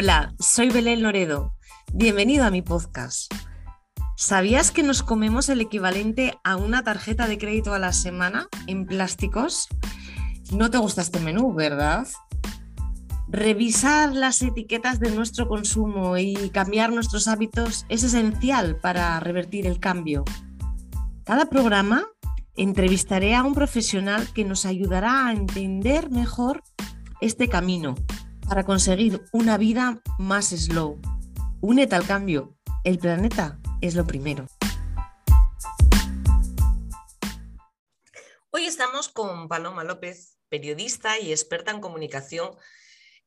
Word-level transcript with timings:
Hola, 0.00 0.32
soy 0.38 0.70
Belén 0.70 1.02
Loredo. 1.02 1.54
Bienvenido 1.92 2.44
a 2.44 2.52
mi 2.52 2.62
podcast. 2.62 3.34
¿Sabías 4.16 4.70
que 4.70 4.84
nos 4.84 5.02
comemos 5.02 5.48
el 5.48 5.60
equivalente 5.60 6.38
a 6.44 6.54
una 6.54 6.84
tarjeta 6.84 7.26
de 7.26 7.36
crédito 7.36 7.74
a 7.74 7.80
la 7.80 7.92
semana 7.92 8.46
en 8.68 8.86
plásticos? 8.86 9.66
No 10.52 10.70
te 10.70 10.78
gusta 10.78 11.02
este 11.02 11.18
menú, 11.18 11.52
¿verdad? 11.52 12.06
Revisar 13.26 14.12
las 14.12 14.40
etiquetas 14.40 15.00
de 15.00 15.10
nuestro 15.10 15.48
consumo 15.48 16.16
y 16.16 16.50
cambiar 16.50 16.92
nuestros 16.92 17.26
hábitos 17.26 17.84
es 17.88 18.04
esencial 18.04 18.76
para 18.76 19.18
revertir 19.18 19.66
el 19.66 19.80
cambio. 19.80 20.24
Cada 21.24 21.46
programa 21.46 22.06
entrevistaré 22.54 23.34
a 23.34 23.42
un 23.42 23.52
profesional 23.52 24.32
que 24.32 24.44
nos 24.44 24.64
ayudará 24.64 25.26
a 25.26 25.32
entender 25.32 26.08
mejor 26.08 26.62
este 27.20 27.48
camino 27.48 27.96
para 28.48 28.64
conseguir 28.64 29.22
una 29.32 29.58
vida 29.58 30.00
más 30.18 30.46
slow. 30.48 30.98
Únete 31.60 31.94
al 31.94 32.06
cambio. 32.06 32.56
El 32.82 32.98
planeta 32.98 33.60
es 33.82 33.94
lo 33.94 34.06
primero. 34.06 34.46
Hoy 38.50 38.64
estamos 38.64 39.10
con 39.10 39.48
Paloma 39.48 39.84
López, 39.84 40.38
periodista 40.48 41.18
y 41.18 41.30
experta 41.30 41.72
en 41.72 41.80
comunicación. 41.80 42.50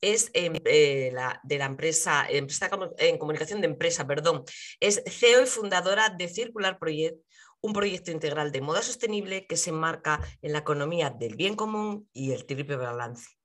Es 0.02 0.31
em, 0.34 0.55
eh, 0.66 1.13
de 1.44 1.58
la 1.59 1.66
empresa, 1.66 2.25
empresa 2.27 2.72
en 2.97 3.19
comunicación 3.19 3.61
de 3.61 3.67
empresa, 3.67 4.08
perdón. 4.08 4.44
Es 4.80 5.03
CEO 5.05 5.44
y 5.44 5.45
fundadora 5.45 6.09
de 6.09 6.27
Circular 6.27 6.80
Project, 6.80 7.22
un 7.61 7.73
proyecto 7.73 8.09
integral 8.09 8.52
de 8.52 8.61
moda 8.61 8.81
sostenible 8.81 9.45
que 9.45 9.58
se 9.58 9.69
enmarca 9.69 10.19
en 10.41 10.53
la 10.53 10.59
economía 10.59 11.11
del 11.11 11.35
bien 11.35 11.55
común 11.55 12.09
y 12.11 12.31
el 12.31 12.47
triple 12.47 12.77
balance 12.77 13.41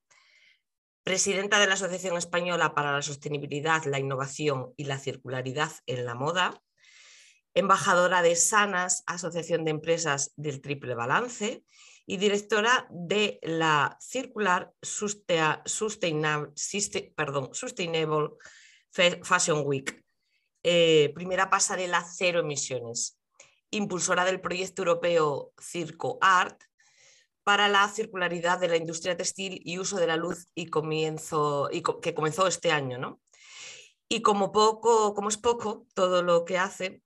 presidenta 1.07 1.61
de 1.61 1.69
la 1.69 1.75
Asociación 1.75 2.17
Española 2.17 2.75
para 2.75 2.91
la 2.91 3.01
Sostenibilidad, 3.01 3.85
la 3.85 4.01
Innovación 4.01 4.75
y 4.77 4.87
la 4.87 4.99
Circularidad 4.99 5.71
en 5.87 6.05
la 6.05 6.17
Moda, 6.17 6.61
embajadora 7.55 8.23
de 8.23 8.35
Sanas, 8.35 9.05
Asociación 9.07 9.65
de 9.65 9.71
Empresas 9.71 10.33
del 10.35 10.61
Triple 10.61 10.97
Balance, 10.97 11.63
y 12.07 12.17
directora 12.17 12.89
de 12.91 13.39
la 13.43 13.97
Circular 14.01 14.73
Sustainable, 14.83 16.51
Fashion 19.23 19.63
Week, 19.65 20.05
eh, 20.65 21.13
primera 21.15 21.49
pasarela 21.49 22.03
cero 22.03 22.41
emisiones, 22.41 23.21
impulsora 23.71 24.25
del 24.25 24.41
proyecto 24.41 24.83
europeo 24.83 25.53
Circo 25.57 26.19
Art, 26.21 26.65
para 27.47 27.69
la 27.69 27.89
circularidad 27.89 28.59
de 28.59 28.67
la 28.67 28.77
industria 28.77 29.17
textil 29.17 29.61
y 29.65 29.79
uso 29.79 29.99
de 29.99 30.09
la 30.09 30.17
luz 30.17 30.49
y 30.57 30.67
comienzo, 30.67 31.69
y 31.71 31.81
que 32.03 32.13
comenzó 32.13 32.49
este 32.49 32.73
año. 32.73 32.99
¿no? 32.99 33.21
Y 34.09 34.21
como, 34.21 34.51
poco, 34.51 35.15
como 35.15 35.29
es 35.29 35.37
poco 35.37 35.87
todo 35.95 36.25
lo 36.25 36.45
que 36.45 36.59
hace, 36.59 37.03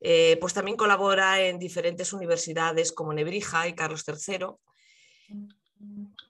eh, 0.00 0.38
pues 0.40 0.54
también 0.54 0.76
colabora 0.76 1.40
en 1.40 1.60
diferentes 1.60 2.12
universidades 2.12 2.90
como 2.90 3.12
Nebrija 3.12 3.68
y 3.68 3.76
Carlos 3.76 4.02
III. 4.08 4.46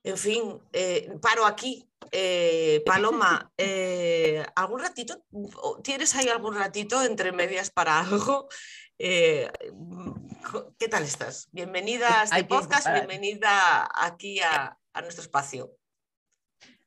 En 0.04 0.18
fin, 0.18 0.60
eh, 0.74 1.14
paro 1.22 1.46
aquí. 1.46 1.88
Eh, 2.12 2.82
Paloma, 2.84 3.50
¿algún 4.54 4.80
ratito? 4.80 5.24
¿Tienes 5.82 6.14
ahí 6.14 6.28
algún 6.28 6.56
ratito 6.56 7.02
entre 7.02 7.32
medias 7.32 7.70
para 7.70 8.00
algo? 8.00 8.48
¿Qué 10.78 10.88
tal 10.88 11.02
estás? 11.02 11.48
Bienvenida 11.50 12.20
a 12.20 12.24
este 12.24 12.44
podcast, 12.44 12.88
bienvenida 12.92 13.88
aquí 13.94 14.40
a, 14.40 14.78
nuestro 15.02 15.22
espacio. 15.22 15.72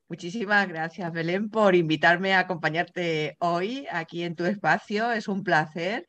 Muchísimas 0.07 0.67
gracias, 0.67 1.11
Belén, 1.11 1.49
por 1.49 1.75
invitarme 1.75 2.33
a 2.33 2.39
acompañarte 2.39 3.35
hoy 3.39 3.85
aquí 3.91 4.23
en 4.23 4.35
tu 4.35 4.45
espacio. 4.45 5.11
Es 5.11 5.27
un 5.27 5.43
placer 5.43 6.07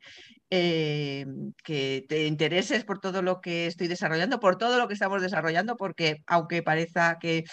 eh, 0.49 1.25
que 1.63 2.05
te 2.07 2.25
intereses 2.25 2.85
por 2.85 2.99
todo 2.99 3.21
lo 3.21 3.41
que 3.41 3.67
estoy 3.67 3.87
desarrollando, 3.87 4.39
por 4.39 4.57
todo 4.57 4.79
lo 4.79 4.87
que 4.87 4.93
estamos 4.93 5.21
desarrollando, 5.21 5.75
porque 5.75 6.23
aunque 6.27 6.63
parezca 6.63 7.19
que 7.19 7.43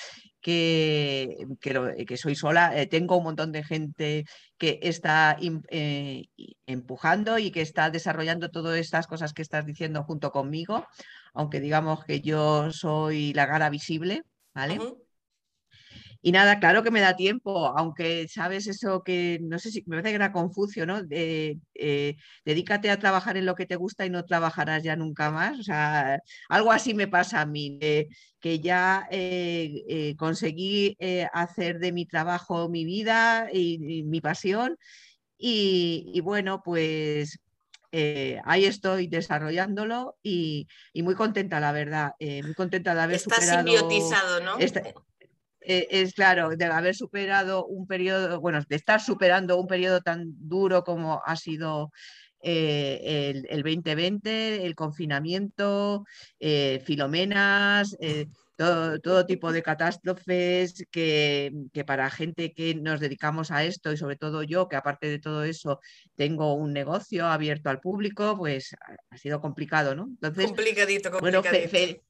que, 0.48 1.46
que, 2.06 2.16
soy 2.16 2.34
sola, 2.34 2.74
eh, 2.74 2.86
tengo 2.86 3.18
un 3.18 3.24
montón 3.24 3.52
de 3.52 3.62
gente 3.62 4.24
que 4.56 4.78
está 4.82 5.36
eh, 5.68 6.24
empujando 6.66 7.38
y 7.38 7.50
que 7.50 7.60
está 7.60 7.90
desarrollando 7.90 8.48
todas 8.50 8.78
estas 8.78 9.06
cosas 9.06 9.34
que 9.34 9.42
estás 9.42 9.66
diciendo 9.66 10.04
junto 10.04 10.30
conmigo, 10.30 10.86
aunque 11.34 11.60
digamos 11.60 12.02
que 12.04 12.22
yo 12.22 12.72
soy 12.72 13.34
la 13.34 13.46
cara 13.46 13.68
visible, 13.68 14.22
¿vale? 14.54 14.80
Y 16.20 16.32
nada, 16.32 16.58
claro 16.58 16.82
que 16.82 16.90
me 16.90 17.00
da 17.00 17.14
tiempo, 17.14 17.66
aunque 17.78 18.26
sabes 18.26 18.66
eso 18.66 19.04
que 19.04 19.38
no 19.40 19.58
sé 19.60 19.70
si 19.70 19.84
me 19.86 19.96
parece 19.96 20.08
que 20.10 20.16
era 20.16 20.32
Confucio, 20.32 20.84
¿no? 20.84 21.04
De, 21.04 21.58
eh, 21.74 22.16
dedícate 22.44 22.90
a 22.90 22.98
trabajar 22.98 23.36
en 23.36 23.46
lo 23.46 23.54
que 23.54 23.66
te 23.66 23.76
gusta 23.76 24.04
y 24.04 24.10
no 24.10 24.24
trabajarás 24.24 24.82
ya 24.82 24.96
nunca 24.96 25.30
más. 25.30 25.60
O 25.60 25.62
sea, 25.62 26.18
algo 26.48 26.72
así 26.72 26.92
me 26.92 27.06
pasa 27.06 27.40
a 27.40 27.46
mí, 27.46 27.78
que 28.40 28.60
ya 28.60 29.06
eh, 29.12 29.84
eh, 29.88 30.16
conseguí 30.16 30.96
hacer 31.32 31.78
de 31.78 31.92
mi 31.92 32.04
trabajo 32.04 32.68
mi 32.68 32.84
vida 32.84 33.48
y, 33.52 34.02
mi 34.04 34.20
pasión. 34.20 34.76
Y, 35.38 36.20
bueno, 36.22 36.62
pues 36.64 37.38
ahí 37.92 38.64
estoy 38.64 39.06
desarrollándolo 39.06 40.16
y, 40.20 40.66
muy 40.96 41.14
contenta, 41.14 41.60
la 41.60 41.70
verdad, 41.70 42.10
muy 42.18 42.54
contenta 42.54 42.96
de 42.96 43.02
haber 43.02 43.16
Está 43.16 43.40
simbiotizado, 43.40 44.40
¿no? 44.40 44.58
Eh, 45.70 45.86
es 45.90 46.14
claro, 46.14 46.56
de 46.56 46.64
haber 46.64 46.94
superado 46.94 47.66
un 47.66 47.86
periodo, 47.86 48.40
bueno, 48.40 48.58
de 48.66 48.76
estar 48.76 49.02
superando 49.02 49.60
un 49.60 49.66
periodo 49.66 50.00
tan 50.00 50.24
duro 50.38 50.82
como 50.82 51.20
ha 51.22 51.36
sido 51.36 51.92
eh, 52.42 53.44
el, 53.50 53.62
2020, 53.62 54.64
el 54.64 54.74
confinamiento, 54.74 56.06
eh, 56.40 56.80
filomenas, 56.86 57.94
todo, 58.56 59.26
tipo 59.26 59.52
de 59.52 59.62
catástrofes 59.62 60.86
que, 60.90 61.52
que, 61.74 61.84
para 61.84 62.08
gente 62.08 62.54
que 62.54 62.74
nos 62.74 62.98
dedicamos 62.98 63.50
a 63.50 63.62
esto 63.62 63.92
y 63.92 63.98
sobre 63.98 64.16
todo 64.16 64.42
yo, 64.42 64.68
que 64.68 64.76
aparte 64.76 65.10
de 65.10 65.18
todo 65.18 65.44
eso 65.44 65.80
tengo 66.16 66.54
un 66.54 66.72
negocio 66.72 67.26
abierto 67.26 67.68
al 67.68 67.80
público, 67.80 68.38
pues 68.38 68.74
ha 69.10 69.18
sido 69.18 69.42
complicado, 69.42 69.94
¿no? 69.94 70.04
Entonces, 70.04 70.46
complicadito, 70.46 71.10
complicadito. 71.10 71.68
Bueno, 71.70 72.07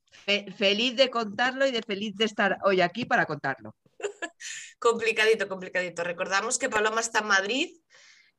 feliz 0.56 0.96
de 0.96 1.10
contarlo 1.10 1.66
y 1.66 1.70
de 1.70 1.82
feliz 1.82 2.16
de 2.16 2.24
estar 2.24 2.58
hoy 2.64 2.80
aquí 2.80 3.04
para 3.04 3.26
contarlo. 3.26 3.74
complicadito, 4.78 5.48
complicadito. 5.48 6.04
Recordamos 6.04 6.58
que 6.58 6.68
Paloma 6.68 7.00
está 7.00 7.20
en 7.20 7.26
Madrid 7.26 7.70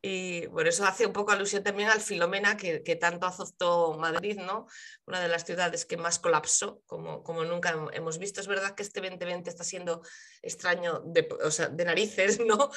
y 0.02 0.48
por 0.48 0.68
eso 0.68 0.86
hace 0.86 1.06
un 1.06 1.12
poco 1.12 1.32
alusión 1.32 1.62
también 1.62 1.90
al 1.90 2.00
Filomena 2.00 2.56
que, 2.56 2.80
tanto 2.96 3.28
azotó 3.28 3.98
Madrid, 3.98 4.40
¿no? 4.40 4.68
Una 5.06 5.20
de 5.20 5.28
las 5.28 5.46
ciudades 5.46 5.86
que 5.86 5.98
más 5.98 6.20
colapsó, 6.20 6.82
como, 6.86 7.22
como 7.22 7.44
nunca 7.44 7.76
hemos 7.92 8.18
visto. 8.18 8.40
Es 8.40 8.48
verdad 8.48 8.76
que 8.76 8.84
este 8.84 9.02
2020 9.02 9.50
está 9.50 9.66
siendo 9.66 10.02
extraño 10.42 11.02
de, 11.06 11.28
de 11.72 11.86
narices, 11.86 12.40
¿no? 12.46 12.72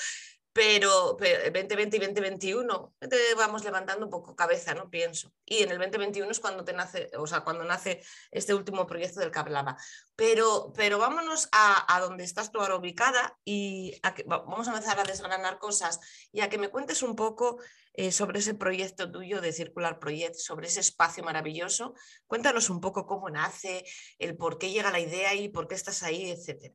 Pero, 0.52 1.16
2020 1.18 1.96
y 1.96 2.00
2021 2.00 2.94
vamos 3.36 3.64
levantando 3.64 4.04
un 4.04 4.10
poco 4.10 4.36
cabeza, 4.36 4.74
¿no? 4.74 4.90
Pienso. 4.90 5.32
Y 5.46 5.62
en 5.62 5.70
el 5.70 5.78
2021 5.78 6.30
es 6.30 6.40
cuando 6.40 6.62
te 6.64 6.74
nace, 6.74 7.10
o 7.16 7.26
sea, 7.26 7.40
cuando 7.40 7.64
nace 7.64 8.02
este 8.30 8.52
último 8.52 8.86
proyecto 8.86 9.20
del 9.20 9.30
que 9.30 9.38
hablaba. 9.38 9.76
Pero, 10.14 10.72
pero 10.76 10.98
vámonos 10.98 11.48
a, 11.52 11.94
a 11.94 12.00
donde 12.00 12.24
estás 12.24 12.52
tú 12.52 12.60
ahora 12.60 12.76
ubicada 12.76 13.38
y 13.44 13.98
vamos 14.26 14.68
a 14.68 14.72
empezar 14.72 15.00
a 15.00 15.04
desgranar 15.04 15.58
cosas 15.58 16.00
y 16.32 16.40
a 16.40 16.50
que 16.50 16.58
me 16.58 16.68
cuentes 16.68 17.02
un 17.02 17.16
poco 17.16 17.58
eh, 17.94 18.12
sobre 18.12 18.40
ese 18.40 18.54
proyecto 18.54 19.10
tuyo 19.10 19.40
de 19.40 19.52
Circular 19.52 19.98
Project, 19.98 20.34
sobre 20.34 20.66
ese 20.66 20.80
espacio 20.80 21.24
maravilloso. 21.24 21.94
Cuéntanos 22.26 22.68
un 22.68 22.80
poco 22.80 23.06
cómo 23.06 23.30
nace, 23.30 23.84
el 24.18 24.36
por 24.36 24.58
qué 24.58 24.70
llega 24.70 24.90
la 24.90 25.00
idea 25.00 25.34
y 25.34 25.48
por 25.48 25.66
qué 25.66 25.74
estás 25.74 26.02
ahí, 26.02 26.30
etcétera 26.30 26.74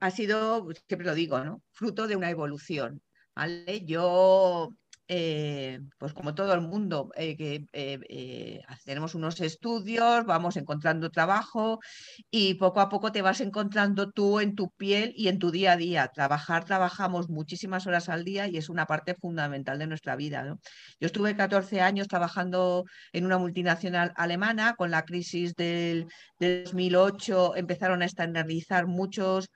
ha 0.00 0.10
sido, 0.10 0.66
siempre 0.88 1.06
lo 1.06 1.14
digo, 1.14 1.42
¿no? 1.44 1.62
fruto 1.72 2.06
de 2.06 2.16
una 2.16 2.30
evolución. 2.30 3.02
¿vale? 3.34 3.84
Yo 3.84 4.70
eh, 5.06 5.80
pues 5.98 6.14
como 6.14 6.34
todo 6.34 6.54
el 6.54 6.62
mundo, 6.62 7.10
eh, 7.16 7.36
que 7.36 7.66
eh, 7.72 8.62
tenemos 8.84 9.14
unos 9.14 9.38
estudios, 9.40 10.24
vamos 10.24 10.56
encontrando 10.56 11.10
trabajo 11.10 11.80
y 12.30 12.54
poco 12.54 12.80
a 12.80 12.88
poco 12.88 13.12
te 13.12 13.20
vas 13.20 13.42
encontrando 13.42 14.10
tú 14.12 14.40
en 14.40 14.54
tu 14.54 14.70
piel 14.70 15.12
y 15.14 15.28
en 15.28 15.38
tu 15.38 15.50
día 15.50 15.72
a 15.72 15.76
día. 15.76 16.08
Trabajar, 16.08 16.64
trabajamos 16.64 17.28
muchísimas 17.28 17.86
horas 17.86 18.08
al 18.08 18.24
día 18.24 18.48
y 18.48 18.56
es 18.56 18.70
una 18.70 18.86
parte 18.86 19.14
fundamental 19.14 19.78
de 19.78 19.86
nuestra 19.86 20.16
vida. 20.16 20.56
Yo 21.00 21.06
estuve 21.06 21.36
14 21.36 21.82
años 21.82 22.08
trabajando 22.08 22.84
en 23.12 23.26
una 23.26 23.36
multinacional 23.36 24.12
alemana, 24.16 24.74
con 24.74 24.90
la 24.90 25.04
crisis 25.04 25.54
del, 25.54 26.06
del 26.38 26.64
2008 26.64 27.56
empezaron 27.56 28.00
a 28.02 28.06
estandarizar 28.06 28.86
muchos, 28.86 29.50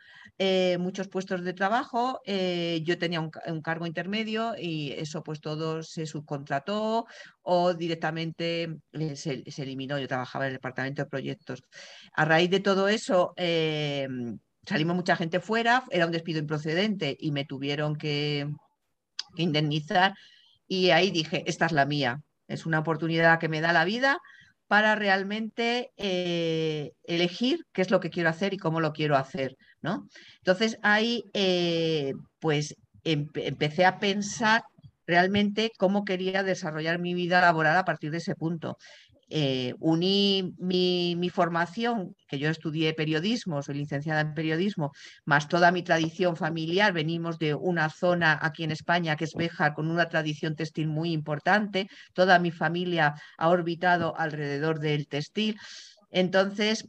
muchos 0.79 1.09
puestos 1.09 1.43
de 1.43 1.55
trabajo. 1.55 2.21
yo 2.27 2.99
tenía 2.99 3.21
un 3.21 3.62
cargo 3.62 3.87
intermedio 3.87 4.55
y 4.59 4.93
eso 4.93 5.23
pues 5.23 5.38
todo 5.40 5.82
se 5.82 6.06
subcontrató 6.06 7.06
o 7.43 7.75
directamente 7.75 8.76
eh, 8.93 9.17
se, 9.17 9.44
eliminó. 9.58 9.99
Yo 9.99 10.08
trabajaba 10.08 10.46
en 10.46 10.50
el 10.50 10.56
departamento 10.56 11.02
de 11.02 11.08
proyectos. 11.08 11.62
A 12.14 12.25
raíz 12.25 12.50
de 12.50 12.61
todo 12.61 12.88
eso, 12.88 13.32
em, 13.37 14.38
salimos 14.67 14.96
mucha 14.96 15.17
gente 15.17 15.40
fuera, 15.40 15.85
era 15.90 16.06
un 16.06 16.12
despido 16.12 16.38
improcedente 16.40 17.17
y 17.19 17.32
me 17.32 17.44
tuvieron 17.44 17.96
que, 17.96 18.49
indemnizar 19.37 20.14
y 20.67 20.90
ahí 20.90 21.11
dije, 21.11 21.44
esta 21.46 21.67
es 21.67 21.73
la 21.73 21.87
mía, 21.87 22.20
es 22.46 22.67
una 22.67 22.81
oportunidad 22.81 23.38
que 23.38 23.49
me 23.49 23.61
da 23.61 23.73
la 23.73 23.85
vida 23.85 24.19
para 24.67 24.94
realmente 24.94 25.93
eh, 25.96 26.93
elegir 27.05 27.64
qué 27.73 27.82
es 27.82 27.90
lo 27.90 28.00
que 28.00 28.11
quiero 28.11 28.29
hacer 28.29 28.52
y 28.52 28.58
cómo 28.58 28.81
lo 28.81 28.93
quiero 28.93 29.17
hacer, 29.17 29.56
¿no? 29.81 30.08
Entonces 30.38 30.79
ahí, 30.82 31.25
eh, 31.32 32.12
pues 32.38 32.76
empecé 33.02 33.87
a 33.87 33.99
pensar 33.99 34.62
realmente 35.08 35.72
cómo 35.78 36.05
quería 36.05 36.44
desarrollar 36.44 37.00
mi 37.00 37.14
vida 37.14 37.40
laboral 37.40 37.76
a 37.76 37.84
partir 37.84 38.10
de 38.12 38.19
ese 38.19 38.37
punto. 38.37 38.76
Eh, 39.31 39.75
uní 39.78 40.55
mi, 40.58 41.31
formación, 41.31 42.14
que 42.28 42.38
yo 42.38 42.49
estudié 42.49 42.94
periodismo, 42.94 43.62
soy 43.62 43.76
licenciada 43.76 44.20
en 44.22 44.34
periodismo, 44.34 44.93
más 45.25 45.49
toda 45.49 45.70
mi 45.70 45.82
tradición 45.82 46.37
familiar, 46.37 46.93
venimos 46.93 47.38
de 47.38 47.55
una 47.55 47.90
zona 47.90 48.38
aquí 48.40 48.64
en 48.64 48.70
España 48.70 49.16
que 49.16 49.25
es 49.25 49.34
Béjar, 49.34 49.75
con 49.75 49.90
una 49.90 50.08
tradición 50.08 50.56
textil 50.56 50.88
muy 50.88 51.12
importante, 51.12 51.88
toda 52.14 52.38
mi 52.38 52.50
familia 52.50 53.14
ha 53.37 53.49
orbitado 53.49 54.14
alrededor 54.16 54.78
del 54.78 55.08
textil. 55.08 55.56
Entonces, 56.11 56.88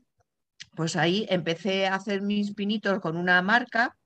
pues 0.76 0.96
ahí 0.96 1.26
empecé 1.30 1.88
a 1.88 1.96
hacer 1.96 2.22
mis 2.22 2.54
pinitos 2.54 3.00
con 3.00 3.18
una 3.18 3.42
marca 3.42 3.99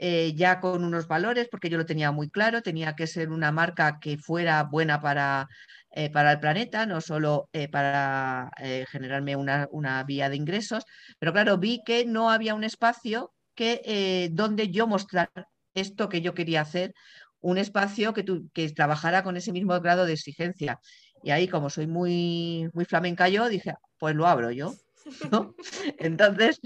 eh, 0.00 0.32
ya 0.36 0.60
con 0.60 0.84
unos 0.84 1.08
valores, 1.08 1.48
porque 1.50 1.68
yo 1.68 1.76
lo 1.76 1.84
tenía 1.84 2.12
muy 2.12 2.30
claro, 2.30 2.62
tenía 2.62 2.94
que 2.94 3.08
ser 3.08 3.30
una 3.30 3.50
marca 3.50 3.98
que 4.00 4.16
fuera 4.16 4.62
buena 4.62 5.00
para, 5.00 5.48
eh, 5.90 6.08
para 6.08 6.30
el 6.32 6.38
planeta, 6.38 6.86
no 6.86 7.00
solo 7.00 7.48
eh, 7.52 7.68
para 7.68 8.48
generarme 8.90 9.34
una, 9.34 9.66
una, 9.72 10.04
vía 10.04 10.28
de 10.28 10.36
ingresos, 10.36 10.84
pero 11.18 11.32
claro, 11.32 11.58
vi 11.58 11.82
que 11.84 12.06
no 12.06 12.30
había 12.30 12.54
un 12.54 12.62
espacio 12.62 13.32
que, 13.56 14.30
donde 14.32 14.70
yo 14.70 14.86
mostrar 14.86 15.30
esto 15.74 16.08
que 16.08 16.20
yo 16.20 16.32
quería 16.32 16.60
hacer, 16.60 16.94
un 17.40 17.58
espacio 17.58 18.14
que, 18.14 18.24
que 18.52 18.70
trabajara 18.70 19.24
con 19.24 19.36
ese 19.36 19.50
mismo 19.50 19.80
grado 19.80 20.06
de 20.06 20.12
exigencia. 20.12 20.78
Y 21.24 21.30
ahí, 21.32 21.48
como 21.48 21.70
soy 21.70 21.88
muy, 21.88 22.68
muy 22.72 22.84
flamenca 22.84 23.28
yo, 23.28 23.48
dije, 23.48 23.74
pues 23.98 24.14
lo 24.14 24.28
abro 24.28 24.52
yo. 24.52 24.74
Entonces, 25.98 26.60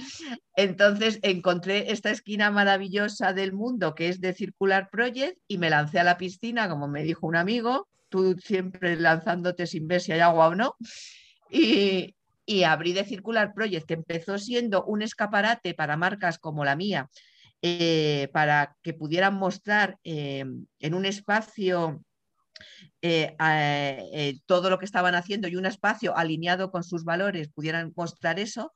entonces 0.56 1.19
encontré 1.23 1.93
esta 1.93 2.11
esquina 2.11 2.50
maravillosa 2.50 3.33
del 3.33 3.53
mundo 3.53 3.94
que 3.94 4.09
es 4.09 4.21
de 4.21 4.35
Circular 4.35 4.89
Project 4.91 5.39
y 5.49 5.59
me 5.59 5.71
lancé 5.71 5.99
a 5.99 6.05
la 6.05 6.19
piscina, 6.19 6.69
como 6.69 6.89
me 6.89 7.03
dijo 7.03 7.27
un 7.27 7.37
amigo, 7.37 7.89
tú 8.09 8.37
siempre 8.39 8.97
lanzándote 8.97 9.67
sin 9.67 9.89
ver 9.89 10.00
si 10.00 10.12
hay 10.12 10.21
agua 10.21 10.49
o 10.49 10.55
no. 10.55 10.77
Y, 11.50 12.15
abrí 12.65 12.93
de 12.93 13.05
Circular 13.05 13.55
Project, 13.55 13.87
que 13.87 13.94
empezó 13.94 14.39
siendo 14.39 14.85
un 14.85 15.00
escaparate 15.03 15.75
para 15.75 15.97
marcas 15.97 16.39
como 16.39 16.65
la 16.65 16.77
mía, 16.77 17.09
eh, 17.62 18.29
para 18.33 18.77
que 18.83 18.93
pudieran 18.93 19.35
mostrar 19.35 19.99
eh, 20.05 20.44
en 20.79 20.94
un 20.94 21.06
espacio 21.06 22.03
eh, 23.00 23.35
eh, 23.41 24.38
todo 24.47 24.70
lo 24.70 24.79
que 24.79 24.85
estaban 24.85 25.14
haciendo 25.14 25.49
y 25.49 25.56
un 25.56 25.67
espacio 25.67 26.17
alineado 26.17 26.70
con 26.70 26.85
sus 26.85 27.05
valores 27.05 27.49
pudieran 27.49 27.93
mostrar 27.97 28.38
eso, 28.38 28.73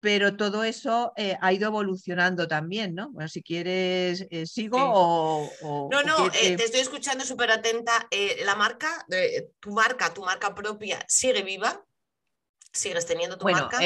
pero 0.00 0.36
todo 0.36 0.64
eso 0.64 1.12
eh, 1.16 1.36
ha 1.40 1.52
ido 1.52 1.68
evolucionando 1.68 2.48
también, 2.48 2.94
¿no? 2.94 3.10
Bueno, 3.10 3.28
si 3.28 3.42
quieres, 3.42 4.26
sigo 4.44 4.78
o, 4.80 5.88
No, 5.90 6.02
no, 6.02 6.30
te 6.30 6.54
estoy 6.54 6.80
escuchando 6.80 7.24
súper 7.24 7.50
atenta. 7.50 8.08
la 8.44 8.54
marca, 8.54 9.06
tu 9.60 9.72
marca, 9.72 10.12
tu 10.14 10.22
marca 10.22 10.54
propia, 10.54 11.04
sigue 11.08 11.42
viva. 11.42 11.84
¿Sigues 12.72 13.04
teniendo 13.04 13.36
tu 13.36 13.42
bueno, 13.42 13.62
marca? 13.62 13.78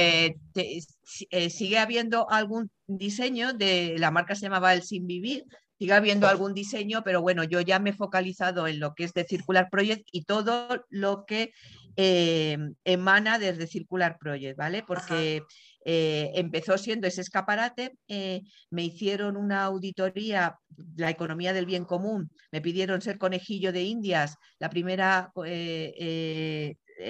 sigue 1.48 1.78
habiendo 1.78 2.30
algún 2.30 2.70
diseño 2.86 3.54
de 3.54 3.96
la 3.98 4.10
marca 4.10 4.34
se 4.34 4.42
llamaba 4.42 4.74
el 4.74 4.82
Sin 4.82 5.06
Vivir, 5.06 5.46
sigue 5.84 5.92
habiendo 5.92 6.28
algún 6.28 6.54
diseño, 6.54 7.02
pero 7.04 7.20
bueno, 7.20 7.44
yo 7.44 7.60
ya 7.60 7.78
me 7.78 7.90
he 7.90 7.92
focalizado 7.92 8.66
en 8.66 8.80
lo 8.80 8.94
que 8.94 9.04
es 9.04 9.12
de 9.12 9.24
Circular 9.24 9.68
Project 9.70 10.08
y 10.12 10.24
todo 10.24 10.86
lo 10.88 11.26
que 11.26 11.52
eh, 11.96 12.56
emana 12.84 13.38
desde 13.38 13.66
Circular 13.66 14.16
Project, 14.18 14.56
¿vale? 14.56 14.82
Porque 14.82 15.42
eh, 15.84 16.30
empezó 16.36 16.78
siendo 16.78 17.06
ese 17.06 17.20
escaparate, 17.20 17.98
eh, 18.08 18.40
me 18.70 18.84
hicieron 18.84 19.36
una 19.36 19.64
auditoría, 19.64 20.56
la 20.96 21.10
economía 21.10 21.52
del 21.52 21.66
bien 21.66 21.84
común, 21.84 22.30
me 22.50 22.62
pidieron 22.62 23.02
ser 23.02 23.18
conejillo 23.18 23.70
de 23.70 23.82
Indias, 23.82 24.36
la 24.58 24.70
primera... 24.70 25.32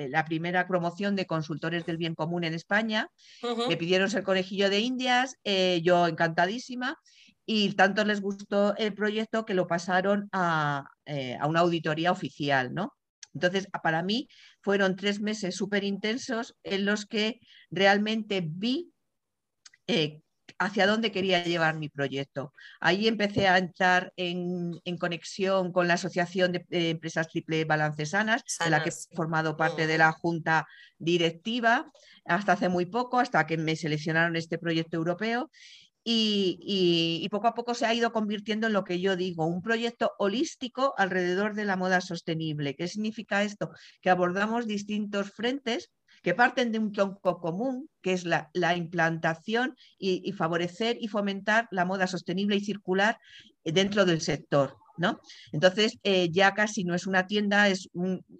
la 0.08 0.24
primera 0.24 0.66
promoción 0.66 1.14
de 1.14 1.26
consultores 1.26 1.84
del 1.84 1.98
bien 1.98 2.14
común 2.14 2.42
en 2.44 2.54
España. 2.54 3.06
Me 3.68 3.76
pidieron 3.76 4.08
ser 4.08 4.22
conejillo 4.22 4.70
de 4.70 4.80
Indias, 4.80 5.36
yo 5.82 6.06
encantadísima 6.08 6.96
y 7.46 7.72
tanto 7.74 8.04
les 8.04 8.20
gustó 8.20 8.74
el 8.76 8.94
proyecto 8.94 9.44
que 9.44 9.54
lo 9.54 9.66
pasaron 9.66 10.30
eh, 11.06 11.36
a, 11.40 11.46
una 11.46 11.60
auditoría 11.60 12.12
oficial, 12.12 12.72
¿no? 12.72 12.94
Entonces, 13.34 13.68
para 13.82 14.02
mí 14.02 14.28
fueron 14.62 14.96
tres 14.96 15.20
meses 15.20 15.56
súper 15.56 15.84
intensos 15.84 16.56
en 16.62 16.84
los 16.84 17.04
que 17.04 17.40
realmente 17.70 18.42
vi 18.46 18.92
eh, 19.88 20.20
hacia 20.58 20.86
dónde 20.86 21.10
quería 21.10 21.44
llevar 21.44 21.76
mi 21.76 21.88
proyecto. 21.88 22.52
Ahí 22.80 23.08
empecé 23.08 23.48
a 23.48 23.58
entrar 23.58 24.12
en, 24.16 24.80
conexión 24.98 25.72
con 25.72 25.88
la 25.88 25.94
Asociación 25.94 26.52
de, 26.52 26.90
Empresas 26.90 27.28
Triple 27.28 27.64
Balances 27.64 28.10
Sanas, 28.10 28.44
de 28.62 28.70
la 28.70 28.82
que 28.82 28.90
he 28.90 29.16
formado 29.16 29.56
parte 29.56 29.86
de 29.86 29.98
la 29.98 30.12
junta 30.12 30.66
directiva 30.98 31.90
hasta 32.24 32.52
hace 32.52 32.68
muy 32.68 32.86
poco, 32.86 33.18
hasta 33.18 33.46
que 33.46 33.56
me 33.56 33.76
seleccionaron 33.76 34.36
este 34.36 34.58
proyecto 34.58 34.96
europeo 34.96 35.50
y, 36.04 37.26
poco 37.30 37.48
a 37.48 37.54
poco 37.54 37.74
se 37.74 37.86
ha 37.86 37.94
ido 37.94 38.12
convirtiendo 38.12 38.66
en 38.66 38.74
lo 38.74 38.84
que 38.84 39.00
yo 39.00 39.16
digo, 39.16 39.46
un 39.46 39.62
proyecto 39.62 40.12
holístico 40.18 40.94
alrededor 40.98 41.54
de 41.54 41.64
la 41.64 41.76
moda 41.76 42.00
sostenible. 42.00 42.76
¿Qué 42.76 42.86
significa 42.88 43.42
esto? 43.42 43.70
Que 44.02 44.10
abordamos 44.10 44.66
distintos 44.66 45.30
frentes 45.32 45.90
que 46.22 46.34
parten 46.34 46.72
de 46.72 46.78
un 46.78 46.92
tronco 46.92 47.38
común, 47.38 47.88
que 48.00 48.12
es 48.12 48.24
la, 48.24 48.50
implantación 48.76 49.76
y, 49.98 50.30
favorecer 50.32 50.96
y 51.00 51.08
fomentar 51.08 51.68
la 51.70 51.84
moda 51.84 52.06
sostenible 52.06 52.56
y 52.56 52.64
circular 52.64 53.18
dentro 53.64 54.04
del 54.04 54.20
sector. 54.20 54.76
¿no? 54.96 55.20
Entonces, 55.52 55.98
eh, 56.04 56.30
ya 56.30 56.54
casi 56.54 56.84
no 56.84 56.94
es 56.94 57.06
una 57.06 57.26
tienda, 57.26 57.68
es, 57.68 57.88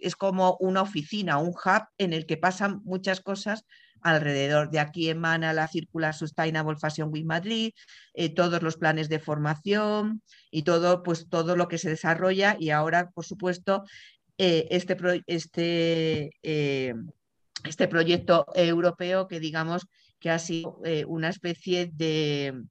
es 0.01 0.15
como 0.15 0.57
una 0.61 0.83
oficina, 0.83 1.39
un 1.39 1.49
hub 1.49 1.83
en 1.99 2.13
el 2.13 2.27
que 2.27 2.37
pasan 2.37 2.81
muchas 2.85 3.21
cosas 3.21 3.65
alrededor. 4.05 4.71
De 4.71 4.79
aquí 4.79 5.09
emana 5.09 5.53
la 5.53 5.67
Circular 5.67 6.15
Sustainable 6.15 6.77
Fashion 6.77 7.11
Week 7.13 7.25
Madrid, 7.27 7.73
eh, 8.15 8.29
todos 8.33 8.63
los 8.63 8.77
planes 8.77 9.09
de 9.09 9.19
formación 9.19 10.23
y 10.51 10.63
todo, 10.63 11.03
pues, 11.03 11.29
todo 11.29 11.57
lo 11.57 11.67
que 11.67 11.79
se 11.79 11.91
desarrolla 11.91 12.57
y 12.61 12.71
ahora, 12.71 13.11
por 13.11 13.25
supuesto, 13.25 13.83
eh, 14.39 14.69
este, 14.71 14.97
este, 15.27 16.31
eh, 16.43 16.95
este 17.65 17.89
proyecto 17.89 18.47
europeo 18.55 19.27
que 19.27 19.41
digamos 19.41 19.87
que 20.21 20.31
ha 20.31 20.39
sido 20.39 20.81
una 21.07 21.29
especie 21.29 21.91
de, 21.93 22.63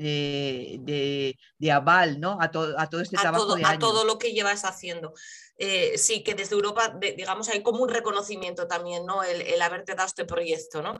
de, 0.00 1.72
aval 1.72 2.20
¿no? 2.20 2.38
a, 2.40 2.50
todo 2.50 3.00
este 3.00 3.16
trabajo. 3.16 3.56
a 3.64 3.78
todo 3.78 4.04
lo 4.04 4.18
que 4.18 4.32
llevas 4.32 4.64
haciendo. 4.64 5.14
Eh, 5.62 5.98
sí, 5.98 6.22
que 6.22 6.34
desde 6.34 6.54
Europa, 6.54 6.96
digamos, 6.98 7.50
hay 7.50 7.62
como 7.62 7.82
un 7.82 7.90
reconocimiento 7.90 8.66
también, 8.66 9.04
¿no? 9.04 9.22
El, 9.22 9.60
haberte 9.60 9.94
dado 9.94 10.06
este 10.06 10.24
proyecto, 10.24 10.80
¿no? 10.80 10.96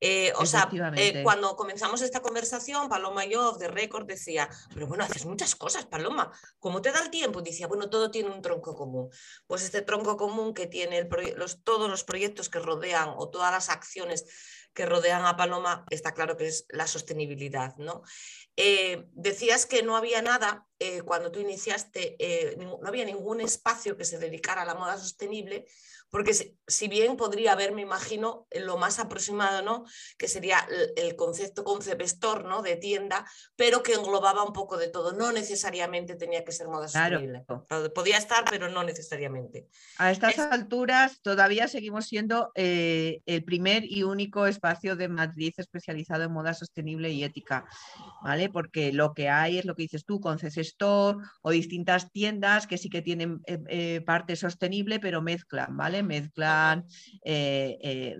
Eh, 0.00 0.32
o 0.36 0.46
sea, 0.46 0.68
eh, 0.94 1.22
cuando 1.24 1.56
comenzamos 1.56 2.02
esta 2.02 2.20
conversación, 2.20 2.88
Paloma 2.88 3.24
y 3.24 3.30
yo, 3.30 3.52
de 3.54 3.66
récord, 3.66 4.06
decía, 4.06 4.48
pero 4.72 4.86
bueno, 4.86 5.02
haces 5.02 5.24
muchas 5.24 5.56
cosas, 5.56 5.86
Paloma, 5.86 6.30
¿cómo 6.60 6.82
te 6.82 6.92
da 6.92 7.00
el 7.02 7.10
tiempo? 7.10 7.42
decía, 7.42 7.66
bueno, 7.66 7.90
todo 7.90 8.10
tiene 8.10 8.30
un 8.30 8.42
tronco 8.42 8.76
común. 8.76 9.10
Pues 9.48 9.64
este 9.64 9.82
tronco 9.82 10.16
común 10.16 10.54
que 10.54 10.68
tiene 10.68 11.08
los, 11.36 11.64
todos 11.64 11.90
los 11.90 12.04
proyectos 12.04 12.48
que 12.48 12.60
rodean 12.60 13.12
o 13.16 13.28
todas 13.30 13.50
las 13.50 13.70
acciones 13.70 14.24
que 14.76 14.86
rodean 14.86 15.26
a 15.26 15.36
Paloma, 15.36 15.84
está 15.90 16.14
claro 16.14 16.36
que 16.36 16.46
es 16.46 16.66
la 16.68 16.86
sostenibilidad, 16.86 17.74
¿no? 17.78 18.02
decías 19.12 19.66
que 19.66 19.82
no 19.82 19.96
había 19.96 20.22
nada 20.22 20.66
eh, 20.78 21.00
cuando 21.02 21.30
tú 21.30 21.40
iniciaste, 21.40 22.16
eh, 22.18 22.56
no 22.58 22.80
había 22.86 23.04
ningún 23.04 23.40
espacio 23.40 23.96
que 23.96 24.04
se 24.04 24.18
dedicara 24.18 24.62
a 24.62 24.64
la 24.66 24.74
moda 24.74 24.98
sostenible, 24.98 25.66
porque 26.10 26.34
si, 26.66 26.88
bien 26.88 27.16
podría 27.16 27.52
haber, 27.52 27.72
me 27.72 27.82
imagino, 27.82 28.46
lo 28.52 28.76
más 28.76 28.98
aproximado, 28.98 29.62
¿no? 29.62 29.84
Que 30.18 30.28
sería 30.28 30.66
el, 30.96 31.16
concepto 31.16 31.64
concept 31.64 32.02
store, 32.02 32.44
¿no? 32.44 32.62
De 32.62 32.76
tienda, 32.76 33.26
pero 33.56 33.82
que 33.82 33.94
englobaba 33.94 34.44
un 34.44 34.52
poco 34.52 34.76
de 34.76 34.88
todo. 34.88 35.12
No 35.12 35.32
necesariamente 35.32 36.14
tenía 36.14 36.44
que 36.44 36.52
ser 36.52 36.68
moda 36.68 36.88
sostenible. 36.88 37.44
Podía 37.94 38.18
estar, 38.18 38.44
pero 38.48 38.68
no 38.68 38.84
necesariamente. 38.84 39.68
A 39.98 40.12
estas 40.12 40.38
alturas 40.38 41.20
todavía 41.22 41.68
seguimos 41.68 42.06
siendo 42.06 42.52
eh, 42.54 43.20
el 43.26 43.44
primer 43.44 43.84
y 43.84 44.04
único 44.04 44.46
espacio 44.46 44.65
espacio 44.66 44.96
de 44.96 45.08
Madrid 45.08 45.52
especializado 45.56 46.24
en 46.24 46.32
moda 46.32 46.52
sostenible 46.52 47.10
y 47.10 47.22
ética, 47.22 47.64
¿vale? 48.22 48.48
Porque 48.48 48.92
lo 48.92 49.14
que 49.14 49.28
hay 49.28 49.58
es 49.58 49.64
lo 49.64 49.76
que 49.76 49.82
dices 49.82 50.04
tú, 50.04 50.20
con 50.20 50.38
Store 50.42 51.18
o 51.42 51.50
distintas 51.50 52.10
tiendas 52.10 52.66
que 52.66 52.78
sí 52.78 52.88
que 52.88 53.02
tienen 53.02 53.40
eh, 53.46 53.58
eh, 53.68 54.00
parte 54.00 54.34
sostenible, 54.34 54.98
pero 54.98 55.22
mezclan, 55.22 55.76
¿vale? 55.76 56.02
Mezclan 56.02 56.84
eh, 57.24 58.16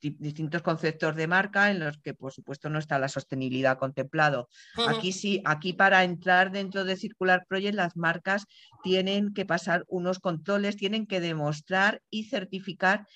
distintos 0.00 0.62
conceptos 0.62 1.14
de 1.14 1.26
marca 1.28 1.70
en 1.70 1.78
los 1.78 1.98
que, 1.98 2.14
por 2.14 2.32
supuesto, 2.32 2.68
no 2.68 2.78
está 2.78 2.98
la 2.98 3.08
sostenibilidad 3.08 3.78
contemplado. 3.78 4.48
Aquí 4.88 5.12
sí, 5.12 5.40
aquí 5.44 5.72
para 5.72 6.02
entrar 6.02 6.50
dentro 6.50 6.84
de 6.84 6.96
Circular 6.96 7.44
Project, 7.48 7.74
las 7.74 7.96
marcas 7.96 8.46
tienen 8.82 9.34
que 9.34 9.46
pasar 9.46 9.84
unos 9.88 10.18
controles, 10.18 10.76
tienen 10.76 11.06
que 11.06 11.20
demostrar 11.20 12.02
y 12.10 12.24
certificar 12.24 13.06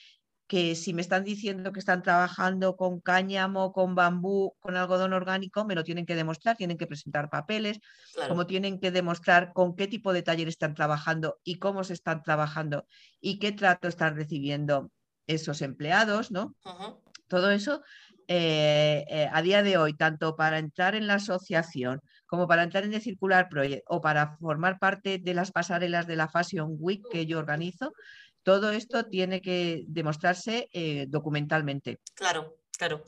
que 0.50 0.74
si 0.74 0.92
me 0.94 1.00
están 1.00 1.22
diciendo 1.22 1.70
que 1.70 1.78
están 1.78 2.02
trabajando 2.02 2.74
con 2.74 2.98
cáñamo, 2.98 3.72
con 3.72 3.94
bambú, 3.94 4.56
con 4.58 4.76
algodón 4.76 5.12
orgánico, 5.12 5.64
me 5.64 5.76
lo 5.76 5.84
tienen 5.84 6.06
que 6.06 6.16
demostrar, 6.16 6.56
tienen 6.56 6.76
que 6.76 6.88
presentar 6.88 7.30
papeles, 7.30 7.78
como 8.26 8.48
tienen 8.48 8.80
que 8.80 8.90
demostrar 8.90 9.52
con 9.52 9.76
qué 9.76 9.86
tipo 9.86 10.12
de 10.12 10.22
taller 10.22 10.48
están 10.48 10.74
trabajando 10.74 11.38
y 11.44 11.60
cómo 11.60 11.84
se 11.84 11.92
están 11.92 12.24
trabajando 12.24 12.84
y 13.20 13.38
qué 13.38 13.52
trato 13.52 13.86
están 13.86 14.16
recibiendo 14.16 14.90
esos 15.28 15.62
empleados, 15.62 16.32
¿no? 16.32 16.56
Todo 17.28 17.52
eso 17.52 17.84
eh, 18.26 19.04
eh, 19.08 19.28
a 19.32 19.42
día 19.42 19.62
de 19.62 19.76
hoy, 19.76 19.94
tanto 19.94 20.34
para 20.34 20.58
entrar 20.58 20.96
en 20.96 21.06
la 21.06 21.14
asociación 21.14 22.00
como 22.26 22.48
para 22.48 22.64
entrar 22.64 22.84
en 22.84 22.94
el 22.94 23.02
Circular 23.02 23.48
Project 23.48 23.84
o 23.86 24.00
para 24.00 24.36
formar 24.38 24.80
parte 24.80 25.18
de 25.18 25.34
las 25.34 25.52
pasarelas 25.52 26.08
de 26.08 26.16
la 26.16 26.28
Fashion 26.28 26.76
Week 26.78 27.02
que 27.10 27.26
yo 27.26 27.38
organizo, 27.38 27.92
todo 28.42 28.70
esto 28.70 29.06
tiene 29.06 29.40
que 29.40 29.84
demostrarse 29.86 30.68
eh, 30.72 31.06
documentalmente. 31.08 31.98
Claro, 32.14 32.56
claro. 32.76 33.04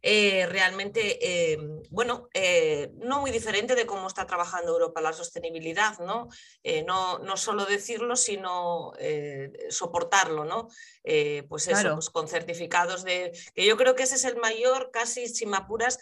Eh, 0.00 0.46
realmente, 0.46 1.18
eh, 1.20 1.58
bueno, 1.90 2.28
no 2.98 3.20
muy 3.20 3.32
diferente 3.32 3.74
de 3.74 3.84
cómo 3.84 4.06
está 4.06 4.24
trabajando 4.26 4.70
Europa 4.70 5.00
la 5.00 5.12
sostenibilidad, 5.12 5.98
¿no? 5.98 6.28
no, 6.86 7.18
no, 7.18 7.36
solo 7.36 7.66
decirlo, 7.66 8.14
sino 8.14 8.92
soportarlo, 9.70 10.44
¿no? 10.44 10.68
pues 11.48 11.66
eso, 11.66 11.94
pues 11.94 12.10
con 12.10 12.28
certificados 12.28 13.02
de, 13.02 13.32
que 13.54 13.66
yo 13.66 13.76
creo 13.76 13.96
que 13.96 14.04
ese 14.04 14.14
es 14.14 14.24
el 14.24 14.36
mayor, 14.36 14.90
casi 14.92 15.26
sin 15.26 15.52
apuras, 15.52 15.98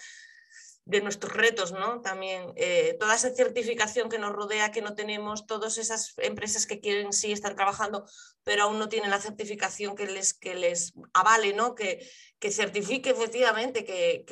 de 0.87 1.01
nuestros 1.01 1.33
retos, 1.35 1.73
¿no? 1.73 2.01
También 2.01 2.53
eh, 2.55 2.97
toda 3.01 3.17
esa 3.17 3.35
certificación 3.35 4.09
que 4.09 4.21
nos 4.21 4.33
rodea, 4.33 4.71
que 4.71 4.83
no 4.83 4.95
tenemos, 4.95 5.45
todas 5.45 5.79
esas 5.79 6.15
empresas 6.19 6.65
que 6.65 6.79
quieren 6.79 7.13
sí 7.13 7.33
estar 7.33 7.57
trabajando, 7.57 8.07
pero 8.45 8.63
aún 8.63 8.79
no 8.79 8.89
tienen 8.89 9.11
la 9.11 9.21
certificación 9.21 9.97
que 9.97 10.07
les, 10.07 10.33
que 10.33 10.55
les 10.55 10.95
avale, 11.13 11.53
¿no? 11.55 11.75
Que, 11.75 12.09
que 12.39 12.53
certifique 12.53 13.11
efectivamente 13.11 13.85
que, 13.85 14.25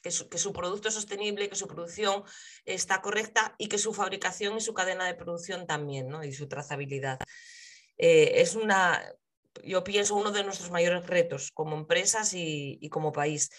que, 0.00 0.10
su, 0.12 0.52
producto 0.52 0.88
es 0.88 0.94
sostenible, 0.94 1.48
que 1.48 1.56
su 1.56 1.66
producción 1.66 2.22
está 2.64 3.02
correcta 3.02 3.56
y 3.58 3.66
que 3.66 3.78
su 3.78 3.92
fabricación 3.92 4.56
y 4.56 4.60
su 4.60 4.72
cadena 4.72 5.06
de 5.06 5.14
producción 5.14 5.66
también, 5.66 6.08
¿no? 6.08 6.22
Y 6.22 6.32
su 6.32 6.46
trazabilidad. 6.46 7.18
Eh, 7.98 8.40
es 8.40 8.54
una, 8.54 9.02
yo 9.64 9.82
pienso, 9.82 10.14
uno 10.14 10.30
de 10.30 10.44
nuestros 10.44 10.70
mayores 10.70 11.08
retos 11.08 11.50
como 11.50 11.76
empresas 11.76 12.32
y, 12.32 12.78
y 12.80 12.88
como 12.90 13.10
país. 13.10 13.50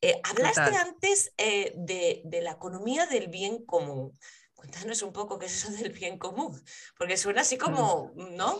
Eh, 0.00 0.20
hablaste 0.22 0.76
antes 0.76 1.32
eh, 1.38 1.72
de, 1.74 2.40
la 2.42 2.52
economía 2.52 3.06
del 3.06 3.28
bien 3.28 3.64
común. 3.64 4.18
Cuéntanos 4.54 5.02
un 5.02 5.12
poco 5.12 5.38
qué 5.38 5.46
es 5.46 5.56
eso 5.56 5.72
del 5.72 5.92
bien 5.92 6.18
común, 6.18 6.60
porque 6.98 7.16
suena 7.16 7.42
así 7.42 7.56
como, 7.56 8.12
¿no? 8.14 8.58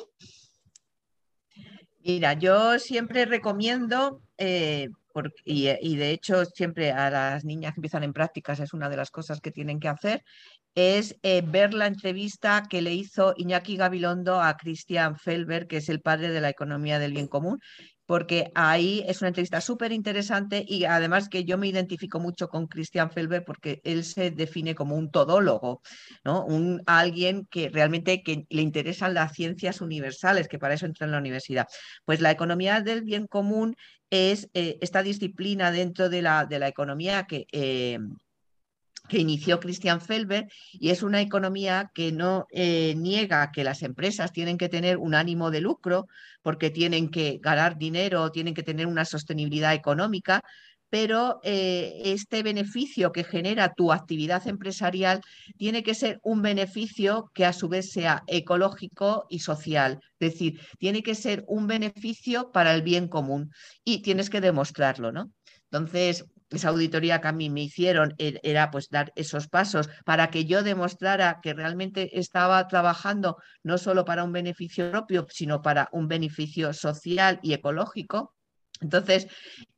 Mira, 2.00 2.34
yo 2.34 2.78
siempre 2.78 3.26
recomiendo, 3.26 4.22
eh, 4.38 4.88
y, 5.44 5.68
y, 5.68 5.96
de 5.96 6.10
hecho 6.10 6.44
siempre 6.44 6.92
a 6.92 7.10
las 7.10 7.44
niñas 7.44 7.72
que 7.72 7.78
empiezan 7.78 8.04
en 8.04 8.12
prácticas 8.12 8.60
es 8.60 8.72
una 8.72 8.88
de 8.88 8.96
las 8.96 9.10
cosas 9.10 9.40
que 9.40 9.50
tienen 9.50 9.80
que 9.80 9.88
hacer, 9.88 10.22
es 10.74 11.16
ver 11.22 11.72
la 11.72 11.86
entrevista 11.86 12.64
que 12.68 12.82
le 12.82 12.92
hizo 12.92 13.32
Iñaki 13.36 13.78
Gabilondo 13.78 14.42
a 14.42 14.58
Christian 14.58 15.16
Felber, 15.16 15.66
que 15.66 15.78
es 15.78 15.88
el 15.88 16.02
padre 16.02 16.28
de 16.28 16.42
la 16.42 16.50
economía 16.50 16.98
del 16.98 17.14
bien 17.14 17.28
común, 17.28 17.60
porque 18.06 18.52
ahí 18.54 19.04
es 19.06 19.20
una 19.20 19.28
entrevista 19.28 19.60
súper 19.60 19.92
interesante 19.92 20.64
y 20.66 20.84
además 20.84 21.28
que 21.28 21.44
yo 21.44 21.58
me 21.58 21.68
identifico 21.68 22.20
mucho 22.20 22.48
con 22.48 22.68
Christian 22.68 23.10
Felber 23.10 23.44
porque 23.44 23.80
él 23.84 24.04
se 24.04 24.30
define 24.30 24.74
como 24.74 24.96
un 24.96 25.10
todólogo, 25.10 25.82
¿no? 26.24 26.44
Un, 26.44 26.82
alguien 26.86 27.46
que 27.50 27.68
realmente 27.68 28.22
que 28.22 28.46
le 28.48 28.62
interesan 28.62 29.14
las 29.14 29.32
ciencias 29.32 29.80
universales, 29.80 30.48
que 30.48 30.58
para 30.58 30.74
eso 30.74 30.86
entra 30.86 31.06
en 31.06 31.12
la 31.12 31.18
universidad. 31.18 31.66
Pues 32.04 32.20
la 32.20 32.30
economía 32.30 32.80
del 32.80 33.02
bien 33.02 33.26
común 33.26 33.76
es 34.10 34.48
eh, 34.54 34.78
esta 34.80 35.02
disciplina 35.02 35.72
dentro 35.72 36.08
de 36.08 36.22
la, 36.22 36.46
de 36.46 36.58
la 36.58 36.68
economía 36.68 37.24
que... 37.24 37.46
Eh, 37.52 37.98
que 39.08 39.18
inició 39.18 39.60
Christian 39.60 40.00
Felber 40.00 40.46
y 40.72 40.90
es 40.90 41.02
una 41.02 41.20
economía 41.20 41.90
que 41.94 42.12
no 42.12 42.46
eh, 42.50 42.94
niega 42.96 43.50
que 43.52 43.64
las 43.64 43.82
empresas 43.82 44.32
tienen 44.32 44.58
que 44.58 44.68
tener 44.68 44.98
un 44.98 45.14
ánimo 45.14 45.50
de 45.50 45.60
lucro 45.60 46.06
porque 46.42 46.70
tienen 46.70 47.10
que 47.10 47.38
ganar 47.42 47.78
dinero, 47.78 48.30
tienen 48.30 48.54
que 48.54 48.62
tener 48.62 48.86
una 48.86 49.04
sostenibilidad 49.04 49.74
económica, 49.74 50.42
pero 50.88 51.40
eh, 51.42 52.00
este 52.04 52.42
beneficio 52.42 53.12
que 53.12 53.24
genera 53.24 53.74
tu 53.74 53.92
actividad 53.92 54.46
empresarial 54.46 55.20
tiene 55.56 55.82
que 55.82 55.94
ser 55.94 56.20
un 56.22 56.42
beneficio 56.42 57.30
que 57.34 57.44
a 57.44 57.52
su 57.52 57.68
vez 57.68 57.90
sea 57.90 58.22
ecológico 58.26 59.26
y 59.28 59.40
social. 59.40 60.00
Es 60.20 60.32
decir, 60.32 60.60
tiene 60.78 61.02
que 61.02 61.14
ser 61.14 61.44
un 61.48 61.66
beneficio 61.66 62.52
para 62.52 62.74
el 62.74 62.82
bien 62.82 63.08
común 63.08 63.50
y 63.84 64.02
tienes 64.02 64.30
que 64.30 64.40
demostrarlo, 64.40 65.12
¿no? 65.12 65.32
Entonces, 65.70 66.24
esa 66.50 66.68
auditoría 66.68 67.20
que 67.20 67.28
a 67.28 67.32
mí 67.32 67.50
me 67.50 67.62
hicieron 67.62 68.14
e-, 68.18 68.40
era 68.42 68.70
pues 68.70 68.88
dar 68.88 69.12
esos 69.16 69.48
pasos 69.48 69.88
para 70.04 70.30
que 70.30 70.44
yo 70.44 70.62
demostrara 70.62 71.40
que 71.42 71.54
realmente 71.54 72.18
estaba 72.18 72.66
trabajando 72.68 73.36
no 73.62 73.78
solo 73.78 74.04
para 74.04 74.24
un 74.24 74.32
beneficio 74.32 74.90
propio, 74.90 75.26
sino 75.30 75.62
para 75.62 75.88
un 75.92 76.08
beneficio 76.08 76.72
social 76.72 77.40
y 77.42 77.52
ecológico. 77.52 78.34
Entonces, 78.80 79.26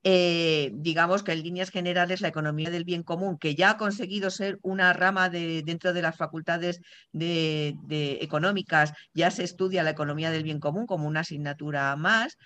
eh, 0.02 0.70
digamos 0.74 1.22
que 1.22 1.32
en 1.32 1.42
líneas 1.42 1.70
generales 1.70 2.20
la 2.20 2.28
economía 2.28 2.70
del 2.70 2.84
bien 2.84 3.04
común, 3.04 3.38
que 3.38 3.54
ya 3.54 3.70
ha 3.70 3.76
conseguido 3.76 4.30
ser 4.30 4.58
una 4.62 4.92
rama 4.92 5.28
de, 5.28 5.62
dentro 5.62 5.92
de 5.92 6.02
las 6.02 6.16
facultades 6.16 6.80
de, 7.12 7.76
económicas, 8.20 8.92
ya 9.14 9.30
se 9.30 9.44
estudia 9.44 9.84
la 9.84 9.90
economía 9.90 10.32
del 10.32 10.42
bien 10.42 10.58
común 10.58 10.86
como 10.86 11.06
una 11.06 11.20
asignatura 11.20 11.94
más 11.94 12.36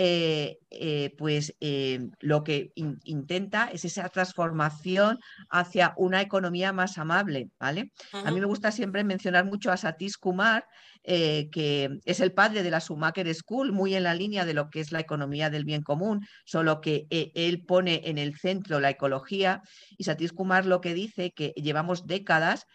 eh, 0.00 0.60
eh, 0.70 1.12
pues 1.18 1.56
eh, 1.58 1.98
lo 2.20 2.44
que 2.44 2.70
intenta 2.76 3.68
es 3.72 3.84
esa 3.84 4.08
transformación 4.08 5.18
hacia 5.50 5.92
una 5.96 6.22
economía 6.22 6.72
más 6.72 6.98
amable, 6.98 7.50
¿vale? 7.58 7.90
A 8.12 8.30
mí 8.30 8.38
me 8.38 8.46
gusta 8.46 8.70
siempre 8.70 9.02
mencionar 9.02 9.44
mucho 9.44 9.72
a 9.72 9.76
Satish 9.76 10.16
Kumar, 10.20 10.68
que 11.02 11.98
es 12.04 12.20
el 12.20 12.32
padre 12.32 12.62
de 12.62 12.70
la 12.70 12.78
Schumacher 12.78 13.34
School, 13.34 13.72
muy 13.72 13.96
en 13.96 14.04
la 14.04 14.14
línea 14.14 14.44
de 14.44 14.54
lo 14.54 14.70
que 14.70 14.78
es 14.78 14.92
la 14.92 15.00
economía 15.00 15.50
del 15.50 15.64
bien 15.64 15.82
común, 15.82 16.24
solo 16.44 16.80
que 16.80 17.08
él 17.10 17.64
pone 17.66 18.02
en 18.04 18.18
el 18.18 18.38
centro 18.38 18.78
la 18.78 18.90
ecología 18.90 19.62
y 19.96 20.04
Satish 20.04 20.32
Kumar 20.32 20.64
lo 20.64 20.80
que 20.80 20.94
dice 20.94 21.32
que 21.32 21.52
llevamos 21.56 22.06
décadas 22.06 22.66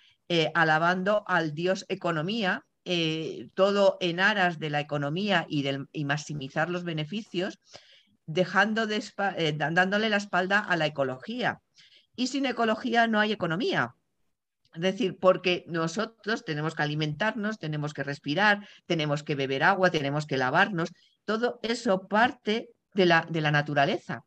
alabando 0.54 1.24
al 1.26 1.54
dios 1.54 1.86
economía, 1.88 2.66
eh, 2.86 3.50
todo 3.54 3.98
en 4.02 4.20
aras 4.20 4.60
de 4.60 4.70
la 4.70 4.80
economía 4.80 5.46
y, 5.50 5.64
maximizar 6.06 6.70
los 6.70 6.84
beneficios, 6.84 7.60
dejando 8.26 8.88
eh, 8.90 9.54
dándole 9.58 10.10
la 10.10 10.18
espalda 10.18 10.60
a 10.60 10.76
la 10.78 10.86
ecología. 10.86 11.62
Y 12.16 12.28
sin 12.28 12.46
ecología 12.46 13.08
no 13.08 13.20
hay 13.20 13.32
economía. 13.32 13.96
Es 14.74 14.82
decir, 14.82 15.18
porque 15.20 15.66
nosotros 15.68 16.44
tenemos 16.46 16.76
que 16.76 16.84
alimentarnos, 16.84 17.60
tenemos 17.60 17.94
que 17.94 18.04
respirar, 18.04 18.68
tenemos 18.86 19.24
que 19.24 19.36
beber 19.36 19.64
agua, 19.64 19.92
tenemos 19.92 20.26
que 20.26 20.38
lavarnos. 20.38 20.92
Todo 21.26 21.60
eso 21.64 22.08
parte 22.08 22.70
de 22.94 23.06
la, 23.06 23.28
de 23.30 23.42
la 23.42 23.52
naturaleza 23.52 24.24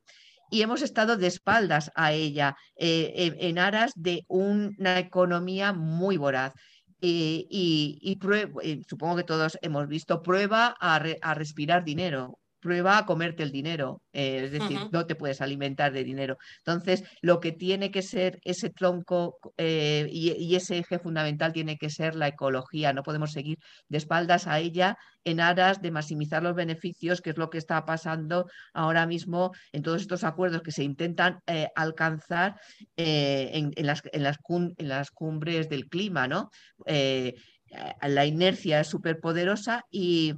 y 0.50 0.62
hemos 0.62 0.82
estado 0.82 1.16
de 1.16 1.26
espaldas 1.26 1.90
a 1.94 2.12
ella 2.12 2.56
eh, 2.76 3.34
en 3.38 3.58
aras 3.58 3.92
de 3.96 4.24
una 4.28 4.98
economía 4.98 5.72
muy 5.72 6.16
voraz 6.16 6.54
y, 7.00 7.46
y, 7.50 8.84
supongo 8.88 9.16
que 9.16 9.24
todos 9.24 9.58
hemos 9.62 9.88
visto, 9.88 10.22
prueba 10.22 10.76
a, 10.80 10.96
a 11.22 11.34
respirar 11.34 11.84
dinero 11.84 12.38
prueba 12.60 12.98
a 12.98 13.06
comerte 13.06 13.42
el 13.42 13.52
dinero, 13.52 14.02
eh, 14.12 14.42
es 14.44 14.52
decir, 14.52 14.78
no 14.92 15.06
te 15.06 15.14
puedes 15.14 15.40
alimentar 15.40 15.92
de 15.92 16.04
dinero. 16.04 16.38
Entonces, 16.58 17.04
lo 17.20 17.40
que 17.40 17.52
tiene 17.52 17.90
que 17.90 18.02
ser 18.02 18.40
ese 18.44 18.70
tronco 18.70 19.38
eh, 19.56 20.06
y, 20.10 20.54
ese 20.56 20.78
eje 20.78 20.98
fundamental 20.98 21.52
tiene 21.52 21.76
que 21.76 21.90
ser 21.90 22.14
la 22.14 22.28
ecología. 22.28 22.92
No 22.92 23.02
podemos 23.02 23.32
seguir 23.32 23.58
de 23.88 23.98
espaldas 23.98 24.46
a 24.46 24.58
ella 24.58 24.96
en 25.24 25.40
aras 25.40 25.82
de 25.82 25.90
maximizar 25.90 26.42
los 26.42 26.54
beneficios, 26.54 27.20
que 27.20 27.30
es 27.30 27.36
lo 27.36 27.50
que 27.50 27.58
está 27.58 27.84
pasando 27.84 28.46
ahora 28.72 29.06
mismo 29.06 29.52
en 29.72 29.82
todos 29.82 30.00
estos 30.00 30.24
acuerdos 30.24 30.62
que 30.62 30.72
se 30.72 30.84
intentan 30.84 31.40
eh, 31.46 31.68
alcanzar 31.74 32.58
en, 32.96 33.72
las, 33.76 34.02
en, 34.12 34.22
las 34.22 34.38
en, 34.78 34.88
las, 34.88 35.10
cumbres 35.10 35.68
del 35.68 35.88
clima, 35.88 36.26
¿no? 36.26 36.50
la 36.86 38.24
inercia 38.24 38.80
es 38.80 38.86
súper 38.86 39.18
poderosa 39.18 39.84
y 39.90 40.34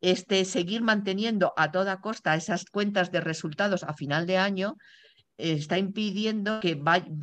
este, 0.00 0.44
seguir 0.44 0.82
manteniendo 0.82 1.52
a 1.56 1.70
toda 1.70 2.00
costa 2.00 2.34
esas 2.34 2.64
cuentas 2.64 3.10
de 3.10 3.20
resultados 3.20 3.82
a 3.82 3.94
final 3.94 4.26
de 4.26 4.38
año 4.38 4.76
está 5.40 5.78
impidiendo 5.78 6.60
que, 6.60 6.80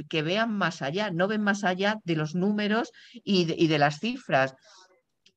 que 0.09 0.21
vean 0.21 0.57
más 0.57 0.81
allá, 0.81 1.11
no 1.11 1.27
ven 1.27 1.41
más 1.41 1.63
allá 1.63 1.99
de 2.03 2.15
los 2.15 2.35
números 2.35 2.91
y 3.13 3.67
de, 3.67 3.79
las 3.79 3.99
cifras, 3.99 4.55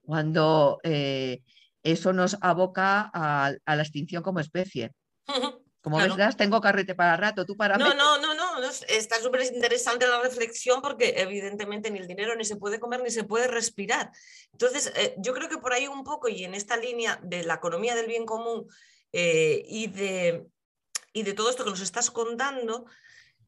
cuando 0.02 0.78
eh, 0.82 1.42
eso 1.82 2.12
nos 2.12 2.36
aboca 2.40 3.10
a, 3.12 3.52
la 3.66 3.82
extinción 3.82 4.22
como 4.22 4.40
especie. 4.40 4.92
Como 5.82 5.96
ves, 5.96 6.36
tengo 6.36 6.60
carrete 6.60 6.94
para 6.94 7.16
rato, 7.16 7.46
tú 7.46 7.56
para 7.56 7.78
No, 7.78 7.94
no, 7.94 8.18
no, 8.18 8.34
no, 8.34 8.49
está 8.88 9.20
súper 9.20 9.42
interesante 9.42 10.06
la 10.06 10.22
reflexión 10.22 10.82
porque 10.82 11.14
evidentemente 11.16 11.90
ni 11.90 11.98
el 11.98 12.06
dinero 12.06 12.34
ni 12.36 12.44
se 12.44 12.56
puede 12.56 12.80
comer 12.80 13.02
ni 13.02 13.10
se 13.10 13.24
puede 13.24 13.46
respirar. 13.46 14.10
Entonces, 14.52 14.92
eh, 14.96 15.14
yo 15.18 15.32
creo 15.34 15.48
que 15.48 15.58
por 15.58 15.72
ahí 15.72 15.88
un 15.88 16.04
poco 16.04 16.28
y 16.28 16.44
en 16.44 16.54
esta 16.54 16.76
línea 16.76 17.20
de 17.22 17.44
la 17.44 17.54
economía 17.54 17.94
del 17.94 18.06
bien 18.06 18.26
común 18.26 18.66
eh, 19.12 19.62
y, 19.66 19.88
de, 19.88 20.46
y 21.12 21.22
de 21.22 21.32
todo 21.32 21.50
esto 21.50 21.64
que 21.64 21.70
nos 21.70 21.80
estás 21.80 22.10
contando, 22.10 22.86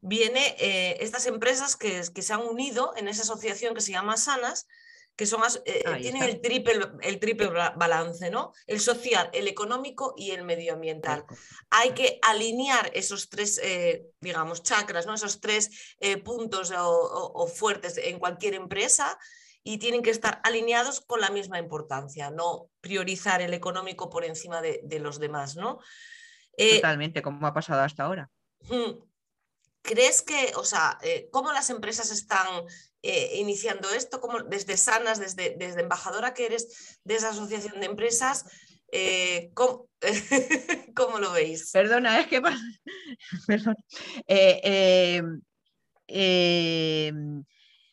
viene 0.01 0.55
eh, 0.59 0.97
estas 0.99 1.25
empresas 1.27 1.75
que, 1.75 2.01
que 2.13 2.21
se 2.21 2.33
han 2.33 2.41
unido 2.41 2.93
en 2.97 3.07
esa 3.07 3.21
asociación 3.21 3.73
que 3.73 3.81
se 3.81 3.91
llama 3.91 4.17
Sanas, 4.17 4.67
que 5.15 5.25
son 5.27 5.41
eh, 5.65 5.83
tienen 6.01 6.23
el 6.23 6.41
triple, 6.41 6.79
el 7.01 7.19
triple 7.19 7.47
balance, 7.47 8.31
¿no? 8.31 8.51
El 8.65 8.79
social, 8.79 9.29
el 9.33 9.47
económico 9.47 10.15
y 10.17 10.31
el 10.31 10.43
medioambiental. 10.43 11.25
Hay 11.69 11.91
que 11.91 12.19
alinear 12.23 12.89
esos 12.95 13.29
tres, 13.29 13.59
eh, 13.63 14.07
digamos, 14.19 14.63
chakras, 14.63 15.05
¿no? 15.05 15.13
Esos 15.13 15.39
tres 15.39 15.95
eh, 15.99 16.17
puntos 16.17 16.73
o, 16.75 17.47
fuertes 17.47 17.97
en 17.97 18.17
cualquier 18.17 18.55
empresa 18.55 19.19
y 19.63 19.77
tienen 19.77 20.01
que 20.01 20.09
estar 20.09 20.41
alineados 20.43 21.01
con 21.01 21.21
la 21.21 21.29
misma 21.29 21.59
importancia, 21.59 22.31
no 22.31 22.69
priorizar 22.81 23.41
el 23.41 23.53
económico 23.53 24.09
por 24.09 24.25
encima 24.25 24.61
de, 24.61 24.99
los 24.99 25.19
demás, 25.19 25.55
¿no? 25.55 25.79
Totalmente, 26.57 27.21
como 27.21 27.45
ha 27.45 27.53
pasado 27.53 27.81
hasta 27.81 28.03
ahora. 28.03 28.31
¿Crees 29.83 30.21
que, 30.21 30.53
o 30.55 30.63
sea, 30.63 30.97
cómo 31.31 31.51
las 31.51 31.69
empresas 31.69 32.09
están 32.11 32.47
eh, 33.05 33.35
iniciando 33.35 33.89
esto, 33.89 34.21
como 34.21 34.43
desde 34.43 34.77
Sanas, 34.77 35.19
desde, 35.19 35.57
desde 35.57 35.81
embajadora 35.81 36.33
que 36.33 36.45
eres 36.45 36.99
de 37.03 37.15
esa 37.15 37.31
asociación 37.31 37.81
de 37.81 37.87
empresas, 37.87 38.45
eh, 38.93 39.51
¿cómo, 39.53 39.89
lo 41.19 41.33
veis? 41.33 41.69
Perdona, 41.71 42.21
es 42.21 42.27
que 42.27 42.41
Perdón. 43.47 43.75
Eh, 44.25 45.21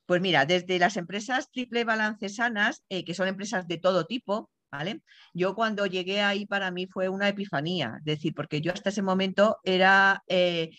pues 0.07 0.21
mira, 0.21 0.47
desde 0.47 0.79
las 0.79 0.97
empresas 0.97 1.51
triple 1.51 1.83
balance 1.83 2.29
sanas, 2.29 2.85
que 2.89 3.15
son 3.15 3.27
empresas 3.27 3.67
de 3.67 3.79
todo 3.79 4.07
tipo, 4.07 4.49
¿vale? 4.71 5.03
Yo 5.35 5.55
cuando 5.55 5.87
llegué 5.87 6.21
ahí 6.21 6.47
para 6.47 6.71
mí 6.71 6.87
fue 6.87 7.09
una 7.09 7.29
epifanía, 7.29 7.97
es 7.99 8.05
decir, 8.05 8.35
porque 8.35 8.61
yo 8.61 8.73
hasta 8.73 8.91
ese 8.91 9.03
momento 9.03 9.59
era, 9.65 10.23
eh, 10.29 10.71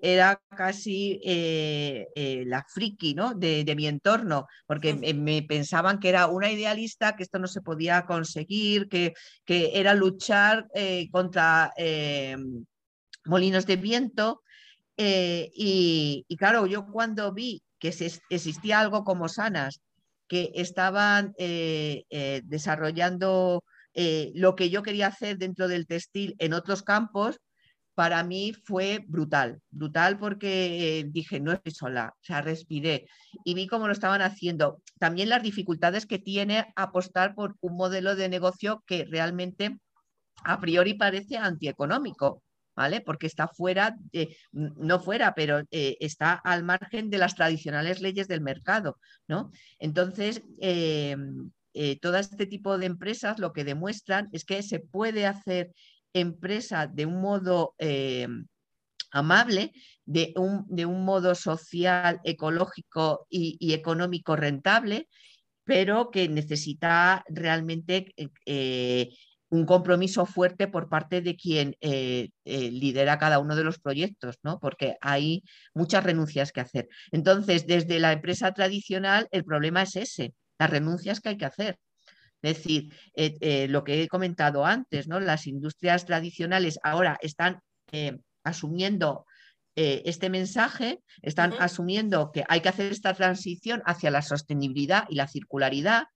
era 0.00 0.40
casi 0.56 1.20
eh, 1.24 2.06
eh, 2.14 2.44
la 2.46 2.64
friki 2.68 3.14
¿no? 3.14 3.34
de, 3.34 3.74
mi 3.76 3.86
entorno, 3.86 4.46
porque 4.66 4.94
me, 4.94 5.42
pensaban 5.42 5.98
que 5.98 6.10
era 6.10 6.26
una 6.26 6.50
idealista, 6.50 7.16
que 7.16 7.22
esto 7.22 7.38
no 7.38 7.46
se 7.46 7.62
podía 7.62 8.06
conseguir, 8.06 8.88
que, 8.88 9.14
que 9.44 9.72
era 9.74 9.94
luchar 9.94 10.66
contra 11.10 11.72
molinos 13.24 13.66
de 13.66 13.76
viento. 13.76 14.42
Y, 14.96 16.24
y, 16.28 16.36
claro, 16.36 16.66
yo 16.66 16.86
cuando 16.86 17.32
vi 17.32 17.62
que 17.78 17.94
existía 18.30 18.80
algo 18.80 19.04
como 19.04 19.28
Sanas, 19.28 19.80
que 20.28 20.52
estaban 20.54 21.34
eh, 21.38 22.04
eh, 22.10 22.42
desarrollando 22.44 23.64
eh, 23.94 24.30
lo 24.34 24.54
que 24.54 24.70
yo 24.70 24.82
quería 24.82 25.08
hacer 25.08 25.38
dentro 25.38 25.66
del 25.66 25.86
textil 25.86 26.36
en 26.38 26.52
otros 26.52 26.82
campos, 26.82 27.40
para 27.94 28.22
mí 28.22 28.52
fue 28.64 29.04
brutal, 29.08 29.60
brutal 29.70 30.18
porque 30.18 31.04
dije, 31.10 31.40
no 31.40 31.50
estoy 31.50 31.72
sola, 31.72 32.14
o 32.14 32.24
sea, 32.24 32.42
respiré 32.42 33.08
y 33.44 33.54
vi 33.54 33.66
cómo 33.66 33.88
lo 33.88 33.92
estaban 33.92 34.22
haciendo. 34.22 34.80
También 35.00 35.28
las 35.28 35.42
dificultades 35.42 36.06
que 36.06 36.20
tiene 36.20 36.72
apostar 36.76 37.34
por 37.34 37.56
un 37.60 37.76
modelo 37.76 38.14
de 38.14 38.28
negocio 38.28 38.84
que 38.86 39.04
realmente 39.04 39.80
a 40.44 40.60
priori 40.60 40.94
parece 40.94 41.38
antieconómico, 41.38 42.44
porque 43.04 43.26
está 43.26 43.48
fuera, 43.48 43.96
no 44.52 45.00
fuera, 45.00 45.34
pero 45.34 45.62
eh, 45.70 45.96
está 46.00 46.34
al 46.34 46.62
margen 46.62 47.10
de 47.10 47.18
las 47.18 47.34
tradicionales 47.34 48.00
leyes 48.00 48.28
del 48.28 48.40
mercado, 48.40 48.98
¿no? 49.26 49.50
Entonces, 49.78 50.42
eh, 50.60 51.16
eh, 51.74 51.98
todo 52.00 52.16
este 52.18 52.46
tipo 52.46 52.78
de 52.78 52.86
empresas 52.86 53.38
lo 53.38 53.52
que 53.52 53.64
demuestran 53.64 54.28
es 54.32 54.44
que 54.44 54.62
se 54.62 54.78
puede 54.78 55.26
hacer 55.26 55.72
empresa 56.12 56.86
de 56.86 57.06
un 57.06 57.20
modo 57.20 57.74
amable, 59.10 59.72
de 60.04 60.32
un, 60.36 60.64
de 60.68 60.86
un, 60.86 61.04
modo 61.04 61.34
social, 61.34 62.20
ecológico 62.24 63.26
y, 63.28 63.72
económico 63.72 64.36
rentable, 64.36 65.08
pero 65.64 66.10
que 66.10 66.28
necesita 66.28 67.24
realmente 67.28 68.14
un 69.50 69.64
compromiso 69.64 70.26
fuerte 70.26 70.68
por 70.68 70.88
parte 70.88 71.20
de 71.20 71.36
quien 71.36 71.76
eh, 71.80 72.30
eh, 72.44 72.70
lidera 72.70 73.18
cada 73.18 73.38
uno 73.38 73.56
de 73.56 73.64
los 73.64 73.78
proyectos, 73.78 74.36
¿no? 74.42 74.58
porque 74.60 74.96
hay 75.00 75.42
muchas 75.74 76.04
renuncias 76.04 76.52
que 76.52 76.60
hacer. 76.60 76.88
Entonces, 77.12 77.66
desde 77.66 77.98
la 77.98 78.12
empresa 78.12 78.52
tradicional, 78.52 79.26
el 79.30 79.44
problema 79.44 79.82
es 79.82 79.96
ese, 79.96 80.34
las 80.58 80.70
renuncias 80.70 81.20
que 81.20 81.30
hay 81.30 81.36
que 81.36 81.46
hacer. 81.46 81.78
Es 82.42 82.56
decir, 82.58 82.94
eh, 83.14 83.66
lo 83.68 83.82
que 83.82 84.02
he 84.02 84.08
comentado 84.08 84.64
antes, 84.64 85.08
¿no? 85.08 85.18
las 85.18 85.46
industrias 85.46 86.04
tradicionales 86.04 86.78
ahora 86.82 87.18
están 87.20 87.60
asumiendo 88.44 89.24
este 89.74 90.28
mensaje, 90.28 91.00
están 91.22 91.54
asumiendo 91.60 92.32
que 92.32 92.44
hay 92.48 92.60
que 92.60 92.68
hacer 92.68 92.90
esta 92.90 93.14
transición 93.14 93.80
hacia 93.86 94.10
la 94.10 94.22
sostenibilidad 94.22 95.04
y 95.08 95.14
la 95.14 95.28
circularidad, 95.28 96.08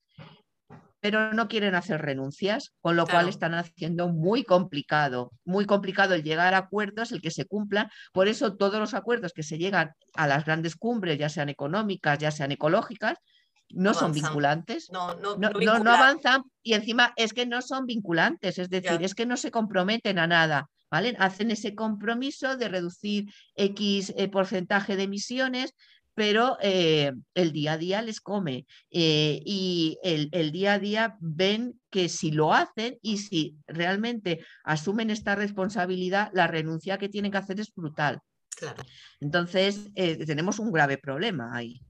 pero 1.02 1.32
no 1.32 1.48
quieren 1.48 1.74
hacer 1.74 2.00
renuncias, 2.00 2.72
con 2.80 2.94
lo 2.94 3.08
cual 3.08 3.28
están 3.28 3.54
haciendo 3.54 4.08
muy 4.08 4.44
complicado, 4.44 5.32
muy 5.44 5.66
complicado 5.66 6.14
el 6.14 6.22
llegar 6.22 6.54
a 6.54 6.58
acuerdos, 6.58 7.10
el 7.10 7.20
que 7.20 7.32
se 7.32 7.44
cumplan. 7.44 7.90
Por 8.12 8.28
eso 8.28 8.54
todos 8.54 8.78
los 8.78 8.94
acuerdos 8.94 9.32
que 9.32 9.42
se 9.42 9.58
llegan 9.58 9.90
a 10.14 10.28
las 10.28 10.44
grandes 10.44 10.76
cumbres, 10.76 11.18
ya 11.18 11.28
sean 11.28 11.48
económicas, 11.48 12.20
ya 12.20 12.30
sean 12.30 12.52
ecológicas, 12.52 13.18
no, 13.70 13.94
son 13.94 14.12
vinculantes, 14.12 14.90
no, 14.92 15.16
no, 15.16 15.36
no, 15.36 15.92
avanzan 15.92 16.44
y 16.62 16.74
encima 16.74 17.12
es 17.16 17.32
que 17.32 17.46
no 17.46 17.62
son 17.62 17.84
vinculantes, 17.86 18.60
es 18.60 18.70
decir, 18.70 19.02
es 19.02 19.16
que 19.16 19.26
no 19.26 19.36
se 19.36 19.50
comprometen 19.50 20.20
a 20.20 20.28
nada. 20.28 20.68
¿Vale? 20.88 21.16
Hacen 21.18 21.50
ese 21.50 21.74
compromiso 21.74 22.58
de 22.58 22.68
reducir 22.68 23.32
X 23.56 24.12
eh, 24.14 24.28
porcentaje 24.28 24.94
de 24.94 25.04
emisiones, 25.04 25.74
pero 26.14 26.58
eh, 26.60 27.12
el 27.34 27.52
día 27.52 27.72
a 27.72 27.78
día 27.78 28.02
les 28.02 28.20
come 28.20 28.66
eh, 28.90 29.40
y 29.44 29.98
el, 30.02 30.52
día 30.52 30.74
a 30.74 30.78
día 30.78 31.16
ven 31.20 31.80
que 31.90 32.08
si 32.08 32.30
lo 32.30 32.52
hacen 32.52 32.98
y 33.02 33.18
si 33.18 33.56
realmente 33.66 34.44
asumen 34.64 35.10
esta 35.10 35.34
responsabilidad, 35.34 36.30
la 36.34 36.46
renuncia 36.46 36.98
que 36.98 37.08
tienen 37.08 37.32
que 37.32 37.38
hacer 37.38 37.60
es 37.60 37.72
brutal. 37.74 38.20
Claro. 38.56 38.82
Entonces, 39.20 39.90
eh, 39.94 40.24
tenemos 40.26 40.58
un 40.58 40.70
grave 40.70 40.98
problema 40.98 41.56
ahí 41.56 41.80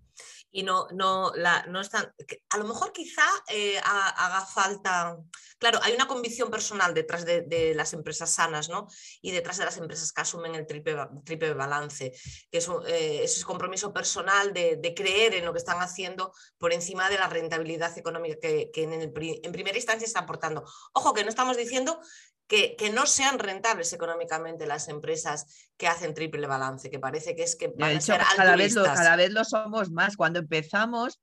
y 0.52 0.62
no, 0.62 0.86
no, 0.92 1.32
la, 1.34 1.64
no 1.66 1.80
están. 1.80 2.14
A 2.50 2.58
lo 2.58 2.64
mejor 2.64 2.92
quizá 2.92 3.24
eh, 3.48 3.78
haga 3.82 4.44
falta. 4.44 5.16
Claro, 5.58 5.80
hay 5.82 5.94
una 5.94 6.06
convicción 6.06 6.50
personal 6.50 6.92
detrás 6.92 7.24
de, 7.24 7.72
las 7.74 7.94
empresas 7.94 8.30
sanas, 8.30 8.68
¿no? 8.68 8.86
Y 9.22 9.30
detrás 9.30 9.56
de 9.56 9.64
las 9.64 9.78
empresas 9.78 10.12
que 10.12 10.20
asumen 10.20 10.54
el 10.54 10.66
triple, 10.66 10.96
triple 11.24 11.54
balance, 11.54 12.12
que 12.50 12.58
es 12.58 12.68
eh, 12.86 13.20
ese 13.24 13.44
compromiso 13.44 13.92
personal 13.92 14.52
de, 14.52 14.92
creer 14.94 15.34
en 15.34 15.46
lo 15.46 15.52
que 15.52 15.58
están 15.58 15.80
haciendo 15.80 16.34
por 16.58 16.72
encima 16.72 17.08
de 17.08 17.16
la 17.16 17.28
rentabilidad 17.28 17.96
económica 17.96 18.38
que, 18.40 18.70
en, 18.74 18.92
en 18.92 19.52
primera 19.52 19.76
instancia 19.76 20.04
están 20.04 20.24
aportando. 20.24 20.64
Ojo, 20.92 21.14
que 21.14 21.22
no 21.22 21.30
estamos 21.30 21.56
diciendo 21.56 21.98
que, 22.46 22.76
no 22.92 23.06
sean 23.06 23.38
rentables 23.38 23.92
económicamente 23.92 24.66
las 24.66 24.88
empresas 24.88 25.70
que 25.76 25.86
hacen 25.86 26.14
triple 26.14 26.46
balance, 26.46 26.90
que 26.90 26.98
parece 26.98 27.34
que 27.34 27.44
es 27.44 27.56
que 27.56 27.72
van 27.76 27.96
a 27.96 28.00
ser 28.00 28.20
cada 28.36 28.56
vez, 28.56 28.74
lo, 28.74 28.84
cada 28.84 29.16
vez 29.16 29.30
lo 29.30 29.44
somos 29.44 29.90
más. 29.90 30.16
Cuando 30.16 30.40
empezamos 30.40 31.20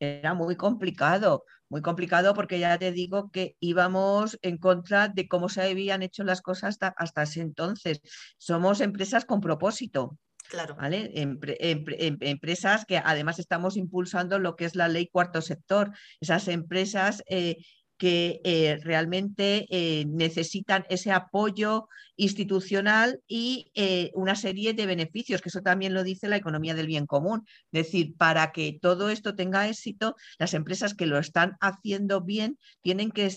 era 0.00 0.34
muy 0.34 0.56
complicado, 0.56 1.44
muy 1.68 1.80
complicado 1.80 2.34
porque 2.34 2.58
ya 2.58 2.76
te 2.76 2.92
digo 2.92 3.30
que 3.30 3.56
íbamos 3.60 4.38
en 4.42 4.58
contra 4.58 5.08
de 5.08 5.28
cómo 5.28 5.48
se 5.48 5.62
habían 5.62 6.02
hecho 6.02 6.24
las 6.24 6.42
cosas 6.42 6.76
hasta, 6.96 7.22
ese 7.22 7.40
entonces. 7.40 8.00
Somos 8.36 8.80
empresas 8.80 9.24
con 9.24 9.40
propósito. 9.40 10.18
Claro. 10.50 10.74
¿vale? 10.74 11.10
empresas 11.14 12.84
que 12.84 12.98
además 12.98 13.38
estamos 13.38 13.78
impulsando 13.78 14.38
lo 14.38 14.54
que 14.54 14.66
es 14.66 14.74
la 14.74 14.88
ley 14.88 15.06
cuarto 15.06 15.40
sector. 15.40 15.92
Esas 16.20 16.46
empresas 16.48 17.22
eh, 17.26 17.56
que 18.02 18.40
eh, 18.42 18.80
realmente 18.82 19.68
eh, 19.70 20.04
necesitan 20.08 20.84
ese 20.88 21.12
apoyo 21.12 21.86
institucional 22.16 23.20
y 23.28 23.70
eh, 23.76 24.10
una 24.14 24.34
serie 24.34 24.74
de 24.74 24.86
beneficios, 24.86 25.40
que 25.40 25.50
eso 25.50 25.60
también 25.60 25.94
lo 25.94 26.02
dice 26.02 26.26
la 26.26 26.34
economía 26.34 26.74
del 26.74 26.88
bien 26.88 27.06
común. 27.06 27.46
Es 27.70 27.84
decir, 27.84 28.16
para 28.16 28.50
que 28.50 28.76
todo 28.82 29.08
esto 29.08 29.36
tenga 29.36 29.68
éxito, 29.68 30.16
las 30.40 30.52
empresas 30.52 30.94
que 30.94 31.06
lo 31.06 31.16
están 31.16 31.56
haciendo 31.60 32.22
bien 32.22 32.58
tienen 32.80 33.12
que, 33.12 33.32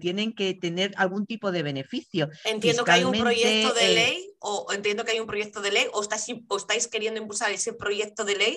tienen 0.00 0.32
que 0.32 0.54
tener 0.54 0.94
algún 0.96 1.26
tipo 1.26 1.52
de 1.52 1.62
beneficio. 1.62 2.30
Entiendo 2.44 2.84
que 2.84 2.92
hay 2.92 3.04
un 3.04 3.12
proyecto 3.12 3.74
de 3.74 3.88
ley, 3.90 4.30
o 4.38 4.72
entiendo 4.72 5.04
que 5.04 5.10
hay 5.10 5.20
un 5.20 5.26
proyecto 5.26 5.60
de 5.60 5.70
ley, 5.70 5.84
o, 5.92 6.00
o 6.00 6.56
estáis 6.56 6.88
queriendo 6.88 7.20
impulsar 7.20 7.52
ese 7.52 7.74
proyecto 7.74 8.24
de 8.24 8.36
ley 8.36 8.56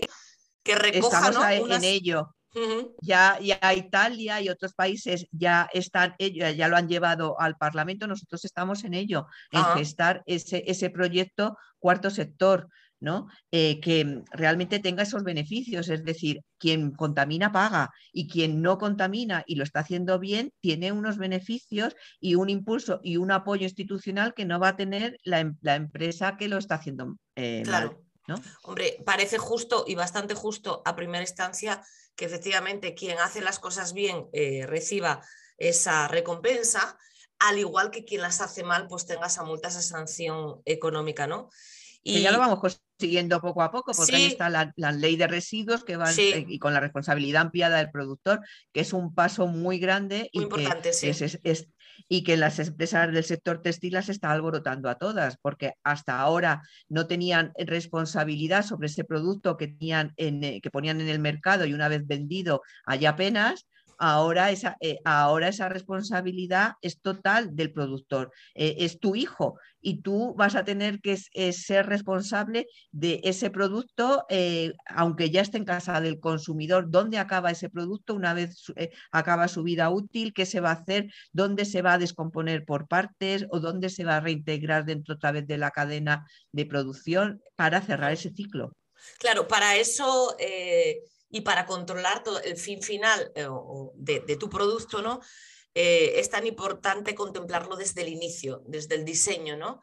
que 0.64 0.76
recoja 0.76 1.28
Estamos 1.28 1.72
en 1.72 1.84
ello 1.84 2.35
ya, 3.02 3.40
ya, 3.40 3.74
Italia 3.74 4.42
y 4.42 4.50
otros 4.50 4.74
países 4.74 5.28
ya 5.32 5.70
están, 5.74 6.16
ya 6.20 6.68
lo 6.68 6.78
han 6.78 6.88
llevado 6.88 7.40
al 7.40 7.58
Parlamento, 7.58 8.08
nosotros 8.08 8.46
estamos 8.46 8.84
en 8.84 8.94
ello, 8.94 9.28
en 9.52 9.64
gestar 9.78 10.24
ese, 10.26 10.64
ese 10.68 10.90
proyecto 10.90 11.58
cuarto 11.80 12.10
sector, 12.10 12.70
¿no? 13.00 13.28
Eh, 13.52 13.80
que 13.82 14.24
realmente 14.32 14.80
tenga 14.80 15.04
esos 15.04 15.24
beneficios, 15.24 15.90
es 15.90 16.04
decir, 16.04 16.42
quien 16.58 16.92
contamina 16.92 17.52
paga 17.52 17.92
y 18.12 18.28
quien 18.28 18.62
no 18.62 18.78
contamina 18.78 19.44
y 19.46 19.56
lo 19.56 19.64
está 19.64 19.82
haciendo 19.82 20.18
bien 20.18 20.52
tiene 20.62 20.92
unos 20.92 21.18
beneficios 21.18 21.96
y 22.20 22.36
un 22.36 22.50
impulso 22.50 23.02
y 23.04 23.18
un 23.18 23.32
apoyo 23.32 23.64
institucional 23.64 24.34
que 24.34 24.46
no 24.46 24.60
va 24.60 24.70
a 24.70 24.76
tener 24.76 25.20
la, 25.24 25.40
em, 25.42 25.56
empresa 25.64 26.38
que 26.38 26.48
lo 26.48 26.58
está 26.58 26.76
haciendo 26.76 27.18
eh, 27.36 27.62
claro. 27.64 28.02
¿no? 28.28 28.36
Hombre, 28.64 28.98
parece 29.06 29.38
justo 29.38 29.86
y 29.88 29.94
bastante 29.94 30.34
justo 30.34 30.82
a 30.86 30.96
primera 30.96 31.22
instancia 31.22 31.84
que 32.16 32.26
efectivamente 32.26 32.94
quien 32.94 33.20
hace 33.20 33.42
las 33.42 33.60
cosas 33.60 33.94
bien 33.94 34.28
eh, 34.34 34.66
reciba 34.68 35.22
esa 35.58 36.08
recompensa, 36.08 36.98
al 37.40 37.60
igual 37.60 37.92
que 37.92 38.06
quien 38.06 38.22
las 38.22 38.42
hace 38.42 38.64
mal, 38.64 38.88
pues 38.88 39.06
tenga 39.06 39.28
esa 39.28 39.44
multa, 39.44 39.68
esa 39.68 39.82
sanción 39.82 40.62
económica, 40.66 41.28
¿no? 41.28 41.50
Y 42.08 42.22
ya 42.22 42.32
lo 42.32 42.38
vamos 42.38 42.60
consiguiendo 42.60 43.42
poco 43.42 43.64
a 43.64 43.72
poco, 43.72 43.92
porque 43.94 44.16
ahí 44.16 44.26
está 44.28 44.48
la, 44.48 44.72
ley 44.92 45.16
de 45.16 45.26
residuos 45.26 45.84
que 45.84 45.98
va 45.98 46.12
eh, 46.12 46.46
y 46.48 46.60
con 46.60 46.72
la 46.72 46.80
responsabilidad 46.80 47.42
ampliada 47.42 47.78
del 47.78 47.90
productor, 47.90 48.42
que 48.72 48.82
es 48.82 48.94
un 48.94 49.16
paso 49.16 49.48
muy 49.48 49.80
grande 49.80 50.30
y 50.32 50.44
importante, 50.44 50.92
que 51.02 51.10
es, 51.10 51.68
y 52.08 52.24
que 52.24 52.38
las 52.38 52.60
empresas 52.60 53.12
del 53.12 53.24
sector 53.24 53.62
textil 53.62 53.94
las 53.94 54.10
está 54.10 54.32
alborotando 54.32 54.90
a 54.90 54.96
todas, 54.96 55.38
porque 55.38 55.74
hasta 55.84 56.20
ahora 56.20 56.62
no 56.88 57.08
tenían 57.08 57.52
responsabilidad 57.58 58.64
sobre 58.64 58.88
ese 58.88 59.04
producto 59.04 59.58
que, 59.58 59.70
tenían 59.70 60.14
en, 60.18 60.44
eh, 60.44 60.62
que 60.62 60.70
ponían 60.72 61.02
en 61.02 61.10
el 61.10 61.20
mercado 61.20 61.66
y 61.66 61.74
una 61.74 61.88
vez 61.88 62.06
vendido 62.06 62.62
hay 62.86 63.06
apenas, 63.06 63.68
ahora 63.98 64.52
esa, 64.52 64.78
eh, 64.80 65.00
ahora 65.06 65.48
esa 65.50 65.70
responsabilidad 65.70 66.74
es 66.82 67.00
total 67.02 67.56
del 67.56 67.72
productor, 67.72 68.32
eh, 68.54 68.76
es 68.80 69.00
tu 69.00 69.16
hijo 69.16 69.58
y 69.82 70.02
tú 70.02 70.34
vas 70.36 70.56
a 70.56 70.64
tener 70.64 71.00
que 71.00 71.18
eh, 71.34 71.54
ser 71.54 71.86
responsable 71.86 72.68
de 72.92 73.22
ese 73.24 73.50
producto, 73.50 74.26
aunque 74.88 75.30
ya 75.30 75.42
esté 75.42 75.58
en 75.58 75.66
casa 75.66 76.02
del 76.02 76.20
consumidor, 76.20 76.90
dónde 76.90 77.20
acaba 77.20 77.52
ese 77.52 77.70
producto 77.70 78.16
una 78.16 78.34
vez 78.34 78.64
acaba 79.12 79.48
su 79.48 79.64
vida 79.64 79.90
útil, 79.90 80.34
qué 80.34 80.46
se 80.46 80.60
va 80.60 80.70
a 80.70 80.74
hacer, 80.74 81.12
dónde 81.32 81.66
se 81.66 81.82
va 81.82 81.94
a 81.94 81.98
descomponer 81.98 82.66
por 82.66 82.88
partes 82.88 83.46
o 83.50 83.60
dónde 83.60 83.90
se 83.90 84.04
va 84.04 84.18
a 84.18 84.22
reintegrar 84.22 84.86
dentro 84.86 85.16
otra 85.16 85.32
vez 85.32 85.46
de 85.46 85.58
la 85.58 85.72
cadena 85.72 86.26
de 86.52 86.66
producción 86.66 87.42
para 87.56 87.82
cerrar 87.82 88.12
ese 88.12 88.32
ciclo. 88.32 88.76
Claro, 89.20 89.48
para 89.48 89.76
eso 89.76 90.36
y 91.30 91.42
para 91.42 91.66
controlar 91.66 92.24
todo 92.24 92.42
el 92.42 92.58
fin 92.58 92.82
final 92.82 93.32
eh, 93.36 93.48
de, 93.96 94.38
tu 94.38 94.50
producto, 94.50 95.02
¿no? 95.02 95.22
Eh, 95.74 96.14
es 96.20 96.30
tan 96.30 96.48
importante 96.48 97.16
contemplarlo 97.16 97.76
desde 97.76 98.02
el 98.02 98.10
inicio, 98.10 98.64
desde 98.66 98.96
el 98.96 99.04
diseño, 99.04 99.58
¿no? 99.58 99.82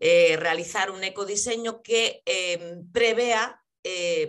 Eh, 0.00 0.36
realizar 0.36 0.90
un 0.90 1.02
ecodiseño 1.02 1.82
que 1.82 2.22
em, 2.24 2.90
prevea 2.90 3.62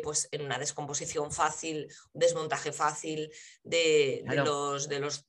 pues 0.03 0.29
en 0.31 0.45
una 0.45 0.57
descomposición 0.57 1.33
fácil, 1.33 1.91
un 2.13 2.19
desmontaje 2.21 2.71
fácil 2.71 3.29
de, 3.61 4.23
los, 4.25 4.87
de 4.87 4.99
los 5.01 5.25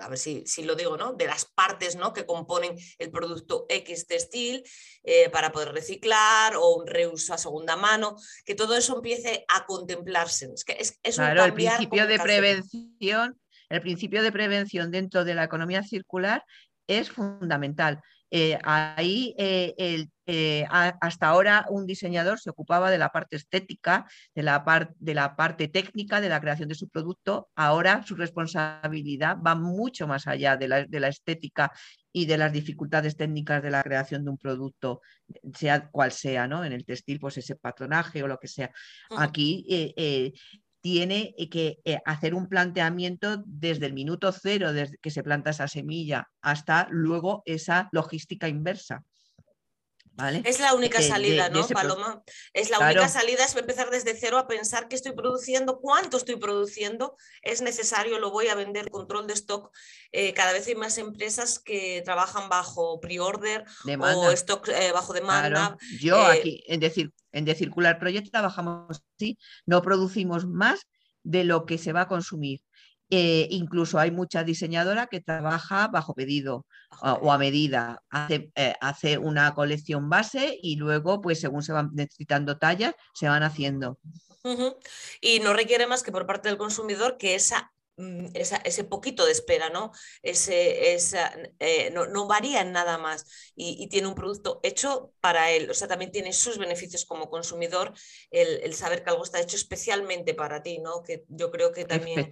a 0.00 0.08
ver 0.08 0.18
si, 0.18 0.44
lo 0.64 0.74
digo, 0.74 0.96
¿no? 0.96 1.12
de 1.12 1.26
las 1.26 1.44
partes 1.44 1.96
¿no? 1.96 2.12
que 2.12 2.26
componen 2.26 2.76
el 2.98 3.10
producto 3.10 3.66
X 3.68 4.06
textil 4.06 4.62
eh, 5.02 5.28
para 5.30 5.52
poder 5.52 5.72
reciclar 5.72 6.56
o 6.56 6.76
un 6.76 6.86
reuso 6.86 7.34
a 7.34 7.38
segunda 7.38 7.76
mano, 7.76 8.16
que 8.44 8.54
todo 8.54 8.76
eso 8.76 8.96
empiece 8.96 9.44
a 9.48 9.66
contemplarse. 9.66 10.48
Es, 10.54 10.64
que 10.64 10.76
es, 10.78 11.16
claro, 11.16 11.44
el 11.44 11.54
principio 11.54 12.06
de 12.06 12.18
prevención, 12.18 13.40
el 13.68 13.80
principio 13.80 14.22
de 14.22 14.32
prevención 14.32 14.90
dentro 14.90 15.24
de 15.24 15.34
la 15.34 15.44
economía 15.44 15.82
circular 15.82 16.44
es 16.86 17.10
fundamental. 17.10 18.00
Eh, 18.30 18.58
ahí 18.62 19.34
eh, 19.38 20.06
eh, 20.26 20.64
hasta 20.70 21.26
ahora 21.26 21.66
un 21.70 21.86
diseñador 21.86 22.38
se 22.38 22.50
ocupaba 22.50 22.90
de 22.90 22.98
la 22.98 23.08
parte 23.08 23.34
estética, 23.34 24.06
de 24.32 24.44
la, 24.44 24.64
de 24.98 25.14
la, 25.14 25.34
parte 25.34 25.66
técnica 25.66 26.20
de 26.20 26.28
la 26.28 26.40
creación 26.40 26.68
de 26.68 26.76
su 26.76 26.88
producto. 26.88 27.48
Ahora 27.56 28.04
su 28.04 28.14
responsabilidad 28.14 29.38
va 29.44 29.56
mucho 29.56 30.06
más 30.06 30.28
allá 30.28 30.56
de 30.56 30.68
la, 30.68 31.08
estética 31.08 31.72
y 32.12 32.26
de 32.26 32.38
las 32.38 32.52
dificultades 32.52 33.16
técnicas 33.16 33.62
de 33.62 33.70
la 33.70 33.82
creación 33.82 34.24
de 34.24 34.30
un 34.30 34.38
producto, 34.38 35.00
sea 35.54 35.88
cual 35.88 36.12
sea, 36.12 36.46
¿no? 36.46 36.64
En 36.64 36.72
el 36.72 36.84
textil, 36.84 37.18
pues 37.18 37.38
ese 37.38 37.56
patronaje 37.56 38.22
o 38.22 38.28
lo 38.28 38.38
que 38.38 38.48
sea. 38.48 38.70
Aquí 39.16 39.66
eh, 39.68 40.32
que 41.50 41.78
eh, 41.84 41.98
hacer 42.04 42.34
un 42.34 42.48
planteamiento 42.48 43.42
desde 43.46 43.86
el 43.86 43.92
minuto 43.92 44.32
cero, 44.32 44.72
desde 44.72 44.96
que 44.98 45.10
se 45.10 45.22
planta 45.22 45.50
esa 45.50 45.68
semilla, 45.68 46.28
hasta 46.42 46.88
luego 46.90 47.42
esa 47.46 47.88
logística 47.92 48.48
inversa. 48.48 49.04
Es 50.44 50.60
la 50.60 50.74
única 50.74 51.00
salida, 51.00 51.48
¿no, 51.48 51.66
Paloma? 51.68 52.22
Es 52.52 52.70
la 52.70 52.78
única 52.78 53.08
salida, 53.08 53.44
es 53.44 53.56
empezar 53.56 53.90
desde 53.90 54.14
cero 54.14 54.38
a 54.38 54.46
pensar 54.46 54.88
qué 54.88 54.96
estoy 54.96 55.12
produciendo, 55.12 55.80
cuánto 55.80 56.16
estoy 56.16 56.36
produciendo, 56.36 57.16
es 57.42 57.62
necesario, 57.62 58.18
lo 58.18 58.30
voy 58.30 58.48
a 58.48 58.54
vender, 58.54 58.90
control 58.90 59.26
de 59.26 59.34
stock. 59.34 59.74
Eh, 60.12 60.34
cada 60.34 60.52
vez 60.52 60.66
hay 60.66 60.74
más 60.74 60.98
empresas 60.98 61.58
que 61.58 62.02
trabajan 62.04 62.48
bajo 62.48 63.00
pre-order 63.00 63.64
o 63.86 64.30
stock 64.30 64.68
bajo 64.92 65.12
demanda. 65.12 65.76
Yo 66.00 66.22
aquí, 66.22 66.62
en 66.66 66.80
decir, 66.80 67.12
en 67.32 67.44
The 67.44 67.54
Circular 67.54 67.98
Project 67.98 68.30
trabajamos 68.30 69.02
así, 69.16 69.38
no 69.66 69.82
producimos 69.82 70.46
más 70.46 70.86
de 71.22 71.44
lo 71.44 71.66
que 71.66 71.78
se 71.78 71.92
va 71.92 72.02
a 72.02 72.08
consumir. 72.08 72.60
Eh, 73.10 73.48
incluso 73.50 73.98
hay 73.98 74.12
mucha 74.12 74.44
diseñadora 74.44 75.08
que 75.08 75.20
trabaja 75.20 75.88
bajo 75.88 76.14
pedido 76.14 76.64
o, 77.02 77.32
a 77.32 77.38
medida, 77.38 78.02
hace, 78.08 78.52
eh, 78.54 78.74
hace, 78.80 79.18
una 79.18 79.52
colección 79.54 80.08
base 80.08 80.58
y 80.62 80.76
luego, 80.76 81.20
pues 81.20 81.40
según 81.40 81.62
se 81.62 81.72
van 81.72 81.90
necesitando 81.92 82.56
tallas, 82.56 82.94
se 83.12 83.28
van 83.28 83.42
haciendo. 83.42 83.98
Y 85.20 85.40
no 85.40 85.52
requiere 85.52 85.86
más 85.86 86.02
que 86.02 86.12
por 86.12 86.26
parte 86.26 86.48
del 86.48 86.58
consumidor 86.58 87.18
que 87.18 87.34
esa 87.34 87.72
Mm, 88.00 88.28
ese 88.32 88.84
poquito 88.84 89.26
de 89.26 89.32
espera, 89.32 89.68
¿no? 89.68 89.92
Ese, 90.22 90.96
eh, 91.58 91.90
no, 91.92 92.26
varía 92.26 92.62
en 92.62 92.72
nada 92.72 92.96
más 92.96 93.26
y, 93.54 93.88
tiene 93.88 94.08
un 94.08 94.14
producto 94.14 94.58
hecho 94.62 95.12
para 95.20 95.50
él. 95.50 95.68
O 95.68 95.74
sea, 95.74 95.86
también 95.86 96.10
tiene 96.10 96.32
sus 96.32 96.56
beneficios 96.56 97.04
como 97.04 97.28
consumidor 97.28 97.92
el, 98.30 98.72
saber 98.72 99.04
que 99.04 99.10
algo 99.10 99.22
está 99.22 99.38
hecho 99.38 99.56
especialmente 99.56 100.32
para 100.32 100.62
ti, 100.62 100.78
¿no? 100.78 101.02
Que 101.02 101.24
yo 101.28 101.50
creo 101.50 101.72
que 101.72 101.84
también 101.84 102.30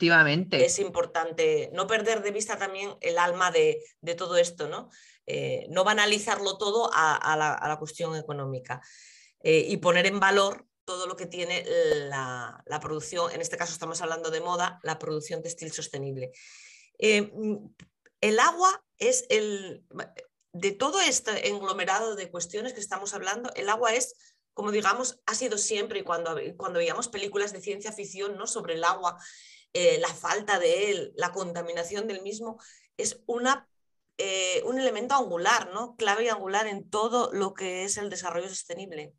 es 0.52 0.78
importante 0.78 1.68
no 1.74 1.86
perder 1.86 2.22
de 2.22 2.30
vista 2.30 2.56
también 2.56 2.94
el 3.02 3.18
alma 3.18 3.50
de, 3.50 3.84
todo 4.16 4.38
esto, 4.38 4.68
¿no? 4.68 4.88
Eh, 5.26 5.66
no 5.68 5.84
banalizarlo 5.84 6.56
todo 6.56 6.88
a, 6.94 7.36
la, 7.36 7.76
cuestión 7.78 8.16
económica. 8.16 8.80
Eh, 9.40 9.66
y 9.68 9.76
poner 9.76 10.06
en 10.06 10.18
valor 10.18 10.66
todo 10.88 11.06
lo 11.06 11.16
que 11.16 11.26
tiene 11.26 11.66
la, 12.08 12.64
producción, 12.80 13.30
en 13.32 13.42
este 13.42 13.58
caso 13.58 13.74
estamos 13.74 14.00
hablando 14.00 14.30
de 14.30 14.40
moda, 14.40 14.80
la 14.82 14.98
producción 14.98 15.42
textil 15.42 15.70
sostenible. 15.70 16.32
Eh, 16.98 17.30
el 18.22 18.38
agua 18.38 18.82
es 18.96 19.26
el, 19.28 19.84
de 20.54 20.72
todo 20.72 20.98
este 21.02 21.50
englomerado 21.50 22.16
de 22.16 22.30
cuestiones 22.30 22.72
que 22.72 22.80
estamos 22.80 23.12
hablando, 23.12 23.52
el 23.54 23.68
agua 23.68 23.92
es, 23.92 24.14
como 24.54 24.70
digamos, 24.70 25.20
ha 25.26 25.34
sido 25.34 25.58
siempre, 25.58 25.98
y 25.98 26.04
cuando, 26.04 26.34
cuando 26.56 26.78
veíamos 26.78 27.08
películas 27.08 27.52
de 27.52 27.60
ciencia 27.60 27.92
ficción 27.92 28.38
¿no? 28.38 28.46
sobre 28.46 28.72
el 28.72 28.84
agua, 28.84 29.18
eh, 29.74 29.98
la 29.98 30.08
falta 30.08 30.58
de 30.58 30.90
él, 30.90 31.12
la 31.16 31.32
contaminación 31.32 32.06
del 32.06 32.22
mismo, 32.22 32.58
es 32.96 33.20
una, 33.26 33.68
eh, 34.16 34.62
un 34.64 34.78
elemento 34.78 35.14
angular, 35.14 35.70
¿no? 35.74 35.96
clave 35.96 36.30
angular 36.30 36.66
en 36.66 36.88
todo 36.88 37.30
lo 37.30 37.52
que 37.52 37.84
es 37.84 37.98
el 37.98 38.08
desarrollo 38.08 38.48
sostenible. 38.48 39.12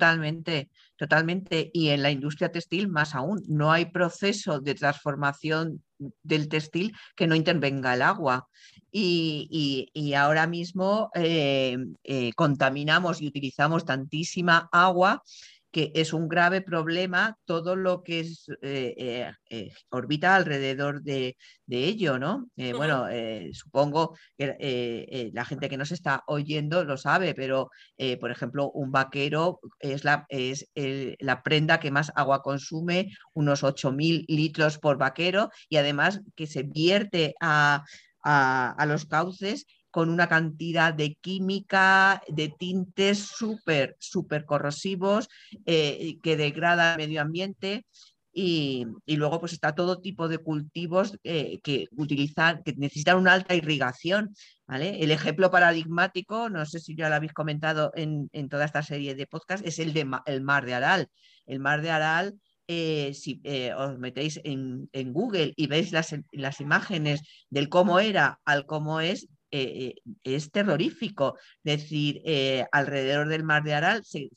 Totalmente, 0.00 0.70
totalmente. 0.96 1.70
Y 1.74 1.90
en 1.90 2.02
la 2.02 2.10
industria 2.10 2.50
textil 2.50 2.88
más 2.88 3.14
aún, 3.14 3.42
no 3.48 3.70
hay 3.70 3.84
proceso 3.84 4.58
de 4.58 4.74
transformación 4.74 5.84
del 6.22 6.48
textil 6.48 6.96
que 7.14 7.26
no 7.26 7.34
intervenga 7.34 7.92
el 7.92 8.00
agua. 8.00 8.48
Y, 8.90 9.90
ahora 10.16 10.46
mismo 10.46 11.10
eh, 11.14 11.76
eh, 12.02 12.32
contaminamos 12.32 13.20
y 13.20 13.28
utilizamos 13.28 13.84
tantísima 13.84 14.70
agua 14.72 15.22
que 15.70 15.92
es 15.94 16.12
un 16.12 16.28
grave 16.28 16.62
problema 16.62 17.36
todo 17.44 17.76
lo 17.76 18.02
que 18.02 18.20
es, 18.20 18.46
eh, 18.62 19.32
eh, 19.50 19.72
orbita 19.90 20.34
alrededor 20.34 21.02
de, 21.02 21.36
ello, 21.68 22.18
¿no? 22.18 22.48
Bueno, 22.56 23.06
supongo 23.52 24.16
que 24.36 25.30
la 25.32 25.44
gente 25.44 25.68
que 25.68 25.76
nos 25.76 25.92
está 25.92 26.24
oyendo 26.26 26.82
lo 26.84 26.96
sabe, 26.96 27.32
pero 27.32 27.70
por 28.18 28.32
ejemplo, 28.32 28.72
un 28.72 28.90
vaquero 28.90 29.60
es, 29.78 30.02
la, 30.02 30.26
es 30.30 30.68
la 30.74 31.44
prenda 31.44 31.78
que 31.78 31.92
más 31.92 32.10
agua 32.16 32.42
consume, 32.42 33.12
unos 33.34 33.62
8.000 33.62 34.24
litros 34.26 34.78
por 34.78 34.98
vaquero, 34.98 35.50
y 35.68 35.76
además 35.76 36.22
que 36.34 36.48
se 36.48 36.64
vierte 36.64 37.34
a, 37.40 37.84
a 38.24 38.86
los 38.86 39.06
cauces 39.06 39.64
con 39.90 40.08
una 40.08 40.28
cantidad 40.28 40.94
de 40.94 41.16
química, 41.16 42.22
de 42.28 42.48
tintes 42.48 43.18
súper, 43.18 43.96
súper 43.98 44.44
corrosivos 44.44 45.28
eh, 45.66 46.18
que 46.22 46.36
degrada 46.36 46.92
el 46.92 46.98
medio 46.98 47.20
ambiente. 47.20 47.84
Y, 48.32 48.86
luego 49.06 49.40
pues 49.40 49.52
está 49.52 49.74
todo 49.74 50.00
tipo 50.00 50.28
de 50.28 50.38
cultivos 50.38 51.18
eh, 51.24 51.58
que 51.64 51.88
utilizan, 51.96 52.62
que 52.62 52.74
necesitan 52.76 53.18
una 53.18 53.32
alta 53.32 53.56
irrigación. 53.56 54.34
¿vale? 54.68 55.02
El 55.02 55.10
ejemplo 55.10 55.50
paradigmático, 55.50 56.48
no 56.48 56.64
sé 56.64 56.78
si 56.78 56.94
ya 56.94 57.08
lo 57.08 57.16
habéis 57.16 57.32
comentado 57.32 57.90
en, 57.96 58.28
toda 58.48 58.64
esta 58.64 58.84
serie 58.84 59.16
de 59.16 59.26
podcasts, 59.26 59.66
es 59.66 59.80
el 59.80 59.92
de 59.92 60.08
el 60.26 60.40
mar 60.42 60.64
de 60.64 60.74
Aral. 60.74 61.08
El 61.46 61.58
mar 61.58 61.82
de 61.82 61.90
Aral 61.90 62.34
eh, 62.68 63.14
si 63.14 63.42
os 63.76 63.98
metéis 63.98 64.40
en, 64.44 64.88
Google 65.12 65.52
y 65.56 65.66
veis 65.66 65.90
las, 65.90 66.14
las, 66.30 66.60
imágenes 66.60 67.20
del 67.50 67.68
cómo 67.68 67.98
era 67.98 68.38
al 68.44 68.64
cómo 68.64 69.00
es, 69.00 69.26
eh, 69.50 69.94
eh, 70.04 70.12
es 70.24 70.50
terrorífico. 70.50 71.36
Es 71.64 71.82
decir, 71.82 72.22
eh, 72.24 72.66
alrededor 72.72 73.28
del 73.28 73.44
mar 73.44 73.62
de 73.62 73.74
Aral 73.74 74.04
se, 74.04 74.30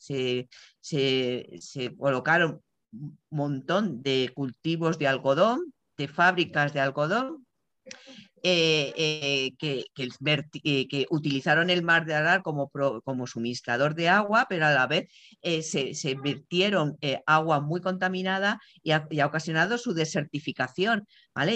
se, 0.80 1.96
colocaron 1.96 2.60
un 2.92 3.18
montón 3.30 4.02
de 4.02 4.30
cultivos 4.34 4.98
de 4.98 5.08
algodón, 5.08 5.72
de 5.96 6.08
fábricas 6.08 6.72
de 6.72 6.80
algodón, 6.80 7.46
que, 8.44 9.84
que, 9.88 11.06
utilizaron 11.10 11.70
el 11.70 11.82
mar 11.82 12.04
de 12.04 12.14
Aral 12.14 12.42
como, 12.42 12.70
como 13.02 13.26
suministrador 13.26 13.94
de 13.94 14.10
agua, 14.10 14.46
pero 14.48 14.66
a 14.66 14.70
la 14.70 14.86
vez 14.86 15.08
se, 15.42 15.94
se, 15.94 16.14
vertieron 16.14 16.98
agua 17.26 17.60
muy 17.60 17.80
contaminada 17.80 18.60
y 18.82 18.90
ha, 18.90 19.06
y 19.10 19.20
ha, 19.20 19.26
ocasionado 19.26 19.78
su 19.78 19.94
desertificación. 19.94 21.06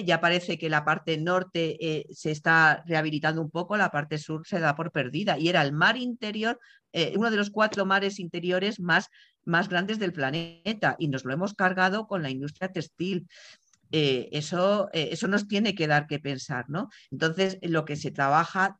Ya 0.05 0.20
parece 0.20 0.59
que 0.59 0.68
la 0.68 0.85
parte 0.85 1.16
norte 1.18 1.77
eh, 1.81 2.07
se 2.11 2.33
está 2.33 2.83
rehabilitando 2.87 3.40
un 3.40 3.51
poco, 3.51 3.77
la 3.77 3.90
parte 3.90 4.18
sur 4.18 4.46
se 4.46 4.59
da 4.59 4.74
por 4.74 4.90
perdida 4.90 5.38
y 5.38 5.48
era 5.48 5.62
el 5.62 5.72
mar 5.72 5.96
interior, 5.96 6.59
eh, 6.92 7.12
uno 7.16 7.31
de 7.31 7.37
los 7.37 7.51
cuatro 7.51 7.87
mares 7.87 8.18
interiores 8.18 8.81
más, 8.81 9.09
más 9.44 9.68
grandes 9.68 9.98
del 9.98 10.12
planeta 10.12 10.96
y 10.98 11.09
nos 11.09 11.24
lo 11.24 11.33
hemos 11.33 11.55
cargado 11.55 12.07
con 12.09 12.22
la 12.22 12.31
industria 12.31 12.72
textil. 12.72 13.29
Eh, 13.90 14.29
eso, 14.33 14.88
eso, 14.92 15.29
nos 15.29 15.48
tiene 15.48 15.74
que 15.74 15.87
dar 15.87 16.07
que 16.07 16.18
pensar, 16.18 16.66
¿no? 16.68 16.88
Entonces, 17.11 17.59
lo 17.62 17.85
que 17.85 17.96
se 17.96 18.11
trabaja 18.11 18.79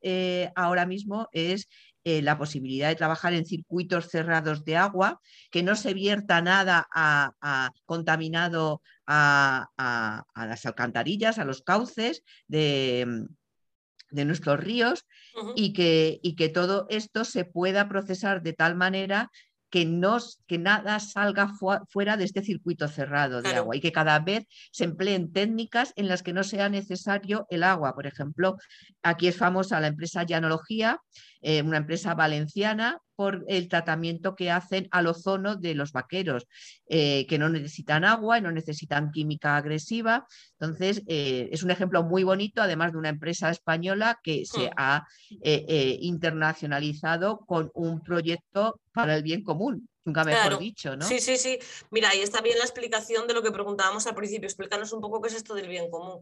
ahora 0.55 0.87
mismo 0.87 1.29
es 1.33 1.69
la 2.05 2.39
posibilidad 2.39 2.89
de 2.89 2.95
trabajar 2.95 3.35
en 3.35 3.45
circuitos 3.45 4.09
cerrados 4.09 4.65
de 4.65 4.77
agua, 4.77 5.21
que 5.51 5.63
no 5.63 5.77
se 5.77 5.93
vierta 5.93 6.41
nada 6.41 6.87
a, 6.91 7.71
contaminado 7.85 8.83
a, 9.07 9.69
las 10.35 10.67
alcantarillas, 10.67 11.39
a 11.39 11.45
los 11.45 11.63
cauces 11.63 12.23
de, 12.47 13.27
nuestros 14.11 14.61
ríos 14.61 15.07
y, 15.55 15.73
que, 15.73 16.19
y 16.23 16.35
que 16.35 16.49
todo 16.49 16.87
esto 16.89 17.25
se 17.25 17.45
pueda 17.45 17.89
procesar 17.89 18.43
de 18.43 18.55
tal 18.55 18.75
manera 18.75 19.31
que, 19.71 19.85
no, 19.85 20.19
que 20.47 20.59
nada 20.59 20.99
salga 21.01 21.53
fuera 21.89 22.17
de 22.17 22.25
este 22.25 22.43
circuito 22.43 22.89
cerrado 22.89 23.43
de 23.43 23.51
agua 23.51 23.77
y 23.77 23.81
que 23.81 23.93
cada 23.93 24.19
vez 24.19 24.47
se 24.73 24.85
empleen 24.85 25.33
técnicas 25.33 25.93
en 25.97 26.09
las 26.09 26.23
que 26.23 26.33
no 26.33 26.43
sea 26.43 26.69
necesario 26.69 27.47
el 27.51 27.63
agua. 27.63 27.95
Por 27.95 28.07
ejemplo, 28.07 28.57
aquí 29.03 29.29
es 29.29 29.37
famosa 29.37 29.81
la 29.81 29.89
empresa 29.89 30.23
Llanología, 30.23 31.01
eh, 31.41 31.63
una 31.63 31.79
empresa 31.79 32.15
valenciana, 32.15 33.01
por 33.15 33.45
el 33.49 33.69
tratamiento 33.69 34.37
que 34.37 34.51
hacen 34.51 34.87
al 34.93 35.09
ozono 35.09 35.57
de 35.57 35.75
los 35.75 35.91
vaqueros, 35.91 36.47
eh, 36.89 37.27
que 37.27 37.37
no 37.37 37.49
necesitan 37.49 38.05
agua 38.05 38.39
y 38.39 38.43
no 38.43 38.53
necesitan 38.53 39.11
química 39.11 39.57
agresiva. 39.57 40.25
Entonces, 40.61 41.03
eh, 41.09 41.49
es 41.51 41.65
un 41.65 41.73
ejemplo 41.73 42.05
muy 42.05 42.23
bonito, 42.23 42.63
además 42.63 42.93
de 42.93 42.99
una 42.99 43.09
empresa 43.09 43.51
española 43.51 44.21
que 44.23 44.47
se 44.47 44.69
hmm. 44.69 44.73
ha 44.77 45.07
internacionalizado 46.01 47.41
con 47.41 47.71
un 47.75 48.03
proyecto 48.03 48.81
para 48.93 49.17
el 49.17 49.23
bien 49.25 49.43
común 49.43 49.89
nunca 50.09 50.25
mejor 50.25 50.59
dicho, 50.59 50.97
¿no? 50.97 51.07
Sí, 51.07 51.21
sí, 51.21 51.37
sí. 51.37 51.59
Mira, 51.91 52.11
ahí 52.11 52.21
está 52.21 52.41
bien 52.41 52.59
la 52.59 52.65
explicación 52.65 53.27
de 53.29 53.35
lo 53.35 53.43
que 53.43 53.53
preguntábamos 53.53 54.07
al 54.07 54.15
principio. 54.15 54.47
Explícanos 54.47 54.93
un 54.93 55.01
poco 55.01 55.21
qué 55.21 55.29
es 55.29 55.35
esto 55.35 55.55
del 55.55 55.69
bien 55.69 55.91
común. 55.91 56.21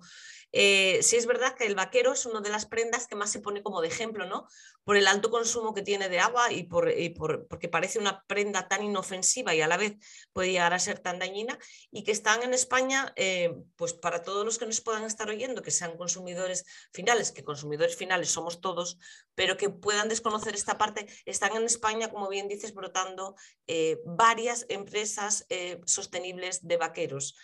Eh, 0.53 1.03
sí 1.03 1.17
es 1.17 1.27
verdad 1.27 1.55
que 1.55 1.67
el 1.67 1.75
vaquero 1.75 2.13
es 2.13 2.25
una 2.25 2.41
de 2.41 2.51
las 2.51 2.67
prendas 2.67 3.07
que 3.07 3.17
más 3.17 3.31
se 3.31 3.41
pone 3.41 3.63
como 3.63 3.81
de 3.81 3.89
ejemplo, 3.89 4.27
¿no? 4.27 4.47
Por 4.85 4.97
el 4.97 5.07
alto 5.07 5.31
consumo 5.31 5.75
que 5.75 5.83
tiene 5.83 6.09
de 6.09 6.19
agua 6.19 6.53
y, 6.53 6.63
por, 6.65 7.47
porque 7.49 7.69
parece 7.69 7.99
una 7.99 8.25
prenda 8.27 8.69
tan 8.69 8.83
inofensiva 8.83 9.55
y 9.55 9.61
a 9.61 9.69
la 9.69 9.77
vez 9.77 9.97
puede 10.33 10.53
llegar 10.53 10.73
a 10.73 10.79
ser 10.79 10.99
tan 10.99 11.19
dañina 11.19 11.59
y 11.91 12.05
que 12.05 12.13
están 12.13 12.43
en 12.43 12.55
España, 12.55 13.13
eh, 13.17 13.55
pues 13.77 13.93
para 13.93 14.23
todos 14.23 14.45
los 14.45 14.59
que 14.59 14.67
nos 14.67 14.81
puedan 14.81 15.05
estar 15.05 15.29
oyendo, 15.29 15.63
que 15.63 15.71
sean 15.71 15.97
consumidores 15.97 16.65
finales, 16.93 17.33
que 17.33 17.45
consumidores 17.45 17.97
finales 17.97 18.31
somos 18.31 18.61
todos, 18.61 18.99
pero 19.35 19.57
que 19.57 19.69
puedan 19.69 20.09
desconocer 20.09 20.55
esta 20.55 20.79
parte, 20.79 21.07
están 21.25 21.57
en 21.57 21.65
España, 21.65 22.11
como 22.11 22.29
bien 22.29 22.49
dices, 22.49 22.73
brotando 22.73 23.35
eh, 23.67 24.01
varias 24.05 24.65
empresas 24.69 25.47
sostenibles 25.85 26.67
de 26.67 26.77
vaqueros 26.77 27.37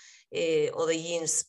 o 0.75 0.87
de 0.87 1.03
jeans 1.03 1.49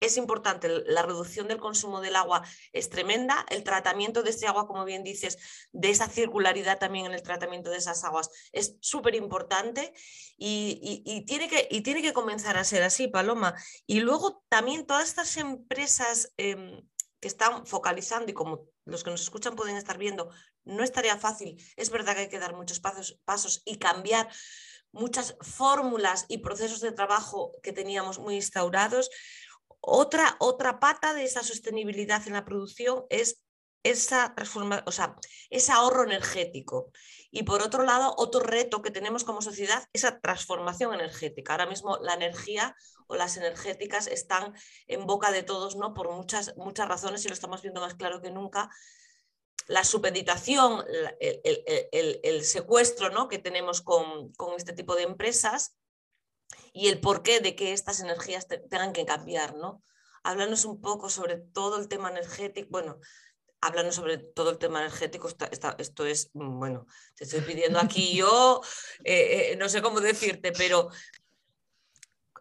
es 0.00 0.16
importante, 0.16 0.68
la 0.86 1.02
reducción 1.02 1.48
del 1.48 1.58
consumo 1.58 2.00
del 2.00 2.16
agua 2.16 2.42
es 2.72 2.88
tremenda, 2.88 3.44
el 3.50 3.64
tratamiento 3.64 4.22
de 4.22 4.30
este 4.30 4.46
agua, 4.46 4.66
como 4.66 4.84
bien 4.84 5.02
dices, 5.02 5.38
de 5.72 5.90
esa 5.90 6.08
circularidad 6.08 6.78
también 6.78 7.06
en 7.06 7.12
el 7.12 7.22
tratamiento 7.22 7.70
de 7.70 7.78
esas 7.78 8.04
aguas 8.04 8.30
es 8.52 8.76
súper 8.80 9.14
importante 9.14 9.92
y, 10.36 11.24
tiene 11.26 11.48
que, 11.48 11.66
y 11.70 11.80
tiene 11.82 12.02
que 12.02 12.12
comenzar 12.12 12.56
a 12.56 12.64
ser 12.64 12.82
así, 12.82 13.08
Paloma. 13.08 13.54
Y 13.86 14.00
luego 14.00 14.44
también 14.48 14.86
todas 14.86 15.08
estas 15.08 15.36
empresas 15.36 16.32
em, 16.36 16.80
que 17.20 17.28
están 17.28 17.66
focalizando 17.66 18.30
y 18.30 18.34
como 18.34 18.68
los 18.84 19.02
que 19.02 19.10
nos 19.10 19.22
escuchan 19.22 19.56
pueden 19.56 19.76
estar 19.76 19.98
viendo, 19.98 20.30
no 20.64 20.84
es 20.84 20.92
tarea 20.92 21.18
fácil, 21.18 21.62
es 21.76 21.90
verdad 21.90 22.14
que 22.14 22.22
hay 22.22 22.28
que 22.28 22.38
dar 22.38 22.54
muchos 22.54 22.80
pasos, 22.80 23.18
pasos 23.24 23.62
y 23.64 23.78
cambiar 23.78 24.28
muchas 24.92 25.36
fórmulas 25.40 26.24
y 26.28 26.38
procesos 26.38 26.80
de 26.80 26.92
trabajo 26.92 27.52
que 27.62 27.72
teníamos 27.72 28.18
muy 28.18 28.36
instaurados, 28.36 29.10
otra, 29.80 30.36
otra 30.40 30.80
pata 30.80 31.14
de 31.14 31.24
esa 31.24 31.42
sostenibilidad 31.42 32.26
en 32.26 32.34
la 32.34 32.44
producción 32.44 33.04
es 33.10 33.42
esa 33.84 34.34
o 34.84 34.92
sea, 34.92 35.16
ese 35.50 35.72
ahorro 35.72 36.04
energético. 36.04 36.90
Y 37.30 37.42
por 37.44 37.62
otro 37.62 37.84
lado, 37.84 38.14
otro 38.16 38.40
reto 38.40 38.82
que 38.82 38.90
tenemos 38.90 39.24
como 39.24 39.42
sociedad, 39.42 39.84
esa 39.92 40.20
transformación 40.20 40.94
energética. 40.94 41.52
Ahora 41.52 41.66
mismo 41.66 41.98
la 41.98 42.14
energía 42.14 42.74
o 43.06 43.16
las 43.16 43.36
energéticas 43.36 44.06
están 44.06 44.54
en 44.86 45.06
boca 45.06 45.30
de 45.30 45.42
todos, 45.42 45.76
¿no? 45.76 45.94
Por 45.94 46.10
muchas, 46.10 46.56
muchas 46.56 46.88
razones 46.88 47.24
y 47.24 47.28
lo 47.28 47.34
estamos 47.34 47.62
viendo 47.62 47.80
más 47.80 47.94
claro 47.94 48.20
que 48.20 48.30
nunca. 48.30 48.70
La 49.66 49.84
supeditación, 49.84 50.84
el, 51.20 52.44
secuestro 52.44 53.10
¿no? 53.10 53.28
que 53.28 53.38
tenemos 53.38 53.82
con, 53.82 54.32
con 54.32 54.54
este 54.56 54.72
tipo 54.72 54.96
de 54.96 55.02
empresas 55.02 55.77
y 56.72 56.88
el 56.88 57.00
porqué 57.00 57.40
de 57.40 57.54
que 57.54 57.72
estas 57.72 58.00
energías 58.00 58.46
tengan 58.46 58.92
que 58.92 59.04
cambiar, 59.04 59.54
¿no? 59.56 59.82
Háblanos 60.22 60.64
un 60.64 60.80
poco 60.80 61.10
sobre 61.10 61.36
todo 61.36 61.78
el 61.78 61.88
tema 61.88 62.10
energético, 62.10 62.68
bueno, 62.70 62.98
háblanos 63.60 63.94
sobre 63.94 64.18
todo 64.18 64.50
el 64.50 64.58
tema 64.58 64.80
energético, 64.80 65.28
esto 65.28 66.06
es, 66.06 66.30
mm, 66.34 66.58
bueno, 66.58 66.86
te 67.14 67.24
estoy 67.24 67.40
pidiendo 67.40 67.78
aquí 67.78 68.14
yo, 68.16 68.60
eh, 69.04 69.52
eh, 69.52 69.56
no 69.56 69.68
sé 69.68 69.82
cómo 69.82 70.00
decirte, 70.00 70.52
pero 70.52 70.88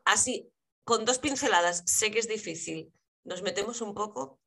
así, 0.06 0.50
con 0.84 1.06
dos 1.06 1.20
pinceladas, 1.20 1.84
sé 1.86 2.12
que 2.12 2.20
es 2.20 2.28
difícil, 2.28 2.92
nos 3.24 3.42
metemos 3.42 3.82
un 3.82 3.94
poco 3.94 4.40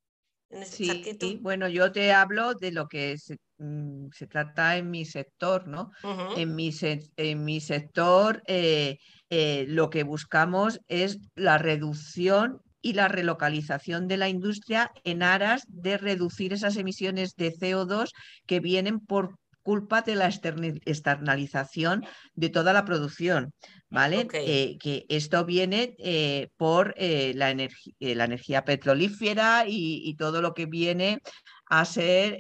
en 0.51 0.63
ese 0.63 1.17
sí, 1.19 1.39
bueno, 1.41 1.69
yo 1.69 1.93
te 1.93 2.13
hablo 2.13 2.55
de 2.55 2.73
lo 2.73 2.89
que 2.89 3.17
se, 3.19 3.39
mm, 3.59 4.09
trata 4.29 4.77
en 4.77 4.91
mi 4.91 5.05
sector, 5.05 5.67
¿no? 5.67 5.91
en, 6.37 6.55
mi 6.55 6.71
en 7.17 7.45
mi 7.45 7.61
sector... 7.61 8.43
Eh, 8.47 8.99
eh, 9.33 9.65
lo 9.69 9.91
que 9.91 10.03
buscamos 10.03 10.81
es 10.89 11.21
la 11.37 11.57
reducción 11.57 12.61
y 12.83 12.95
la 12.95 13.07
relocalización 13.07 14.09
de 14.09 14.17
la 14.17 14.29
industria 14.29 14.91
en 15.05 15.23
aras 15.23 15.63
de 15.69 15.99
reducir 15.99 16.53
esas 16.53 16.77
emisiones 16.77 17.37
de 17.37 17.53
CO2 17.53 18.11
que 18.47 18.59
vienen 18.59 18.99
por 18.99 19.37
culpa 19.63 20.03
de 20.03 20.15
la 20.15 20.27
externalización 20.27 22.05
de 22.35 22.49
toda 22.49 22.73
la 22.73 22.85
producción, 22.85 23.53
¿vale? 23.89 24.27
Eh, 24.33 24.79
que 24.79 25.07
esto 25.09 25.45
viene 25.45 25.95
eh, 25.99 26.49
por 26.57 26.95
la, 26.99 27.55
la, 27.55 28.25
energía 28.25 28.65
petrolífera 28.65 29.65
y, 29.67 30.15
todo 30.15 30.43
lo 30.43 30.55
que 30.55 30.67
viene 30.67 31.21
a 31.67 31.85
ser 31.85 32.39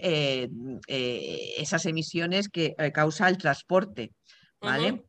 esas 0.88 1.87
emisiones 1.87 2.48
que 2.48 2.74
causa 2.92 3.28
el 3.28 3.38
transporte. 3.38 4.12
¿vale? 4.61 5.04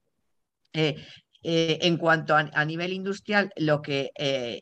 en 1.44 1.98
cuanto 1.98 2.36
a, 2.36 2.66
nivel 2.66 2.94
industrial, 2.94 3.52
lo 3.58 3.82
que 3.82 4.12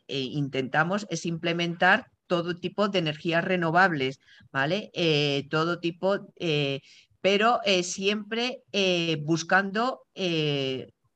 intentamos 0.08 1.06
es 1.10 1.26
implementar 1.26 2.06
todo 2.26 2.56
tipo 2.56 2.88
de 2.88 3.00
energías 3.00 3.44
renovables, 3.44 4.18
¿vale? 4.50 4.90
todo 5.50 5.78
tipo, 5.78 6.32
pero 7.20 7.60
siempre 7.82 8.62
buscando 9.20 10.02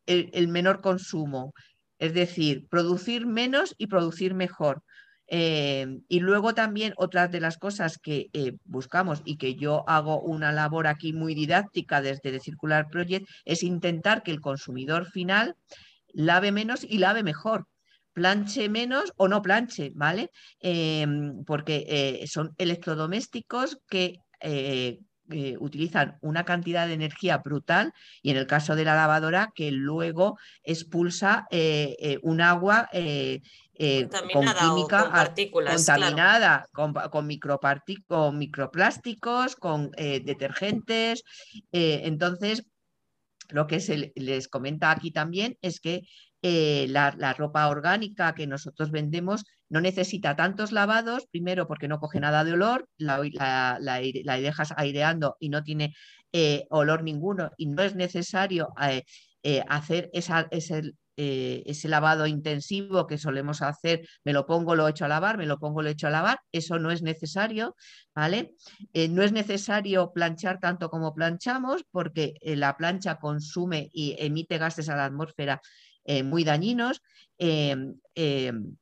el, 0.07 0.49
menor 0.49 0.81
consumo, 0.81 1.55
es 1.99 2.15
decir, 2.15 2.67
producir 2.69 3.27
menos 3.27 3.75
y 3.79 3.87
producir 3.87 4.35
mejor. 4.35 4.83
Eh, 5.27 6.01
y 6.09 6.21
luego 6.21 6.55
también 6.55 6.93
otras 6.99 7.31
de 7.33 7.41
las 7.41 7.57
cosas 7.57 7.97
que 7.99 8.29
eh, 8.35 8.53
buscamos 8.65 9.23
y 9.25 9.39
que 9.39 9.55
yo 9.55 9.89
hago 9.89 10.21
una 10.21 10.53
labor 10.53 10.87
aquí 10.87 11.15
muy 11.15 11.35
didáctica 11.35 12.03
desde 12.03 12.31
The 12.31 12.41
Circular 12.41 12.89
Project 12.91 13.27
es 13.47 13.63
intentar 13.63 14.23
que 14.23 14.33
el 14.33 14.41
consumidor 14.41 15.07
final 15.07 15.57
lave 16.13 16.53
menos 16.53 16.85
y 16.85 16.99
lave 16.99 17.23
mejor. 17.23 17.67
Planche 18.13 18.69
menos 18.69 19.13
o 19.17 19.27
no 19.27 19.43
planche, 19.43 19.91
¿vale? 19.95 20.31
Eh, 20.61 21.07
porque 21.47 22.25
son 22.29 22.55
electrodomésticos 22.59 23.79
que 23.89 24.19
eh, 24.41 25.01
utilizan 25.59 26.19
una 26.21 26.45
cantidad 26.45 26.87
de 26.87 26.95
energía 26.95 27.39
brutal 27.39 27.93
y 28.23 28.31
en 28.31 28.37
el 28.37 28.47
caso 28.47 28.77
de 28.77 28.85
la 28.85 28.95
lavadora 28.95 29.53
que 29.55 29.71
luego 29.71 30.39
expulsa 30.63 31.47
eh, 31.51 31.97
eh, 31.99 32.19
un 32.23 32.41
agua 32.41 32.89
con 32.93 34.47
química 34.47 35.33
contaminada, 35.53 36.69
con, 36.73 36.93
con, 36.93 37.27
microplásticos, 37.27 39.57
con 39.57 39.91
detergentes. 39.91 41.25
entonces, 41.73 42.65
lo 43.51 43.67
que 43.67 43.81
se 43.81 44.13
les 44.15 44.49
comenta 44.49 44.91
aquí 44.91 45.11
también 45.11 45.59
es 45.61 45.81
que 45.81 46.03
la, 46.45 47.35
ropa 47.37 47.69
orgánica 47.69 48.35
que 48.35 48.47
nosotros 48.47 48.91
vendemos 48.91 49.45
no 49.71 49.81
necesita 49.81 50.37
tantos 50.37 50.73
lavados, 50.73 51.27
primero 51.31 51.67
porque 51.67 51.89
no 51.89 51.99
coge 51.99 52.21
nada 52.21 52.45
de 52.45 52.53
olor, 52.53 52.89
la, 52.99 53.21
dejas 53.21 54.75
aireando 54.77 55.37
y 55.41 55.49
no 55.49 55.63
tiene 55.63 55.95
eh, 56.33 56.67
olor 56.71 57.03
ninguno 57.03 57.51
y 57.57 57.67
no 57.67 57.83
es 57.83 57.95
necesario 57.95 58.69
eh, 58.83 59.05
eh, 59.43 59.63
hacer 59.69 60.11
ese, 60.13 61.89
lavado 61.89 62.27
intensivo 62.27 63.07
que 63.07 63.19
solemos 63.19 63.63
hacer, 63.63 64.07
me 64.25 64.33
lo 64.33 64.45
pongo, 64.45 64.75
lo 64.75 64.87
echo 64.87 65.07
a 65.07 65.09
lavar, 65.09 65.39
me 65.39 65.47
lo 65.47 65.59
pongo, 65.59 65.81
lo 65.81 65.89
echo 65.89 66.09
a 66.09 66.11
lavar, 66.11 66.41
eso 66.53 66.79
no 66.79 66.91
es 66.91 67.03
necesario, 67.03 67.75
¿vale? 68.15 68.55
no 69.11 69.23
es 69.23 69.33
necesario 69.33 70.13
planchar 70.13 70.61
tanto 70.61 70.91
como 70.91 71.15
planchamos 71.15 71.85
porque 71.91 72.35
la 72.43 72.77
plancha 72.77 73.17
consume 73.17 73.89
y 73.93 74.17
emite 74.19 74.59
gases 74.59 74.89
a 74.89 74.97
la 74.97 75.07
atmósfera 75.07 75.61
muy 76.25 76.45
dañinos. 76.45 77.01
Em, 77.39 77.95
em, 78.15 78.77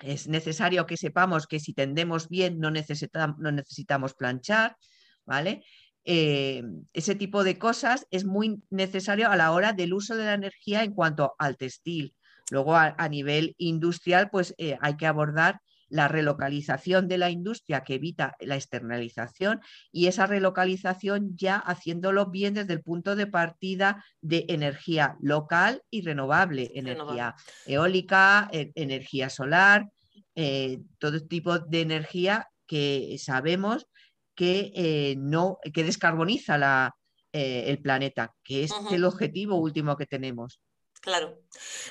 es 0.00 0.28
necesario 0.28 0.86
que 0.86 0.96
sepamos 0.96 1.46
que 1.46 1.60
si 1.60 1.72
tendemos 1.72 2.28
bien 2.28 2.58
no, 2.58 2.70
necesitamos, 2.70 3.38
no 3.38 3.50
necesitamos 3.52 4.14
planchar, 4.14 4.76
¿vale? 5.24 5.62
Eh, 6.04 6.62
ese 6.92 7.14
tipo 7.14 7.42
de 7.44 7.58
cosas 7.58 8.06
es 8.10 8.24
muy 8.24 8.62
necesario 8.70 9.30
a 9.30 9.36
la 9.36 9.50
hora 9.52 9.72
del 9.72 9.92
uso 9.92 10.16
de 10.16 10.24
la 10.24 10.34
energía 10.34 10.84
en 10.84 10.94
cuanto 10.94 11.34
al 11.38 11.56
textil. 11.56 12.14
Luego 12.50 12.76
a, 12.76 13.08
nivel 13.08 13.54
industrial, 13.58 14.30
pues 14.30 14.54
eh, 14.58 14.78
hay 14.80 14.96
que 14.96 15.06
abordar 15.06 15.60
la 15.88 16.08
relocalización 16.08 17.08
de 17.08 17.18
la 17.18 17.30
industria 17.30 17.84
que 17.84 17.94
evita 17.94 18.36
la 18.40 18.56
externalización 18.56 19.60
y 19.92 20.06
esa 20.06 20.26
relocalización 20.26 21.36
ya 21.36 21.56
haciéndolo 21.56 22.30
bien 22.30 22.54
desde 22.54 22.72
el 22.72 22.82
punto 22.82 23.16
de 23.16 23.26
partida 23.26 24.04
de 24.20 24.46
energía 24.48 25.16
local 25.20 25.82
y 25.90 26.02
renovable, 26.02 26.70
energía 26.74 27.34
eólica, 27.66 28.48
e, 28.52 28.72
energía 28.74 29.30
solar, 29.30 29.90
eh, 30.34 30.80
todo 30.98 31.20
tipo 31.26 31.58
de 31.58 31.80
energía 31.80 32.48
que 32.66 33.16
sabemos 33.18 33.86
que, 34.34 34.72
eh, 34.74 35.14
no, 35.16 35.58
que 35.72 35.84
descarboniza 35.84 36.58
la, 36.58 36.94
eh, 37.32 37.64
el 37.68 37.78
planeta, 37.78 38.34
que 38.42 38.64
es 38.64 38.72
el 38.90 39.04
objetivo 39.04 39.56
último 39.56 39.96
que 39.96 40.06
tenemos. 40.06 40.60
Claro. 41.06 41.38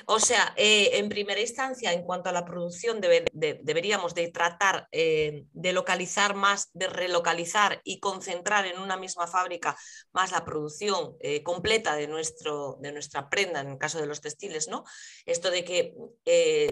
O 0.04 0.20
sea, 0.20 0.52
eh, 0.58 0.98
en 0.98 1.08
primera 1.08 1.40
instancia, 1.40 1.90
en 1.94 2.02
cuanto 2.02 2.28
a 2.28 2.32
la 2.32 2.44
producción, 2.44 3.00
deberíamos 3.00 4.14
de 4.14 4.28
tratar 4.28 4.88
eh, 4.92 5.46
de 5.54 5.72
localizar 5.72 6.34
más, 6.34 6.68
de 6.74 6.86
relocalizar 6.86 7.80
y 7.82 7.98
concentrar 7.98 8.66
en 8.66 8.78
una 8.78 8.98
misma 8.98 9.26
fábrica 9.26 9.74
más 10.12 10.32
la 10.32 10.44
producción 10.44 11.16
eh, 11.20 11.42
completa 11.42 11.96
de, 11.96 12.08
nuestro, 12.08 12.76
de 12.82 12.92
nuestra 12.92 13.30
prenda, 13.30 13.60
en 13.60 13.70
el 13.70 13.78
caso 13.78 13.98
de 13.98 14.06
los 14.06 14.20
textiles, 14.20 14.68
¿no? 14.68 14.84
Esto 15.24 15.50
de 15.50 15.64
que 15.64 15.94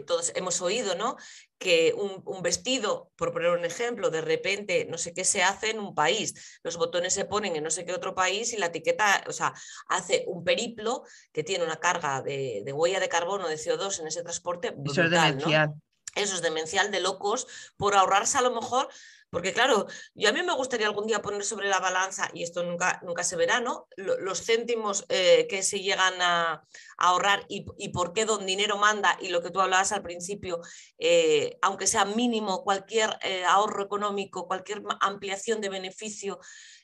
todos 0.06 0.32
hemos 0.34 0.60
oído, 0.60 0.96
¿no? 0.96 1.16
Que 1.64 1.94
un, 1.96 2.42
vestido, 2.42 3.10
por 3.16 3.32
poner 3.32 3.50
un 3.50 3.64
ejemplo, 3.64 4.10
de 4.10 4.20
repente 4.20 4.86
no 4.90 4.98
sé 4.98 5.14
qué 5.14 5.24
se 5.24 5.42
hace 5.42 5.70
en 5.70 5.80
un 5.80 5.94
país, 5.94 6.60
los 6.62 6.76
botones 6.76 7.14
se 7.14 7.24
ponen 7.24 7.56
en 7.56 7.64
no 7.64 7.70
sé 7.70 7.86
qué 7.86 7.94
otro 7.94 8.14
país 8.14 8.52
y 8.52 8.58
la 8.58 8.66
etiqueta, 8.66 9.24
o 9.26 9.32
sea, 9.32 9.54
hace 9.88 10.24
un 10.26 10.44
periplo 10.44 11.04
que 11.32 11.42
tiene 11.42 11.64
una 11.64 11.76
carga 11.76 12.20
de, 12.20 12.70
huella 12.74 13.00
de 13.00 13.08
carbono, 13.08 13.48
de 13.48 13.56
CO2 13.56 14.00
en 14.00 14.08
ese 14.08 14.22
transporte. 14.22 14.72
Brutal, 14.76 14.92
Eso 14.92 15.02
es 15.02 15.10
demencial. 15.10 15.74
Eso 16.14 16.34
es 16.36 16.42
demencial 16.42 16.90
de 16.90 17.00
locos 17.00 17.46
por 17.76 17.94
ahorrarse 17.94 18.38
a 18.38 18.42
lo 18.42 18.52
mejor 18.52 18.88
porque 19.34 19.52
claro, 19.52 19.86
yo 20.14 20.28
a 20.28 20.32
mí 20.32 20.44
me 20.44 20.54
gustaría 20.54 20.86
algún 20.86 21.08
día 21.08 21.20
poner 21.20 21.44
sobre 21.44 21.68
la 21.68 21.80
balanza, 21.80 22.30
y 22.32 22.44
esto 22.44 22.62
nunca, 22.62 23.00
nunca 23.02 23.24
se 23.24 23.34
verá, 23.34 23.60
¿no? 23.60 23.88
Los 23.96 24.46
céntimos 24.46 25.04
eh, 25.08 25.48
que 25.50 25.64
se 25.64 25.80
llegan 25.80 26.14
a, 26.22 26.62
ahorrar 26.96 27.44
y, 27.48 27.88
por 27.88 28.12
qué 28.12 28.26
don 28.26 28.46
dinero 28.46 28.78
manda, 28.78 29.18
y 29.20 29.30
lo 29.30 29.42
que 29.42 29.50
tú 29.50 29.60
hablabas 29.60 29.90
al 29.90 30.02
principio, 30.02 30.60
eh, 30.98 31.58
aunque 31.62 31.88
sea 31.88 32.04
mínimo, 32.04 32.62
cualquier 32.62 33.18
eh, 33.24 33.44
ahorro 33.44 33.82
económico, 33.82 34.46
cualquier 34.46 34.84
ampliación 35.00 35.60
de 35.60 35.68
beneficio, 35.68 36.38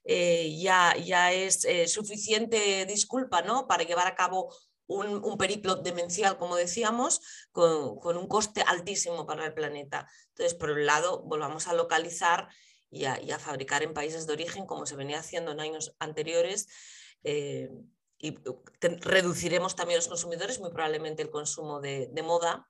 ya, 0.04 0.96
ya 0.96 1.32
es 1.32 1.68
suficiente 1.86 2.84
disculpa, 2.86 3.42
¿no? 3.42 3.68
Para 3.68 3.84
llevar 3.84 4.08
a 4.08 4.16
cabo 4.16 4.52
un, 4.90 5.38
periplo 5.38 5.76
demencial, 5.76 6.36
como 6.36 6.56
decíamos, 6.56 7.20
con, 7.52 8.16
un 8.16 8.26
coste 8.26 8.62
altísimo 8.66 9.26
para 9.26 9.46
el 9.46 9.54
planeta. 9.54 10.08
Entonces, 10.40 10.58
por 10.58 10.70
un 10.70 10.86
lado, 10.86 11.20
volvamos 11.20 11.68
a 11.68 11.74
localizar 11.74 12.48
y 12.90 13.04
a, 13.04 13.38
fabricar 13.38 13.82
en 13.82 13.92
países 13.92 14.26
de 14.26 14.32
origen, 14.32 14.64
como 14.64 14.86
se 14.86 14.96
venía 14.96 15.18
haciendo 15.18 15.52
en 15.52 15.60
años 15.60 15.94
anteriores. 15.98 16.66
Eh, 17.24 17.68
y 18.16 18.38
reduciremos 19.00 19.76
también 19.76 19.98
los 19.98 20.08
consumidores, 20.08 20.58
muy 20.58 20.70
probablemente 20.70 21.20
el 21.20 21.28
consumo 21.28 21.78
de, 21.82 22.10
moda, 22.24 22.66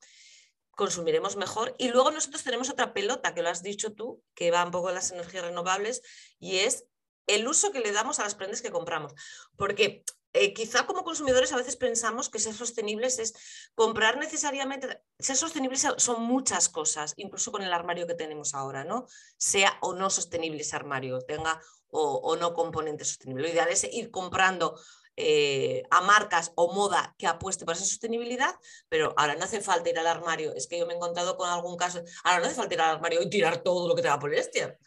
consumiremos 0.73 1.37
mejor. 1.37 1.77
Y 1.79 1.91
luego 1.91 2.11
nosotros 2.11 2.43
tenemos 2.43 2.71
otra 2.71 2.93
pelota, 2.93 3.35
que 3.35 3.43
lo 3.43 3.51
has 3.51 3.63
dicho 3.63 3.93
tú, 3.93 4.21
que 4.35 4.51
va 4.51 4.65
un 4.65 4.73
poco 4.73 4.89
en 4.89 4.97
las 4.97 5.13
energías 5.13 5.45
renovables, 5.45 6.03
y 6.41 6.59
es 6.59 6.87
el 7.29 7.47
uso 7.47 7.71
que 7.71 7.79
le 7.79 7.93
damos 7.93 8.19
a 8.19 8.25
las 8.25 8.35
prendas 8.35 8.63
que 8.63 8.73
compramos. 8.73 9.15
Porque 9.57 10.03
eh, 10.33 10.55
quizá 10.55 10.87
como 10.87 11.03
consumidores 11.03 11.53
a 11.53 11.57
veces 11.57 11.77
pensamos 11.77 12.29
que 12.29 12.39
ser 12.39 12.55
sostenibles 12.55 13.19
es 13.19 13.35
comprar 13.75 14.17
necesariamente, 14.19 15.03
ser 15.19 15.37
sostenibles 15.37 15.87
son 15.97 16.23
muchas 16.23 16.69
cosas, 16.69 17.15
incluso 17.17 17.51
con 17.51 17.63
el 17.63 17.73
armario 17.73 18.07
que 18.07 18.15
tenemos 18.15 18.55
ahora, 18.55 18.85
¿no? 18.85 19.07
Sea 19.37 19.77
o 19.81 19.95
no 19.95 20.09
sostenible 20.09 20.61
ese 20.61 20.77
armario, 20.77 21.21
tenga 21.21 21.61
o, 21.93 22.37
no 22.37 22.55
componente 22.55 23.05
sostenible. 23.05 23.43
Lo 23.43 23.49
ideal 23.49 23.69
es 23.69 23.83
ir 23.93 24.13
comprando 24.13 24.79
eh, 25.17 25.83
a 25.91 26.01
marcas 26.01 26.53
o 26.55 26.73
moda 26.73 27.17
que 27.19 27.27
apueste 27.27 27.65
por 27.65 27.75
esa 27.75 27.85
sostenibilidad, 27.85 28.55
pero 28.89 29.13
ahora 29.17 29.35
no 29.35 29.45
hace 29.45 29.61
falta 29.61 29.91
ir 29.91 29.99
al 29.99 30.07
armario. 30.07 30.55
Es 30.55 30.69
que 30.69 30.79
yo 30.79 30.87
me 30.87 30.93
he 30.93 30.97
encontrado 30.97 31.37
con 31.37 31.49
algún 31.49 31.77
caso, 31.77 32.03
ahora 32.23 32.39
no 32.39 32.47
hace 32.47 32.55
falta 32.55 32.75
ir 32.75 32.81
al 32.81 32.97
armario 32.97 33.21
y 33.23 33.29
tirar 33.29 33.65
todo 33.65 33.89
lo 33.89 33.97
que 33.97 34.03
te 34.03 34.09
va 34.09 34.21
por 34.21 34.33
este. 34.33 34.79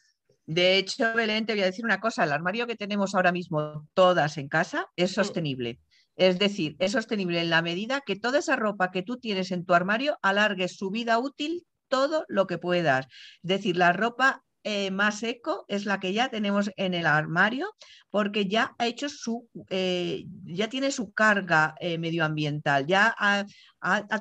De 0.46 0.78
hecho, 0.78 1.14
Belén, 1.14 1.46
te 1.46 1.54
voy 1.54 1.62
a 1.62 1.68
decir 1.68 1.86
una 1.86 2.00
cosa, 2.00 2.24
el 2.24 2.32
armario 2.32 2.68
que 2.68 2.76
tenemos 2.76 3.16
ahora 3.16 3.32
mismo 3.32 3.88
todas 3.94 4.38
en 4.38 4.50
casa 4.50 4.88
es 4.96 5.12
mm. 5.12 5.14
sostenible. 5.14 5.80
Es 6.16 6.38
decir, 6.38 6.76
es 6.80 6.92
sostenible 6.92 7.42
en 7.42 7.50
la 7.50 7.62
medida 7.62 8.02
que 8.02 8.16
toda 8.16 8.40
esa 8.40 8.56
ropa 8.56 8.92
que 8.92 9.02
tú 9.02 9.18
tienes 9.18 9.52
en 9.52 9.66
tu 9.66 9.74
armario 9.74 10.20
alargue 10.22 10.68
su 10.68 10.92
vida 10.92 11.18
útil 11.18 11.66
todo 11.88 12.26
lo 12.28 12.46
que 12.46 12.58
puedas. 12.58 13.06
Es 13.44 13.50
decir, 13.50 13.78
la 13.78 13.94
ropa 13.94 14.43
eh, 14.64 14.92
más 14.92 15.24
eco 15.24 15.66
es 15.68 15.86
la 15.86 16.00
que 16.00 16.14
ya 16.14 16.30
tenemos 16.30 16.72
en 16.78 16.94
el 16.94 17.06
armario 17.06 17.74
porque 18.10 18.48
ya 18.48 18.76
ha 18.78 18.88
hecho 18.88 19.10
su, 19.10 19.50
eh, 19.70 20.26
ya 20.46 20.70
tiene 20.70 20.92
su 20.92 21.12
carga 21.14 21.76
eh, 21.80 21.98
medioambiental, 21.98 22.86
ya 22.86 23.14
ha, 23.18 23.46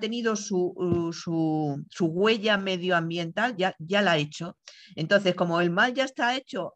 tenido 0.01 0.35
su, 0.35 0.73
uh, 0.77 1.13
su, 1.13 1.85
su, 1.91 2.07
huella 2.07 2.57
medioambiental, 2.59 3.55
ya, 3.57 3.75
ya 3.79 4.03
la 4.03 4.13
ha 4.13 4.17
hecho. 4.19 4.57
Entonces, 4.97 5.35
como 5.35 5.61
el 5.61 5.71
mal 5.71 5.95
ya 5.95 6.05
está 6.05 6.37
hecho, 6.37 6.75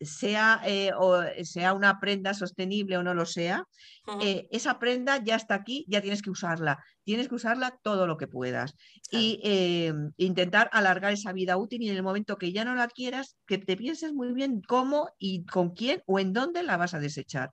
sea, 0.00 0.60
eh, 0.64 0.92
o 0.96 1.22
sea 1.42 1.72
una 1.72 2.00
prenda 2.00 2.34
sostenible 2.34 2.96
o 2.96 3.02
no 3.02 3.14
lo 3.14 3.26
sea, 3.26 3.64
eh, 4.20 4.48
esa 4.50 4.78
prenda 4.78 5.22
ya 5.22 5.36
está 5.36 5.54
aquí, 5.54 5.84
ya 5.88 6.00
tienes 6.00 6.22
que 6.22 6.30
usarla. 6.30 6.84
Tienes 7.04 7.28
que 7.28 7.34
usarla 7.34 7.78
todo 7.82 8.06
lo 8.06 8.16
que 8.16 8.26
puedas. 8.26 8.74
Y 9.10 9.40
eh, 9.44 9.92
intentar 10.16 10.68
alargar 10.72 11.12
esa 11.12 11.32
vida 11.32 11.56
útil 11.56 11.82
y 11.82 11.90
en 11.90 11.96
el 11.96 12.02
momento 12.02 12.36
que 12.36 12.52
ya 12.52 12.64
no 12.64 12.74
la 12.74 12.88
quieras, 12.88 13.36
que 13.46 13.58
te 13.58 13.76
pienses 13.76 14.12
muy 14.12 14.32
bien 14.32 14.60
cómo 14.66 15.10
y 15.18 15.44
con 15.44 15.70
quién 15.70 16.02
o 16.06 16.18
en 16.18 16.32
dónde 16.32 16.62
la 16.62 16.76
vas 16.76 16.94
a 16.94 16.98
desechar. 16.98 17.50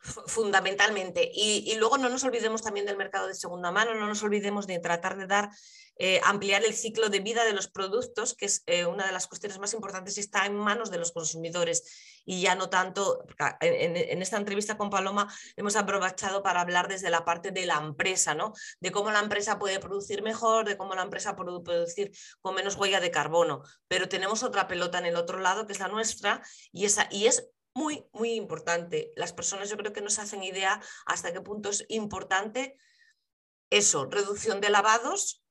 Fundamentalmente. 0.00 1.30
Y, 1.34 1.74
luego 1.78 1.98
no 1.98 2.08
nos 2.08 2.24
olvidemos 2.24 2.62
también 2.62 2.86
del 2.86 2.96
mercado 2.96 3.26
de 3.26 3.34
segunda 3.34 3.70
mano, 3.72 3.94
no 3.94 4.06
nos 4.06 4.22
olvidemos 4.22 4.66
de 4.66 4.78
tratar 4.78 5.16
de 5.16 5.26
dar, 5.26 5.50
eh, 5.98 6.20
ampliar 6.24 6.64
el 6.64 6.74
ciclo 6.74 7.08
de 7.08 7.20
vida 7.20 7.44
de 7.44 7.52
los 7.52 7.68
productos, 7.68 8.34
que 8.34 8.46
es 8.46 8.62
eh, 8.66 8.84
una 8.84 9.06
de 9.06 9.12
las 9.12 9.26
cuestiones 9.26 9.58
más 9.58 9.72
importantes 9.72 10.16
y 10.16 10.20
está 10.20 10.44
en 10.44 10.54
manos 10.54 10.90
de 10.90 10.98
los 10.98 11.12
consumidores. 11.12 12.22
Y 12.24 12.42
ya 12.42 12.54
no 12.54 12.68
tanto, 12.68 13.24
en, 13.60 14.20
esta 14.20 14.36
entrevista 14.36 14.76
con 14.76 14.90
Paloma 14.90 15.32
hemos 15.56 15.76
aprovechado 15.76 16.42
para 16.42 16.60
hablar 16.60 16.88
desde 16.88 17.08
la 17.08 17.24
parte 17.24 17.50
de 17.50 17.66
la 17.66 17.76
empresa, 17.76 18.34
¿no? 18.34 18.52
De 18.80 18.90
cómo 18.92 19.10
la 19.10 19.20
empresa 19.20 19.58
puede 19.58 19.78
producir 19.78 20.22
mejor, 20.22 20.66
de 20.66 20.76
cómo 20.76 20.94
la 20.94 21.02
empresa 21.02 21.36
puede 21.36 21.60
producir 21.62 22.10
con 22.40 22.54
menos 22.54 22.76
huella 22.76 23.00
de 23.00 23.10
carbono. 23.10 23.62
Pero 23.88 24.08
tenemos 24.08 24.42
otra 24.42 24.66
pelota 24.66 24.98
en 24.98 25.06
el 25.06 25.16
otro 25.16 25.38
lado, 25.38 25.66
que 25.66 25.72
es 25.72 25.80
la 25.80 25.88
nuestra, 25.88 26.42
y, 26.72 26.84
esa, 26.84 27.08
y 27.10 27.26
es 27.26 27.48
muy, 27.74 28.06
muy 28.12 28.32
importante. 28.32 29.12
Las 29.16 29.32
personas 29.32 29.70
yo 29.70 29.76
creo 29.76 29.92
que 29.92 30.00
no 30.00 30.10
se 30.10 30.20
hacen 30.20 30.42
idea 30.42 30.80
hasta 31.06 31.32
qué 31.32 31.40
punto 31.40 31.70
es 31.70 31.84
importante 31.88 32.76
eso, 33.70 34.06
reducción 34.06 34.60
de 34.60 34.70
lavados. 34.70 35.42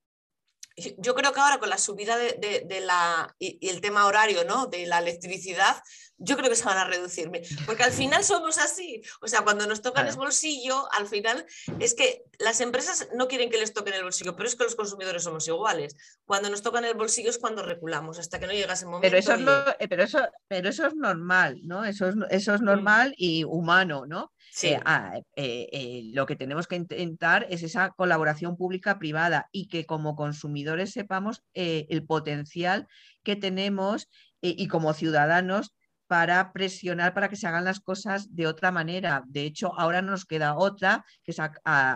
Yo 0.97 1.15
creo 1.15 1.33
que 1.33 1.39
ahora 1.39 1.59
con 1.59 1.69
la 1.69 1.77
subida 1.77 2.17
de, 2.17 2.81
la, 2.81 3.33
y, 3.39 3.67
el 3.69 3.81
tema 3.81 4.05
horario 4.05 4.43
¿no? 4.43 4.67
de 4.67 4.85
la 4.85 4.99
electricidad, 4.99 5.81
yo 6.17 6.37
creo 6.37 6.49
que 6.49 6.55
se 6.55 6.63
van 6.63 6.77
a 6.77 6.85
reducirme, 6.85 7.41
porque 7.65 7.83
al 7.83 7.91
final 7.91 8.23
somos 8.23 8.57
así, 8.57 9.01
o 9.21 9.27
sea, 9.27 9.41
cuando 9.41 9.67
nos 9.67 9.81
tocan 9.81 10.07
el 10.07 10.15
bolsillo, 10.15 10.87
al 10.93 11.07
final 11.07 11.45
es 11.79 11.93
que 11.93 12.23
las 12.39 12.61
empresas 12.61 13.09
no 13.15 13.27
quieren 13.27 13.49
que 13.49 13.57
les 13.57 13.73
toquen 13.73 13.93
el 13.93 14.03
bolsillo, 14.03 14.35
pero 14.35 14.47
es 14.47 14.55
que 14.55 14.63
los 14.63 14.75
consumidores 14.75 15.23
somos 15.23 15.47
iguales. 15.47 15.95
Cuando 16.25 16.49
nos 16.49 16.61
tocan 16.61 16.85
el 16.85 16.95
bolsillo 16.95 17.29
es 17.29 17.37
cuando 17.37 17.63
reculamos, 17.63 18.19
hasta 18.19 18.39
que 18.39 18.47
no 18.47 18.53
llega 18.53 18.73
ese 18.73 18.85
momento. 18.85 19.01
Pero 19.01 19.17
eso, 19.17 19.33
es, 19.33 19.75
eh, 19.79 19.87
pero 19.87 20.03
eso, 20.03 20.19
pero 20.47 20.69
eso 20.69 20.87
es 20.87 20.95
normal, 20.95 21.59
¿no? 21.63 21.85
Eso 21.85 22.07
es, 22.07 22.15
eso 22.29 22.53
es 22.53 22.61
mm. 22.61 22.65
normal 22.65 23.13
y 23.17 23.43
humano, 23.43 24.05
¿no? 24.05 24.31
Eh, 24.63 24.79
ah, 24.85 25.19
eh, 25.35 26.01
lo 26.13 26.25
que 26.25 26.35
tenemos 26.35 26.67
que 26.67 26.75
intentar 26.75 27.45
es 27.49 27.63
esa 27.63 27.91
colaboración 27.91 28.57
pública-privada 28.57 29.49
y 29.51 29.67
que 29.67 29.85
como 29.85 30.15
consumidores 30.15 30.91
sepamos 30.91 31.43
el 31.53 32.05
potencial 32.05 32.87
que 33.23 33.35
tenemos 33.35 34.09
y 34.41 34.67
como 34.67 34.93
ciudadanos 34.93 35.73
para 36.07 36.53
presionar 36.53 37.13
para 37.13 37.29
que 37.29 37.35
se 37.35 37.47
hagan 37.47 37.65
las 37.65 37.79
cosas 37.79 38.35
de 38.35 38.47
otra 38.47 38.71
manera. 38.71 39.23
De 39.27 39.43
hecho, 39.43 39.77
ahora 39.77 40.01
nos 40.01 40.25
queda 40.25 40.55
otra, 40.55 41.05
que 41.23 41.33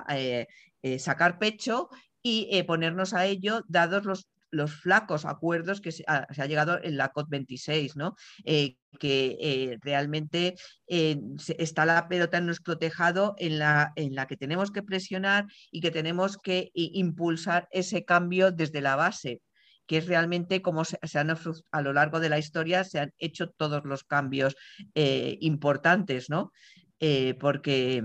eh, 0.10 0.48
eh, 0.82 1.00
sacar 1.00 1.38
pecho 1.38 1.90
y 2.22 2.48
eh, 2.52 2.64
ponernos 2.64 3.14
a 3.14 3.26
ello, 3.26 3.64
dados 3.68 4.06
los, 4.06 4.28
los 4.52 4.74
flacos 4.74 5.26
acuerdos 5.26 5.82
que 5.82 5.92
se 5.92 6.04
ha, 6.08 6.26
llegado 6.46 6.80
en 6.82 6.98
la 6.98 7.12
COP26, 7.14 7.96
¿no? 7.96 8.16
que 9.00 9.78
realmente 9.82 10.56
está 10.88 11.86
la 11.86 12.08
pelota 12.08 12.38
en 12.38 12.46
nuestro 12.48 12.78
tejado 12.78 13.36
en 13.38 13.60
la, 13.60 13.94
en 13.96 14.16
la 14.16 14.28
que 14.28 14.38
tenemos 14.38 14.72
que 14.72 14.84
presionar 14.84 15.46
y 15.72 15.82
que 15.82 15.92
tenemos 15.92 16.38
que 16.38 16.72
impulsar 16.74 17.68
ese 17.72 18.06
cambio 18.06 18.52
desde 18.52 18.82
la 18.82 18.96
base 18.96 19.42
que 19.90 19.98
es 19.98 20.06
realmente 20.06 20.62
como 20.62 20.86
se, 20.86 21.00
han, 21.16 21.36
a 21.72 21.82
lo 21.82 21.94
largo 21.94 22.20
de 22.20 22.30
la 22.30 22.38
historia 22.38 22.84
se 22.84 23.00
han 23.00 23.12
hecho 23.18 23.50
todos 23.50 23.86
los 23.86 24.04
cambios 24.04 24.56
eh, 24.94 25.36
importantes, 25.42 26.30
¿no? 26.30 26.52
Eh, 27.00 27.34
porque 27.40 28.04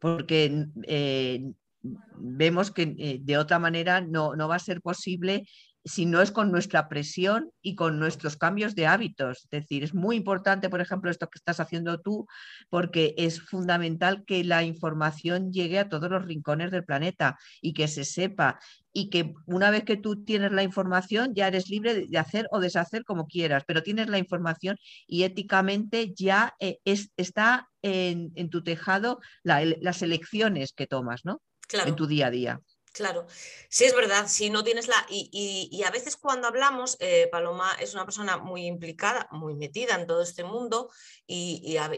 porque 0.00 0.66
eh, 0.82 1.52
vemos 1.82 2.70
que 2.70 3.20
de 3.20 3.38
otra 3.38 3.58
manera 3.58 4.00
no, 4.00 4.36
no, 4.36 4.48
va 4.48 4.56
a 4.56 4.60
ser 4.60 4.80
posible 4.80 5.44
si 5.84 6.06
no 6.06 6.22
es 6.22 6.30
con 6.30 6.52
nuestra 6.52 6.88
presión 6.88 7.50
y 7.60 7.74
con 7.74 7.98
nuestros 7.98 8.36
cambios 8.36 8.74
de 8.74 8.86
hábitos. 8.86 9.44
Es 9.44 9.50
decir, 9.50 9.82
es 9.82 9.94
muy 9.94 10.16
importante, 10.16 10.70
por 10.70 10.80
ejemplo, 10.80 11.10
esto 11.10 11.28
que 11.28 11.38
estás 11.38 11.60
haciendo 11.60 12.00
tú, 12.00 12.26
porque 12.70 13.14
es 13.18 13.40
fundamental 13.40 14.24
que 14.24 14.44
la 14.44 14.62
información 14.62 15.52
llegue 15.52 15.78
a 15.78 15.88
todos 15.88 16.10
los 16.10 16.24
rincones 16.24 16.70
del 16.70 16.84
planeta 16.84 17.36
y 17.60 17.72
que 17.72 17.88
se 17.88 18.04
sepa 18.04 18.60
y 18.92 19.10
que 19.10 19.34
una 19.46 19.70
vez 19.70 19.84
que 19.84 19.96
tú 19.96 20.22
tienes 20.24 20.52
la 20.52 20.62
información 20.62 21.34
ya 21.34 21.48
eres 21.48 21.68
libre 21.68 22.06
de 22.06 22.18
hacer 22.18 22.46
o 22.52 22.60
deshacer 22.60 23.04
como 23.04 23.26
quieras, 23.26 23.64
pero 23.66 23.82
tienes 23.82 24.08
la 24.08 24.18
información 24.18 24.76
y 25.06 25.24
éticamente 25.24 26.12
ya 26.14 26.54
eh, 26.60 26.78
es, 26.84 27.10
está 27.16 27.68
en, 27.80 28.32
tu 28.50 28.62
tejado 28.62 29.20
las 29.42 30.02
elecciones 30.02 30.72
que 30.72 30.86
tomas, 30.86 31.24
¿no? 31.24 31.40
En 31.72 31.96
tu 31.96 32.06
día 32.06 32.26
a 32.26 32.30
día. 32.30 32.60
Claro, 32.92 33.26
sí 33.70 33.84
es 33.84 33.94
verdad, 33.96 34.28
si 34.28 34.50
no 34.50 34.62
tienes 34.62 34.86
la... 34.86 35.06
Y, 35.08 35.82
a 35.82 35.90
veces 35.90 36.16
cuando 36.16 36.46
hablamos, 36.46 36.98
eh, 37.00 37.26
Paloma 37.32 37.72
es 37.80 37.94
una 37.94 38.04
persona 38.04 38.36
muy 38.36 38.66
implicada, 38.66 39.28
muy 39.30 39.54
metida 39.54 39.94
en 39.94 40.06
todo 40.06 40.20
este 40.20 40.44
mundo 40.44 40.90
y, 41.26 41.78
a, 41.78 41.88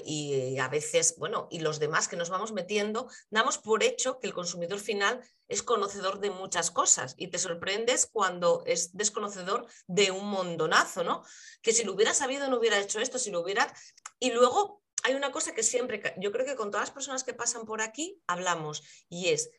veces, 0.68 1.16
bueno, 1.18 1.48
y 1.50 1.58
los 1.58 1.80
demás 1.80 2.06
que 2.06 2.16
nos 2.16 2.30
vamos 2.30 2.52
metiendo, 2.52 3.08
damos 3.28 3.58
por 3.58 3.82
hecho 3.82 4.20
que 4.20 4.28
el 4.28 4.34
consumidor 4.34 4.78
final 4.78 5.20
es 5.48 5.64
conocedor 5.64 6.20
de 6.20 6.30
muchas 6.30 6.70
cosas 6.70 7.16
y 7.18 7.26
te 7.26 7.38
sorprendes 7.38 8.06
cuando 8.06 8.62
es 8.64 8.96
desconocedor 8.96 9.66
de 9.88 10.12
un 10.12 10.26
mondonazo, 10.28 11.02
¿no? 11.02 11.24
Que 11.60 11.72
si 11.72 11.82
lo 11.82 11.92
hubiera 11.94 12.14
sabido 12.14 12.48
no 12.48 12.58
hubiera 12.58 12.78
hecho 12.78 13.00
esto, 13.00 13.18
si 13.18 13.32
lo 13.32 13.40
hubiera... 13.40 13.74
Y 14.20 14.30
luego 14.30 14.84
hay 15.02 15.14
una 15.14 15.32
cosa 15.32 15.54
que 15.54 15.64
siempre, 15.64 16.14
yo 16.18 16.30
creo 16.30 16.46
que 16.46 16.54
con 16.54 16.70
todas 16.70 16.88
las 16.88 16.94
personas 16.94 17.24
que 17.24 17.34
pasan 17.34 17.66
por 17.66 17.82
aquí 17.82 18.22
hablamos 18.28 18.84
y 19.08 19.30
es 19.30 19.50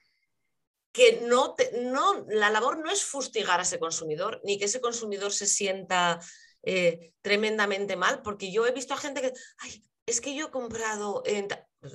que 0.95 1.19
no, 1.23 1.55
no, 1.81 2.25
la 2.29 2.49
labor 2.49 2.77
no 2.77 2.89
es 2.89 3.03
fustigar 3.03 3.59
a 3.59 3.63
ese 3.63 3.79
consumidor, 3.79 4.39
ni 4.45 4.57
que 4.57 4.63
ese 4.63 4.79
consumidor 4.79 5.33
se 5.33 5.45
sienta 5.45 6.21
eh, 6.63 7.11
tremendamente 7.21 7.97
mal, 7.97 8.21
porque 8.21 8.49
yo 8.49 8.65
he 8.65 8.71
visto 8.71 8.93
a 8.93 8.97
gente 8.97 9.21
que, 9.21 9.33
ay, 9.57 9.83
es 10.05 10.21
que 10.21 10.33
yo 10.33 10.47
he 10.47 10.51
comprado, 10.51 11.21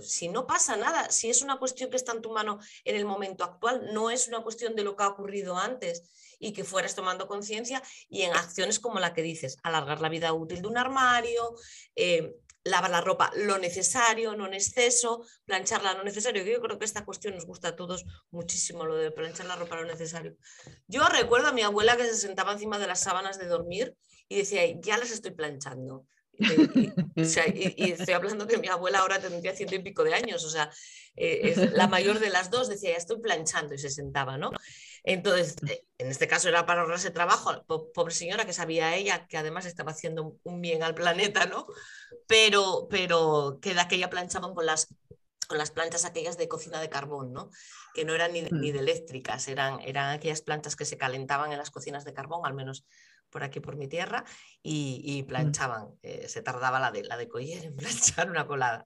si 0.03 0.29
no 0.29 0.47
pasa 0.47 0.77
nada, 0.77 1.11
si 1.11 1.31
es 1.31 1.41
una 1.41 1.59
cuestión 1.59 1.89
que 1.89 1.97
está 1.97 2.13
en 2.13 2.21
tu 2.21 2.31
mano 2.31 2.59
en 2.85 2.95
el 2.95 3.07
momento 3.07 3.43
actual, 3.43 3.89
no 3.95 4.11
es 4.11 4.29
una 4.29 4.43
cuestión 4.43 4.77
de 4.77 4.85
lo 4.85 4.95
que 4.97 5.05
ha 5.05 5.09
ocurrido 5.09 5.57
antes 5.57 6.37
y 6.39 6.53
que 6.53 6.65
fueras 6.65 6.95
tomando 6.95 7.27
conciencia 7.27 7.83
y 8.07 8.23
en 8.23 8.35
acciones 8.35 8.81
como 8.81 9.01
la 9.01 9.15
que 9.15 9.23
dices, 9.23 9.57
alargar 9.63 10.03
la 10.03 10.11
vida 10.11 10.35
útil 10.35 10.61
de 10.61 10.69
un 10.69 10.77
armario, 10.77 11.55
eh, 11.97 12.37
lavar 12.65 12.91
la 12.91 13.01
ropa 13.01 13.31
lo 13.37 13.59
necesario, 13.59 14.35
no 14.35 14.47
en 14.47 14.55
exceso, 14.55 15.25
plancharla 15.45 15.95
lo 15.95 16.05
necesario. 16.05 16.45
Yo 16.45 16.61
creo 16.61 16.79
que 16.79 16.85
esta 16.85 17.05
cuestión 17.05 17.35
nos 17.35 17.47
gusta 17.47 17.69
a 17.69 17.77
todos 17.77 18.05
muchísimo, 18.31 18.85
lo 18.85 18.97
de 18.97 19.11
planchar 19.11 19.47
la 19.47 19.57
ropa 19.57 19.77
lo 19.77 19.87
necesario. 19.87 20.37
Yo 20.87 21.07
recuerdo 21.09 21.49
a 21.49 21.53
mi 21.53 21.63
abuela 21.63 21.97
que 21.97 22.05
se 22.05 22.17
sentaba 22.17 22.53
encima 22.53 22.79
de 22.79 22.87
las 22.87 23.01
sábanas 23.01 23.39
de 23.39 23.47
dormir 23.47 23.97
y 24.29 24.37
decía, 24.37 24.63
ya 24.81 24.99
las 24.99 25.11
estoy 25.11 25.33
planchando. 25.33 26.07
Y, 27.55 27.93
estoy 27.93 28.15
hablando 28.15 28.47
que 28.47 28.59
mi 28.59 28.69
abuela 28.69 29.01
ahora 29.01 29.21
tendría 29.21 29.55
ciento 29.55 29.75
y 29.75 29.81
pico 29.81 30.05
de 30.05 30.15
años, 30.15 30.45
o 30.45 30.51
sea, 30.51 30.71
eh, 31.17 31.41
es 31.45 31.73
la 31.73 31.87
mayor 31.87 32.19
de 32.19 32.31
las 32.31 32.51
dos 32.51 32.69
decía, 32.69 32.93
ya 32.93 32.97
estoy 32.97 33.21
planchando 33.21 33.75
y 33.75 33.79
se 33.79 33.91
sentaba, 33.91 34.39
¿no? 34.39 34.51
Entonces, 35.03 35.57
eh, 35.69 35.85
en 35.99 36.09
este 36.09 36.27
caso 36.27 36.49
era 36.49 36.67
para 36.67 36.83
ahorrarse 36.83 37.11
trabajo, 37.11 37.65
pobre 37.95 38.15
señora 38.15 38.47
que 38.47 38.53
sabía 38.53 38.97
ella 38.97 39.27
que 39.27 39.37
además 39.37 39.67
estaba 39.67 39.93
haciendo 39.93 40.37
un 40.43 40.61
bien 40.61 40.83
al 40.83 40.95
planeta, 40.95 41.47
¿no? 41.47 41.67
Pero, 42.27 42.87
pero 42.91 43.59
que 43.61 43.75
de 43.75 43.81
aquella 43.81 44.11
planchaban 44.11 44.55
con 44.55 44.67
las, 44.67 44.89
con 45.49 45.59
las 45.59 45.71
planchas 45.71 46.05
aquellas 46.05 46.39
de 46.39 46.49
cocina 46.49 46.81
de 46.81 46.89
carbón, 46.89 47.33
¿no? 47.33 47.51
Que 47.95 48.05
no 48.05 48.15
eran 48.15 48.33
ni, 48.33 48.43
ni 48.43 48.71
mm. 48.71 48.73
de 48.73 48.79
eléctricas, 48.79 49.49
eran, 49.49 49.81
eran 49.81 50.11
aquellas 50.11 50.43
planchas 50.43 50.77
que 50.77 50.85
se 50.85 50.97
calentaban 50.97 51.53
en 51.53 51.59
las 51.59 51.71
cocinas 51.71 52.05
de 52.05 52.15
carbón, 52.15 52.47
al 52.47 52.55
menos 52.55 52.87
por 53.31 53.43
aquí 53.43 53.61
por 53.61 53.77
mi 53.77 53.89
tierra, 53.89 54.25
y, 54.63 55.23
mm. 55.23 55.27
planchaban. 55.27 55.89
Eh, 56.03 56.29
se 56.29 56.43
tardaba 56.43 56.81
la 56.81 56.91
de, 56.91 57.05
la 57.05 57.17
de 57.17 57.29
coller 57.29 57.65
en 57.65 57.77
planchar 57.77 58.31
una 58.31 58.47
colada. 58.47 58.85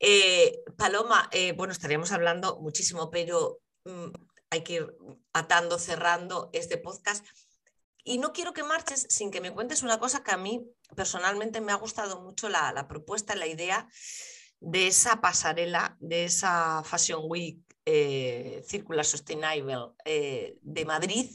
Eh, 0.00 0.60
Paloma, 0.76 1.30
bueno, 1.56 1.72
estaríamos 1.72 2.12
hablando 2.12 2.58
muchísimo, 2.60 3.10
pero 3.10 3.60
mm, 3.84 4.10
hay 4.50 4.62
que 4.62 4.74
ir 4.74 4.96
atando, 5.32 5.78
cerrando 5.78 6.50
este 6.52 6.78
podcast. 6.78 7.24
Y 8.04 8.18
no 8.18 8.32
quiero 8.32 8.52
que 8.52 8.62
marches 8.62 9.06
sin 9.08 9.30
que 9.30 9.40
me 9.40 9.52
cuentes 9.52 9.82
una 9.82 9.98
cosa 9.98 10.22
que 10.22 10.30
a 10.30 10.36
mí 10.36 10.62
personalmente 10.94 11.62
me 11.62 11.72
ha 11.72 11.76
gustado 11.76 12.20
mucho 12.20 12.50
la, 12.50 12.86
propuesta, 12.86 13.34
la 13.34 13.46
idea 13.46 13.88
de 14.60 14.88
esa 14.88 15.22
pasarela, 15.22 15.96
de 16.00 16.26
esa 16.26 16.82
Fashion 16.84 17.22
Week 17.24 17.58
eh, 17.86 18.62
Circular 18.66 19.06
Sustainable 19.06 19.94
eh, 20.04 20.58
de 20.60 20.84
Madrid. 20.84 21.30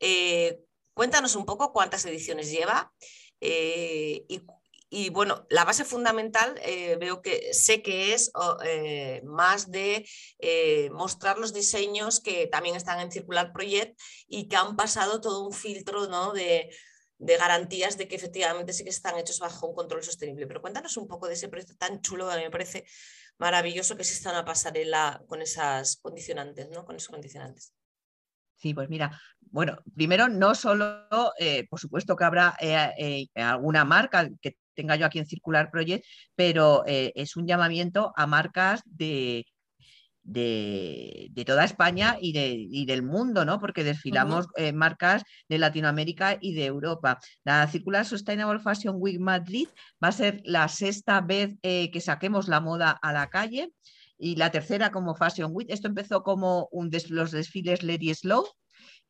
Eh, 0.00 0.60
cuéntanos 0.94 1.36
un 1.36 1.44
poco 1.44 1.72
cuántas 1.72 2.04
ediciones 2.04 2.50
lleva 2.50 2.92
y 3.40 4.46
y 4.94 5.08
bueno, 5.08 5.46
la 5.48 5.64
base 5.64 5.86
fundamental 5.86 6.54
eh, 6.62 6.98
veo 7.00 7.22
que 7.22 7.54
sé 7.54 7.80
que 7.80 8.12
es 8.12 8.30
eh, 8.62 9.22
más 9.24 9.70
de 9.70 10.06
eh, 10.38 10.90
mostrar 10.90 11.38
los 11.38 11.54
diseños 11.54 12.20
que 12.20 12.46
también 12.46 12.76
están 12.76 13.00
en 13.00 13.10
Circular 13.10 13.54
Project 13.54 13.98
y 14.28 14.48
que 14.48 14.56
han 14.56 14.76
pasado 14.76 15.22
todo 15.22 15.46
un 15.46 15.54
filtro 15.54 16.08
¿no? 16.08 16.34
de, 16.34 16.68
de, 17.16 17.36
garantías 17.38 17.96
de 17.96 18.06
que 18.06 18.16
efectivamente 18.16 18.74
sí 18.74 18.84
que 18.84 18.90
están 18.90 19.16
hechos 19.18 19.38
bajo 19.38 19.66
un 19.66 19.74
control 19.74 20.02
sostenible. 20.02 20.46
Pero 20.46 20.60
cuéntanos 20.60 20.98
un 20.98 21.08
poco 21.08 21.26
de 21.26 21.34
ese 21.34 21.48
proyecto 21.48 21.74
tan 21.74 22.02
chulo 22.02 22.28
que 22.28 22.36
me 22.36 22.50
parece 22.50 22.84
maravilloso 23.38 23.96
que 23.96 24.02
exista 24.02 24.28
una 24.28 24.44
pasarela 24.44 25.24
con 25.26 25.40
esas 25.40 25.96
condicionantes, 26.02 26.68
¿no? 26.68 26.84
Con 26.84 26.96
esos 26.96 27.08
condicionantes. 27.08 27.72
Sí, 28.56 28.74
pues 28.74 28.90
mira, 28.90 29.18
bueno, 29.52 29.78
primero 29.94 30.28
no 30.28 30.54
solo, 30.54 31.06
por 31.70 31.78
supuesto 31.78 32.16
que 32.16 32.24
habrá 32.24 32.56
alguna 33.36 33.84
marca 33.84 34.28
que 34.40 34.56
tenga 34.74 34.96
yo 34.96 35.06
aquí 35.06 35.18
en 35.18 35.26
Circular 35.26 35.70
Project, 35.70 36.04
pero 36.34 36.84
eh, 36.86 37.12
es 37.14 37.36
un 37.36 37.46
llamamiento 37.46 38.12
a 38.16 38.26
marcas 38.26 38.82
de, 38.84 39.46
de, 40.22 41.44
toda 41.46 41.64
España 41.64 42.16
y, 42.20 42.32
de, 42.32 42.84
del 42.86 43.02
mundo, 43.02 43.44
¿no? 43.44 43.58
Porque 43.58 43.84
desfilamos 43.84 44.46
eh, 44.56 44.72
marcas 44.72 45.22
de 45.48 45.58
Latinoamérica 45.58 46.38
y 46.40 46.54
de 46.54 46.66
Europa. 46.66 47.18
La 47.44 47.66
Circular 47.66 48.04
Sustainable 48.04 48.60
Fashion 48.60 48.96
Week 48.98 49.20
Madrid 49.20 49.68
va 50.02 50.08
a 50.08 50.12
ser 50.12 50.40
la 50.44 50.68
sexta 50.68 51.20
vez 51.20 51.56
eh, 51.62 51.90
que 51.90 52.00
saquemos 52.00 52.48
la 52.48 52.60
moda 52.60 52.90
a 52.90 53.12
la 53.12 53.28
calle 53.28 53.72
y 54.18 54.36
la 54.36 54.50
tercera 54.50 54.92
como 54.92 55.16
Fashion 55.16 55.50
Week. 55.52 55.68
Esto 55.70 55.88
empezó 55.88 56.22
como 56.22 56.68
un 56.70 56.90
de 56.90 57.02
los 57.08 57.32
desfiles 57.32 57.82
Lady 57.82 58.14
Slow, 58.14 58.46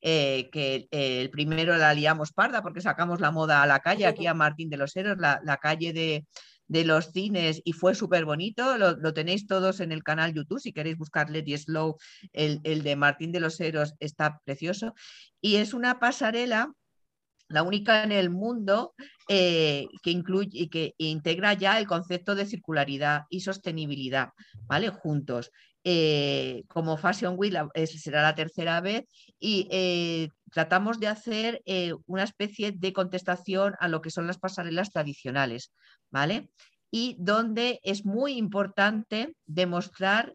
eh, 0.03 0.51
que 0.51 0.89
el 0.91 1.31
primero 1.31 1.77
la 1.77 1.95
liamos 1.95 2.33
parda 2.33 2.63
porque 2.63 2.81
sacamos 2.81 3.21
la 3.21 3.31
moda 3.31 3.63
a 3.63 3.67
la 3.67 3.81
calle, 3.81 4.07
aquí 4.07 4.27
a 4.27 4.35
Martín 4.35 4.69
de 4.69 4.77
los 4.77 4.95
Heros, 4.97 5.17
la, 5.19 5.57
calle 5.63 5.93
de, 5.93 6.85
los 6.85 7.13
cines 7.13 7.63
y 7.65 7.73
fue 7.73 7.95
súper 7.95 8.25
bonito. 8.25 8.77
Lo, 8.77 9.15
tenéis 9.15 9.47
todos 9.47 9.81
en 9.81 9.93
el 9.93 10.03
canal 10.03 10.35
YouTube. 10.35 10.61
Si 10.61 10.73
queréis 10.73 10.99
buscar 10.99 11.31
Lady 11.31 11.57
Slow, 11.57 11.97
el, 12.33 12.61
el, 12.65 12.83
de 12.83 12.97
Martín 12.97 13.33
de 13.33 13.41
los 13.41 13.61
Heros 13.61 13.95
está 14.01 14.41
precioso. 14.45 14.95
Y 15.41 15.57
es 15.57 15.73
una 15.73 15.99
pasarela 15.99 16.73
la 17.53 17.63
única 17.63 18.03
en 18.03 18.13
el 18.13 18.31
mundo 18.31 18.95
eh, 19.29 19.87
que 20.03 20.11
incluye 20.11 20.51
y 20.53 20.69
que 20.69 20.95
integra 20.97 21.53
ya 21.53 21.79
el 21.79 21.87
concepto 21.87 22.35
de 22.35 22.47
circularidad 22.47 23.25
y 23.29 23.41
sostenibilidad, 23.41 24.31
¿vale? 24.67 24.89
Juntos. 24.89 25.51
Eh, 25.85 26.63
como 26.69 26.97
Fashion 26.97 27.35
Week 27.37 27.55
será 27.87 28.23
la 28.23 28.35
tercera 28.35 28.81
vez 28.81 29.05
y 29.41 29.67
eh, 29.71 30.29
tratamos 30.53 31.01
de 31.01 31.09
hacer 31.09 31.63
una 32.07 32.23
especie 32.23 32.73
de 32.73 32.93
contestación 32.93 33.75
a 33.81 33.89
lo 33.89 34.01
que 34.01 34.11
son 34.11 34.27
las 34.27 34.39
pasarelas 34.39 34.91
tradicionales, 34.91 35.73
¿vale? 36.11 36.51
Y 36.91 37.17
donde 37.19 37.81
es 37.83 38.05
muy 38.05 38.35
importante 38.35 39.35
demostrar 39.47 40.35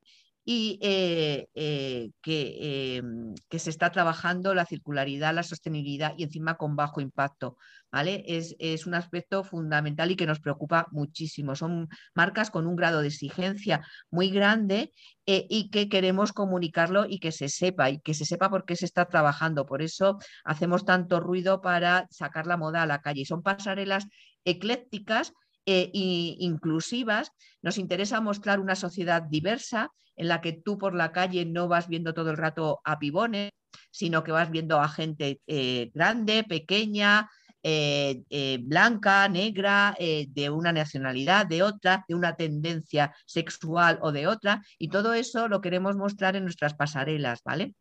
y 0.49 0.79
eh, 0.81 1.49
eh, 1.55 2.11
que, 2.21 2.95
em, 2.95 3.35
que, 3.49 3.59
se 3.59 3.69
está 3.69 3.91
trabajando 3.91 4.55
la 4.55 4.65
circularidad, 4.65 5.35
la 5.35 5.43
sostenibilidad 5.43 6.13
y 6.17 6.23
encima 6.23 6.55
con 6.55 6.77
bajo 6.77 7.01
impacto. 7.01 7.57
¿vale? 7.91 8.23
Es, 8.25 8.55
es, 8.59 8.87
un 8.87 8.93
aspecto 8.93 9.43
fundamental 9.43 10.09
y 10.09 10.15
que 10.15 10.25
nos 10.25 10.39
preocupa 10.39 10.87
muchísimo. 10.91 11.53
Son 11.57 11.89
marcas 12.15 12.49
con 12.49 12.65
un 12.65 12.77
grado 12.77 13.01
de 13.01 13.09
exigencia 13.09 13.85
muy 14.09 14.29
grande 14.29 14.93
eh, 15.25 15.45
y 15.49 15.69
que 15.69 15.89
queremos 15.89 16.31
comunicarlo 16.31 17.05
y 17.09 17.19
que 17.19 17.33
se 17.33 17.49
sepa, 17.49 17.89
y 17.89 17.99
que 17.99 18.13
se 18.13 18.23
sepa 18.23 18.49
por 18.49 18.63
qué 18.63 18.77
se 18.77 18.85
está 18.85 19.03
trabajando. 19.03 19.65
Por 19.65 19.81
eso 19.81 20.17
hacemos 20.45 20.85
tanto 20.85 21.19
ruido 21.19 21.59
para 21.59 22.07
sacar 22.09 22.47
la 22.47 22.55
moda 22.55 22.83
a 22.83 22.87
la 22.87 23.01
calle. 23.01 23.25
Son 23.25 23.43
pasarelas 23.43 24.07
eclécticas 24.45 25.33
e 25.67 25.91
inclusivas. 25.93 27.31
Nos 27.61 27.77
interesa 27.77 28.21
mostrar 28.21 28.59
una 28.59 28.75
sociedad 28.75 29.21
diversa 29.21 29.91
en 30.15 30.29
la 30.29 30.41
que 30.41 30.53
tú 30.53 30.77
por 30.77 30.95
la 30.95 31.11
calle 31.11 31.45
no 31.45 31.67
vas 31.67 31.87
viendo 31.87 32.13
todo 32.13 32.31
el 32.31 32.37
rato 32.37 32.79
a 32.83 32.97
pibones, 32.97 33.51
sino 33.91 34.23
que 34.23 34.31
vas 34.31 34.49
viendo 34.49 34.79
a 34.79 34.87
gente 34.87 35.41
eh, 35.45 35.91
grande, 35.93 36.43
pequeña, 36.43 37.29
eh, 37.61 38.23
eh, 38.29 38.59
blanca, 38.61 39.27
negra, 39.27 39.95
de 39.99 40.49
una 40.49 40.71
nacionalidad, 40.71 41.45
de 41.45 41.63
otra, 41.63 42.05
de 42.07 42.15
una 42.15 42.35
tendencia 42.35 43.13
sexual 43.25 43.99
o 44.01 44.11
de 44.11 44.27
otra, 44.27 44.63
y 44.79 44.87
todo 44.87 45.13
eso 45.13 45.47
lo 45.47 45.59
queremos 45.61 45.95
mostrar 45.95 46.35
en 46.35 46.43
nuestras 46.43 46.73
pasarelas, 46.73 47.41
¿vale? 47.43 47.75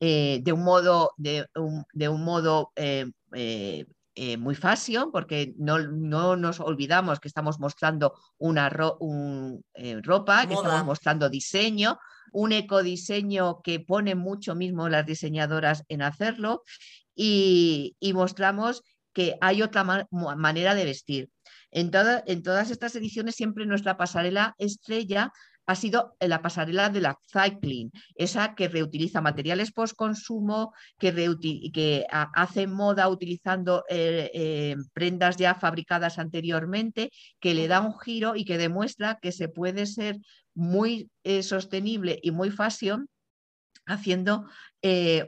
de 0.00 0.52
un 0.52 0.64
modo, 0.64 1.12
de 1.16 1.46
de 1.92 2.08
un 2.08 2.24
modo 2.24 2.72
eh, 4.14 4.36
muy 4.36 4.54
fashion, 4.54 5.12
porque 5.12 5.54
no, 5.56 5.78
nos 6.36 6.60
olvidamos 6.60 7.20
que 7.20 7.28
estamos 7.28 7.60
mostrando 7.60 8.14
una 8.38 8.66
eh, 9.74 10.00
ropa, 10.02 10.46
que 10.46 10.54
estamos 10.54 10.84
mostrando 10.84 11.28
diseño, 11.28 11.98
un 12.32 12.52
ecodiseño 12.52 13.62
que 13.62 13.80
pone 13.80 14.14
mucho 14.14 14.54
mismo 14.54 14.88
las 14.88 15.06
diseñadoras 15.06 15.84
en 15.88 16.02
hacerlo 16.02 16.64
y, 17.14 17.96
mostramos 18.14 18.82
que 19.12 19.36
hay 19.40 19.62
otra 19.62 19.84
manera 20.10 20.74
de 20.74 20.84
vestir. 20.84 21.30
En, 21.70 21.90
en 22.26 22.42
todas 22.42 22.70
estas 22.70 22.96
ediciones 22.96 23.36
siempre 23.36 23.66
nuestra 23.66 23.96
pasarela 23.96 24.54
estrella 24.58 25.32
ha 25.66 25.74
sido 25.76 26.16
la 26.20 26.42
pasarela 26.42 26.90
de 26.90 27.00
la 27.00 27.18
cycling, 27.32 27.90
esa 28.14 28.54
que 28.54 28.68
reutiliza 28.68 29.20
materiales 29.20 29.72
post-consumo, 29.72 30.72
que, 30.98 31.12
que 31.72 32.06
hace 32.10 32.66
moda 32.66 33.08
utilizando 33.08 33.84
eh, 33.88 34.30
eh, 34.34 34.76
prendas 34.92 35.36
ya 35.36 35.54
fabricadas 35.54 36.18
anteriormente, 36.18 37.10
que 37.38 37.54
le 37.54 37.68
da 37.68 37.80
un 37.80 37.98
giro 37.98 38.34
y 38.34 38.44
que 38.44 38.58
demuestra 38.58 39.18
que 39.20 39.32
se 39.32 39.48
puede 39.48 39.86
ser 39.86 40.18
muy 40.54 41.10
eh, 41.24 41.42
sostenible 41.42 42.18
y 42.22 42.32
muy 42.32 42.50
fashion 42.50 43.08
haciendo 43.86 44.46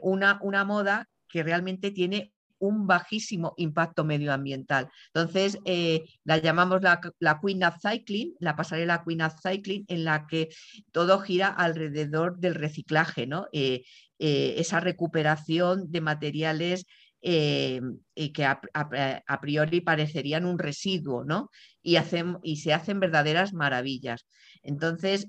una, 0.01 0.39
una 0.41 0.63
moda 0.63 1.09
que 1.27 1.43
realmente 1.43 1.91
tiene 1.91 2.33
un 2.63 2.87
bajísimo 2.87 3.53
impacto 3.57 4.05
medioambiental. 4.05 4.89
Entonces, 5.07 5.59
eh, 5.65 6.03
la 6.23 6.37
llamamos 6.37 6.81
la, 6.81 7.01
Queen 7.41 7.63
of 7.63 7.75
Cycling, 7.81 8.35
la 8.39 8.55
pasarela 8.55 9.03
Queen 9.05 9.21
of 9.21 9.33
Cycling, 9.41 9.83
en 9.89 10.05
la 10.05 10.25
que 10.27 10.47
todo 10.93 11.19
gira 11.19 11.49
alrededor 11.49 12.37
del 12.37 12.55
reciclaje, 12.55 13.27
¿no? 13.27 13.47
Eh, 13.51 13.83
eh, 14.17 14.55
esa 14.57 14.79
recuperación 14.79 15.91
de 15.91 16.01
materiales 16.01 16.85
que 17.21 18.45
a, 18.45 19.39
priori 19.41 19.79
parecerían 19.79 20.45
un 20.45 20.59
residuo, 20.59 21.23
¿no? 21.23 21.49
Y, 21.81 21.95
hacen, 21.95 22.37
y 22.43 22.57
se 22.57 22.73
hacen 22.73 22.99
verdaderas 22.99 23.53
maravillas. 23.53 24.25
Entonces, 24.61 25.27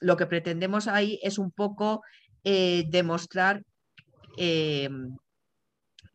lo 0.00 0.16
que 0.16 0.26
pretendemos 0.26 0.88
ahí 0.88 1.20
es 1.22 1.38
un 1.38 1.52
poco 1.52 2.02
demostrar 2.42 3.62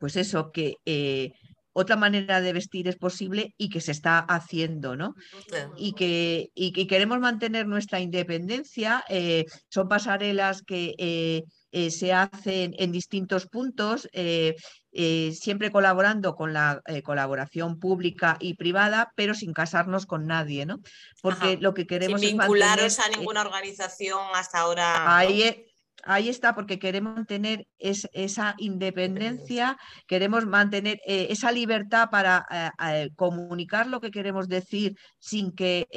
pues 0.06 0.18
eso, 0.18 0.51
que 0.51 0.76
eh, 0.86 1.32
otra 1.74 1.95
manera 1.95 2.39
de 2.39 2.53
vestir 2.53 2.88
es 2.88 2.95
posible 2.95 3.56
y 3.58 3.70
que 3.70 3.82
se 3.82 3.91
está 3.91 4.20
haciendo, 4.20 4.95
¿no? 4.95 5.16
Y 5.78 5.93
que, 5.93 6.51
y 6.53 6.74
que 6.74 6.86
queremos 6.86 7.20
mantener 7.20 7.66
nuestra 7.66 7.99
independencia. 7.99 9.03
Eh, 9.10 9.45
son 9.68 9.88
pasarelas 9.88 10.62
que 10.62 10.93
eh, 10.99 11.89
se 11.89 12.14
hacen 12.14 12.76
en 12.78 12.91
distintos 12.91 13.47
puntos, 13.47 14.08
siempre 15.32 15.72
colaborando 15.72 16.36
con 16.36 16.53
la 16.53 16.84
colaboración 17.03 17.80
pública 17.80 18.38
y 18.39 18.53
privada, 18.53 19.12
pero 19.16 19.34
sin 19.34 19.53
casarnos 19.53 20.06
con 20.06 20.28
nadie, 20.28 20.68
¿no? 20.68 20.82
Porque 21.24 21.58
lo 21.58 21.74
que 21.74 21.88
queremos 21.88 22.22
sin 22.22 22.38
vincularos 22.38 22.99
a 22.99 23.10
ninguna 23.10 23.41
organización 23.41 24.22
hasta 24.36 24.60
ahora. 24.60 25.18
Ahí, 25.18 25.66
ahí 26.04 26.30
está, 26.30 26.54
porque 26.54 26.80
queremos 26.80 27.16
mantener 27.16 27.68
esa 27.80 28.56
independencia, 28.58 29.78
queremos 30.08 30.46
mantener 30.46 31.00
eh, 31.06 31.28
esa 31.30 31.52
libertad 31.52 32.10
para 32.10 32.46
eh, 32.52 32.70
eh, 32.88 33.10
comunicar 33.16 33.88
lo 33.88 34.02
que 34.02 34.12
queremos 34.12 34.48
decir 34.48 34.96
sin 35.20 35.52
que 35.52 35.88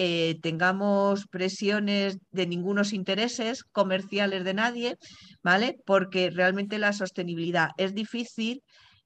tengamos 0.43 1.27
presiones 1.29 2.19
de 2.31 2.47
ningunos 2.47 2.93
intereses 2.93 3.65
comerciales 3.65 4.45
de 4.45 4.55
nadie, 4.55 4.97
¿vale? 5.43 5.79
Porque 5.85 6.31
realmente 6.31 6.79
la 6.79 6.93
sostenibilidad 6.93 7.71
es 7.77 7.95
difícil, 7.95 8.63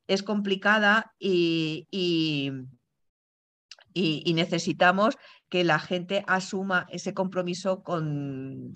es 0.06 0.22
complicada 0.22 1.12
y, 1.18 1.86
y 3.94 4.32
necesitamos 4.34 5.16
que 5.48 5.64
la 5.64 5.78
gente 5.78 6.24
asuma 6.26 6.86
ese 6.90 7.12
compromiso 7.12 7.82
con, 7.82 8.72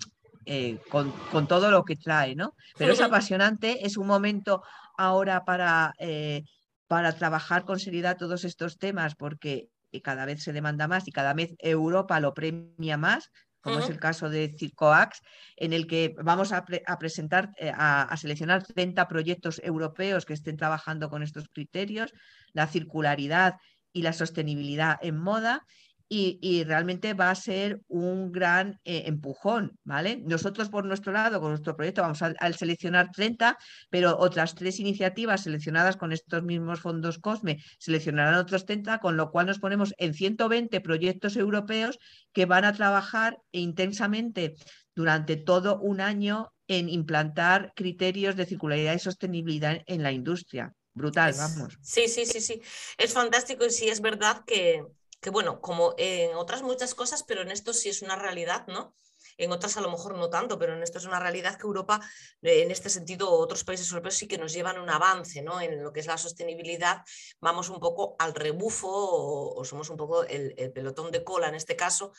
eh, 0.49 0.79
con, 0.89 1.13
todo 1.47 1.69
lo 1.71 1.83
que 1.83 1.97
trae, 1.97 2.35
¿no? 2.35 2.55
Pero 2.77 2.93
es 2.93 3.01
apasionante, 3.01 3.85
es 3.85 3.97
un 3.97 4.07
momento 4.07 4.63
ahora 4.97 5.43
para, 5.43 5.93
eh, 5.99 6.43
para 6.87 7.11
trabajar 7.11 7.65
con 7.65 7.79
seriedad 7.79 8.17
todos 8.17 8.45
estos 8.45 8.77
temas 8.77 9.15
porque 9.15 9.67
cada 10.01 10.25
vez 10.25 10.43
se 10.43 10.53
demanda 10.53 10.87
más 10.87 11.07
y 11.07 11.11
cada 11.11 11.33
vez 11.33 11.55
Europa 11.59 12.19
lo 12.19 12.33
premia 12.33 12.95
más, 12.97 13.29
como 13.61 13.79
es 13.79 13.89
el 13.89 13.99
caso 13.99 14.29
de 14.29 14.55
Circoax, 14.57 15.21
en 15.57 15.73
el 15.73 15.87
que 15.87 16.15
vamos 16.23 16.53
a, 16.53 16.63
presentar, 16.97 17.51
eh, 17.57 17.73
a, 17.75 18.15
seleccionar 18.15 18.63
30 18.63 19.07
proyectos 19.09 19.59
europeos 19.61 20.25
que 20.25 20.33
estén 20.33 20.55
trabajando 20.55 21.09
con 21.09 21.23
estos 21.23 21.49
criterios, 21.49 22.13
la 22.53 22.67
circularidad 22.67 23.55
y 23.91 24.03
la 24.03 24.13
sostenibilidad 24.13 24.97
en 25.01 25.17
moda, 25.17 25.65
y, 26.09 26.63
realmente 26.63 27.13
va 27.13 27.29
a 27.29 27.35
ser 27.35 27.81
un 27.87 28.31
gran 28.31 28.79
eh, 28.85 29.03
empujón, 29.07 29.77
¿vale? 29.83 30.21
Nosotros 30.25 30.69
por 30.69 30.85
nuestro 30.85 31.11
lado, 31.11 31.41
con 31.41 31.49
nuestro 31.49 31.75
proyecto, 31.75 32.01
vamos 32.01 32.21
a, 32.21 32.33
seleccionar 32.53 33.11
30, 33.11 33.57
pero 33.89 34.17
otras 34.17 34.55
tres 34.55 34.79
iniciativas 34.79 35.43
seleccionadas 35.43 35.97
con 35.97 36.13
estos 36.13 36.43
mismos 36.43 36.79
fondos 36.79 37.19
COSME 37.19 37.61
seleccionarán 37.79 38.35
otros 38.35 38.65
30, 38.65 38.99
con 38.99 39.17
lo 39.17 39.31
cual 39.31 39.47
nos 39.47 39.59
ponemos 39.59 39.93
en 39.97 40.13
120 40.13 40.79
proyectos 40.81 41.35
europeos 41.35 41.99
que 42.31 42.45
van 42.45 42.65
a 42.65 42.73
trabajar 42.73 43.37
intensamente 43.51 44.55
durante 44.95 45.35
todo 45.35 45.79
un 45.79 45.99
año 45.99 46.53
en 46.67 46.89
implantar 46.89 47.73
criterios 47.75 48.35
de 48.35 48.45
circularidad 48.45 48.95
y 48.95 48.99
sostenibilidad 48.99 49.81
en 49.85 50.03
la 50.03 50.11
industria. 50.11 50.73
brutal, 50.93 51.33
vamos. 51.37 51.77
Sí, 51.81 52.07
sí, 52.07 52.25
sí, 52.25 52.41
sí. 52.41 52.61
Es 52.97 53.13
fantástico 53.13 53.65
y 53.65 53.69
sí 53.69 53.87
es 53.87 54.01
verdad 54.01 54.43
que, 54.47 54.83
que, 55.21 55.29
bueno, 55.29 55.61
como 55.61 55.93
en 55.97 56.35
otras 56.35 56.63
muchas 56.63 56.95
cosas, 56.95 57.23
pero 57.23 57.41
en 57.41 57.51
esto 57.51 57.73
sí 57.73 57.89
es 57.89 58.01
una 58.01 58.15
realidad, 58.15 58.67
¿no? 58.67 58.95
En 59.37 59.51
otras 59.51 59.77
a 59.77 59.81
lo 59.81 59.91
mejor 59.91 60.15
no 60.17 60.29
tanto, 60.29 60.57
pero 60.57 60.73
en 60.73 60.83
esto 60.83 60.97
es 60.97 61.05
una 61.05 61.19
realidad 61.19 61.57
que 61.57 61.67
Europa, 61.67 62.01
eh, 62.41 62.63
en 62.63 62.71
este 62.71 62.89
sentido, 62.89 63.31
otros 63.31 63.63
países 63.63 63.89
europeos 63.89 64.15
sí 64.15 64.27
que 64.27 64.37
nos 64.37 64.53
llevan 64.53 64.79
un 64.79 64.89
avance 64.89 65.41
¿no? 65.41 65.61
en 65.61 65.83
lo 65.83 65.93
que 65.93 65.99
es 65.99 66.07
la 66.07 66.17
sostenibilidad, 66.17 67.03
vamos 67.39 67.69
un 67.69 67.79
poco 67.79 68.15
al 68.19 68.33
rebufo 68.33 68.89
o, 68.89 69.63
somos 69.65 69.89
un 69.89 69.97
poco 69.97 70.23
el, 70.23 70.53
el 70.57 70.71
pelotón 70.71 71.11
de 71.11 71.23
cola 71.23 71.49
en 71.49 71.55
este 71.55 71.75
caso, 71.75 72.13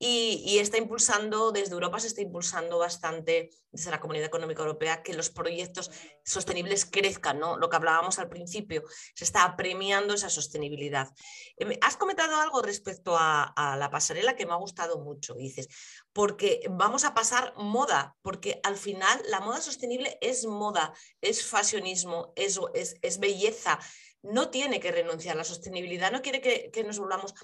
y, 0.00 0.58
está 0.60 0.78
impulsando, 0.78 1.50
desde 1.50 1.72
Europa 1.72 1.98
se 1.98 2.06
está 2.06 2.20
impulsando 2.20 2.78
bastante, 2.78 3.50
desde 3.72 3.90
la 3.90 3.98
Comunidad 3.98 4.26
Económica 4.26 4.62
Europea, 4.62 5.02
que 5.02 5.12
los 5.12 5.28
proyectos 5.28 5.90
sostenibles 6.24 6.86
crezcan, 6.86 7.40
¿no? 7.40 7.56
Lo 7.58 7.68
que 7.68 7.76
hablábamos 7.76 8.20
al 8.20 8.28
principio, 8.28 8.84
se 9.14 9.24
está 9.24 9.56
premiando 9.56 10.14
esa 10.14 10.30
sostenibilidad. 10.30 11.08
Em, 11.56 11.76
has 11.80 11.96
comentado 11.96 12.36
algo 12.36 12.62
respecto 12.62 13.16
a, 13.18 13.52
la 13.76 13.90
pasarela 13.90 14.36
que 14.36 14.46
me 14.46 14.52
ha 14.52 14.56
gustado 14.56 15.00
mucho, 15.00 15.34
dices, 15.34 15.68
porque 16.12 16.57
vamos 16.70 17.04
a 17.04 17.14
pasar 17.14 17.54
moda, 17.56 18.16
porque 18.22 18.60
al 18.62 18.76
final 18.76 19.20
la 19.28 19.40
moda 19.40 19.60
sostenible 19.60 20.18
es 20.20 20.46
moda, 20.46 20.92
es 21.20 21.44
fashionismo, 21.44 22.32
es, 22.36 22.58
es 23.02 23.18
belleza, 23.18 23.78
no 24.22 24.50
tiene 24.50 24.80
que 24.80 24.90
renunciar 24.90 25.34
a 25.34 25.38
la 25.38 25.44
sostenibilidad, 25.44 26.10
no 26.10 26.22
quiere 26.22 26.40
que, 26.40 26.84
nos 26.84 26.98
volvamos 26.98 27.34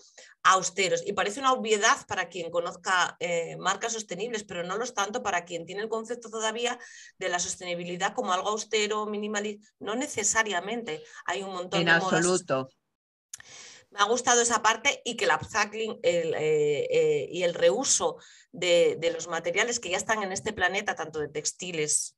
austeros. 0.43 1.03
Y 1.07 1.12
parece 1.12 1.41
una 1.41 1.53
obviedad 1.53 2.05
para 2.07 2.29
quien 2.29 2.51
conozca 2.51 3.17
eh, 3.21 3.57
marcas 3.59 3.93
sostenibles, 3.93 4.45
pero 4.45 4.65
no 4.65 4.77
lo 4.77 4.85
es 4.85 4.95
tanto 4.95 5.23
para 5.23 5.45
quien 5.45 5.67
tiene 5.67 5.83
el 5.83 5.89
concepto 5.89 6.31
todavía 6.31 6.79
de 7.19 7.29
la 7.29 7.39
sostenibilidad 7.39 8.12
como 8.15 8.33
algo 8.33 8.49
austero, 8.49 9.07
minimalista. 9.07 9.69
No 9.79 9.95
necesariamente. 9.95 11.03
Hay 11.27 11.43
un 11.43 11.53
montón 11.53 11.81
en 11.81 11.87
de 11.87 11.93
absoluto. 11.93 12.69
Me 13.95 14.01
ha 14.01 14.07
gustado 14.07 14.42
esa 14.42 14.61
parte 14.61 15.01
y 15.05 15.16
que 15.16 15.24
el 15.24 15.30
upcycling 15.30 16.01
el, 16.03 16.34
eh, 16.34 16.88
eh, 16.90 17.28
y 17.30 17.45
el 17.45 17.55
reuso 17.55 18.16
de, 18.51 18.97
de, 18.99 19.12
los 19.12 19.28
materiales 19.28 19.78
que 19.78 19.88
ya 19.88 19.97
están 19.97 20.24
en 20.24 20.32
este 20.32 20.53
planeta, 20.53 20.97
tanto 20.97 21.20
de 21.20 21.28
textiles 21.28 22.16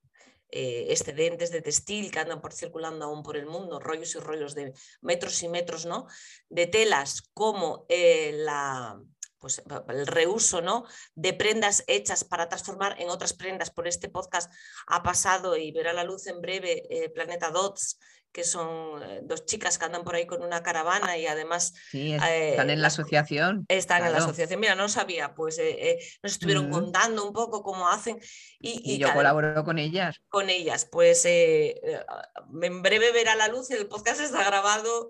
eh, 0.50 0.86
excedentes 0.88 1.50
de 1.50 1.60
textil 1.60 2.10
que 2.10 2.18
andan 2.18 2.40
por 2.40 2.54
circulando 2.54 3.04
aún 3.04 3.22
por 3.22 3.36
el 3.36 3.44
mundo, 3.44 3.78
rollos 3.78 4.14
y 4.14 4.20
rollos 4.20 4.54
de 4.54 4.72
metros 5.02 5.42
y 5.42 5.48
metros, 5.48 5.84
¿no? 5.84 6.06
De 6.48 6.66
telas 6.66 7.28
como 7.34 7.84
la, 7.90 8.98
pues, 9.46 9.62
el 9.88 10.06
reuso 10.08 10.60
¿no? 10.60 10.84
de 11.14 11.32
prendas 11.32 11.84
hechas 11.86 12.24
para 12.24 12.48
transformar 12.48 13.00
en 13.00 13.10
otras 13.10 13.32
prendas. 13.32 13.70
Por 13.70 13.86
este 13.86 14.08
podcast 14.08 14.52
ha 14.88 15.04
pasado 15.04 15.56
y 15.56 15.70
verá 15.70 15.92
la 15.92 16.02
luz 16.02 16.26
en 16.26 16.40
breve 16.40 16.82
eh, 16.90 17.10
Planeta 17.10 17.50
Dots, 17.50 17.96
que 18.36 18.44
son 18.44 19.02
eh, 19.02 19.20
dos 19.22 19.46
chicas 19.46 19.78
que 19.78 19.86
andan 19.86 20.04
por 20.04 20.14
ahí 20.14 20.26
con 20.26 20.42
una 20.42 20.62
caravana 20.62 21.16
y 21.16 21.26
además... 21.26 21.72
están 21.90 22.68
en 22.68 22.82
la 22.82 22.88
asociación. 22.88 23.64
Están 23.66 24.04
en 24.04 24.12
la 24.12 24.18
asociación. 24.18 24.60
Mira, 24.60 24.74
no 24.74 24.90
sabía, 24.90 25.34
pues 25.34 25.58
eh, 25.58 25.70
eh, 25.70 25.98
nos 26.22 26.32
estuvieron 26.32 26.68
contando 26.68 27.24
un 27.24 27.32
poco 27.32 27.62
cómo 27.62 27.88
hacen. 27.88 28.20
Y, 28.60 28.98
yo 28.98 29.10
colaboro 29.14 29.64
con 29.64 29.78
ellas. 29.78 30.20
Con 30.28 30.50
ellas, 30.50 30.84
pues 30.84 31.24
en 31.24 32.82
breve 32.82 33.10
verá 33.12 33.36
la 33.36 33.48
luz, 33.48 33.70
el 33.70 33.86
podcast 33.86 34.20
está 34.20 34.44
grabado, 34.44 35.08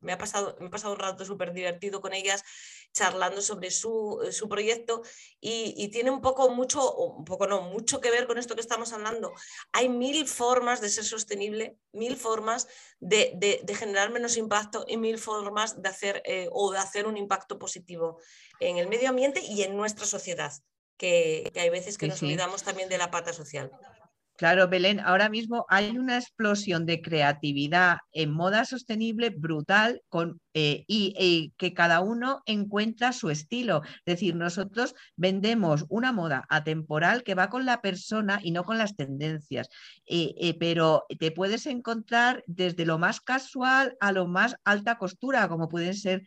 me, 0.00 0.12
ha 0.12 0.18
pasado, 0.18 0.56
me 0.60 0.68
ha 0.68 0.70
pasado 0.70 0.92
un 0.92 1.00
rato 1.00 1.24
súper 1.24 1.54
divertido 1.54 2.00
con 2.00 2.14
ellas 2.14 2.44
charlando 2.94 3.42
sobre 3.42 3.70
su, 3.70 4.26
su 4.30 4.48
proyecto 4.48 5.02
y, 5.40 5.88
tiene 5.88 6.10
un 6.10 6.22
poco 6.22 6.48
mucho, 6.50 6.94
un 6.94 7.24
poco 7.24 7.46
no, 7.46 7.62
mucho 7.62 8.00
que 8.00 8.10
ver 8.10 8.26
con 8.26 8.38
esto 8.38 8.54
que 8.54 8.60
estamos 8.60 8.92
hablando. 8.92 9.32
Hay 9.72 9.88
mil 9.88 10.26
formas 10.26 10.80
de 10.80 10.88
ser 10.88 11.04
sostenible, 11.04 11.76
mil 11.92 12.16
formas 12.16 12.68
de, 13.00 13.62
generar 13.76 14.10
menos 14.10 14.36
impacto 14.36 14.84
y 14.88 14.96
mil 14.96 15.18
formas 15.18 15.82
de 15.82 15.88
hacer 15.88 16.22
eh, 16.24 16.48
o 16.52 16.72
de 16.72 16.78
hacer 16.78 17.06
un 17.06 17.16
impacto 17.16 17.58
positivo 17.58 18.20
en 18.60 18.78
el 18.78 18.88
medio 18.88 19.10
ambiente 19.10 19.40
y 19.42 19.62
en 19.62 19.76
nuestra 19.76 20.06
sociedad, 20.06 20.52
que, 20.96 21.52
hay 21.56 21.70
veces 21.70 21.98
que 21.98 22.06
nos 22.06 22.22
olvidamos 22.22 22.62
también 22.62 22.88
de 22.88 22.98
la 22.98 23.10
pata 23.10 23.32
social. 23.32 23.70
Claro, 24.36 24.68
Belén, 24.68 24.98
ahora 24.98 25.28
mismo 25.28 25.64
hay 25.68 25.96
una 25.96 26.18
explosión 26.18 26.86
de 26.86 27.00
creatividad 27.00 27.98
en 28.12 28.32
moda 28.32 28.64
sostenible 28.64 29.30
brutal 29.30 30.02
con 30.08 30.40
eh, 30.56 30.84
y, 30.86 31.52
que 31.56 31.74
cada 31.74 32.00
uno 32.00 32.42
encuentra 32.46 33.12
su 33.12 33.28
estilo. 33.28 33.82
Es 33.84 34.14
decir, 34.14 34.36
nosotros 34.36 34.94
vendemos 35.16 35.84
una 35.88 36.12
moda 36.12 36.46
atemporal 36.48 37.24
que 37.24 37.34
va 37.34 37.50
con 37.50 37.66
la 37.66 37.80
persona 37.80 38.38
y 38.40 38.52
no 38.52 38.62
con 38.64 38.78
las 38.78 38.94
tendencias, 38.94 39.68
eh, 40.06 40.32
eh, 40.38 40.54
pero 40.56 41.06
te 41.18 41.32
puedes 41.32 41.66
encontrar 41.66 42.44
desde 42.46 42.86
lo 42.86 42.98
más 42.98 43.20
casual 43.20 43.96
a 43.98 44.12
lo 44.12 44.28
más 44.28 44.54
alta 44.64 44.96
costura, 44.96 45.48
como 45.48 45.68
pueden 45.68 45.94
ser 45.94 46.22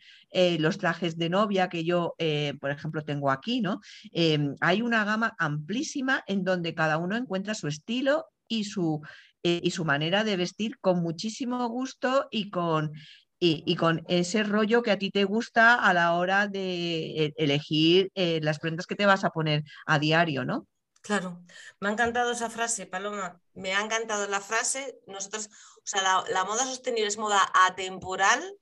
los 0.58 0.76
trajes 0.76 1.16
de 1.16 1.30
novia 1.30 1.70
que 1.70 1.84
yo, 1.84 2.14
por 2.60 2.70
ejemplo, 2.70 3.02
tengo 3.02 3.30
aquí, 3.30 3.62
¿no? 3.62 3.80
Em, 4.12 4.54
hay 4.60 4.82
una 4.82 5.04
gama 5.04 5.34
amplísima 5.38 6.22
en 6.26 6.44
donde 6.44 6.74
cada 6.74 6.98
uno 6.98 7.16
encuentra 7.16 7.54
su 7.54 7.66
estilo 7.66 8.26
y 8.46 8.64
su, 8.64 9.00
y 9.42 9.70
su 9.70 9.86
manera 9.86 10.24
de 10.24 10.36
vestir 10.36 10.78
con 10.80 11.02
muchísimo 11.02 11.66
gusto 11.68 12.28
y 12.30 12.50
con, 12.50 12.92
y, 13.40 13.76
con 13.76 14.04
ese 14.08 14.42
rollo 14.42 14.82
que 14.82 14.90
a 14.90 14.98
ti 14.98 15.10
te 15.10 15.24
gusta 15.24 15.76
a 15.76 15.94
la 15.94 16.14
hora 16.14 16.48
de 16.48 17.24
e, 17.24 17.34
elegir 17.36 18.10
eh, 18.14 18.40
las 18.42 18.58
prendas 18.58 18.86
que 18.86 18.96
te 18.96 19.06
vas 19.06 19.24
a 19.24 19.30
poner 19.30 19.62
a 19.86 19.98
diario, 19.98 20.44
¿no? 20.44 20.66
Claro, 21.02 21.40
me 21.80 21.88
ha 21.88 21.92
encantado 21.92 22.32
esa 22.32 22.50
frase, 22.50 22.86
Paloma. 22.86 23.40
Me 23.54 23.74
ha 23.74 23.80
encantado 23.80 24.26
la 24.26 24.40
frase. 24.40 24.98
Nosotros, 25.06 25.48
o 25.76 25.82
sea, 25.84 26.02
la, 26.28 26.44
moda 26.44 26.64
sostenible 26.64 27.06
es 27.06 27.16
moda 27.16 27.40
atemporal 27.66 28.56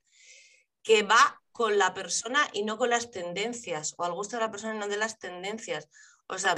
que 0.83 1.03
va 1.03 1.43
con 1.53 1.79
la 1.79 1.95
persona 1.95 2.41
y 2.53 2.65
no 2.65 2.77
con 2.77 2.91
las 2.91 3.11
tendencias, 3.11 3.95
o 3.97 4.05
al 4.05 4.13
gusto 4.13 4.37
de 4.37 4.43
la 4.43 4.51
persona 4.51 4.75
y 4.75 4.79
no 4.79 4.89
de 4.89 4.99
las 4.99 5.19
tendencias. 5.19 5.89
O 6.29 6.39
sea, 6.39 6.55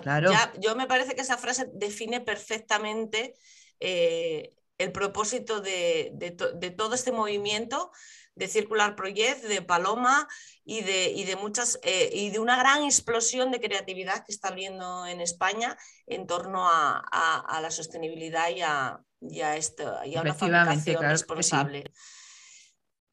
yo 0.59 0.75
me 0.75 0.87
parece 0.87 1.14
que 1.14 1.21
esa 1.21 1.39
frase 1.39 1.66
define 1.73 2.21
perfectamente 2.21 3.35
eh, 3.81 4.55
el 4.79 4.93
propósito 4.93 5.61
de, 5.61 6.35
todo 6.76 6.95
este 6.95 7.12
movimiento 7.12 7.91
de 8.37 8.47
Circular 8.47 8.95
Project, 8.95 9.43
de 9.43 9.62
Paloma 9.62 10.29
y 10.64 10.83
de, 10.83 11.24
de 11.26 11.37
muchas 11.37 11.81
eh, 11.83 12.11
y 12.12 12.31
de 12.31 12.39
una 12.39 12.57
gran 12.57 12.85
explosión 12.85 13.51
de 13.51 13.61
creatividad 13.61 14.24
que 14.24 14.33
está 14.33 14.49
habiendo 14.49 15.07
en 15.07 15.20
España 15.20 15.76
en 16.07 16.29
torno 16.29 16.68
a, 16.68 17.59
la 17.61 17.70
sostenibilidad 17.72 18.49
y 18.51 18.62
a, 18.62 19.57
esto, 19.57 19.99
y 20.05 20.16
a 20.16 20.22
una 20.22 20.35
fabricación 20.35 21.03
responsable. 21.03 21.93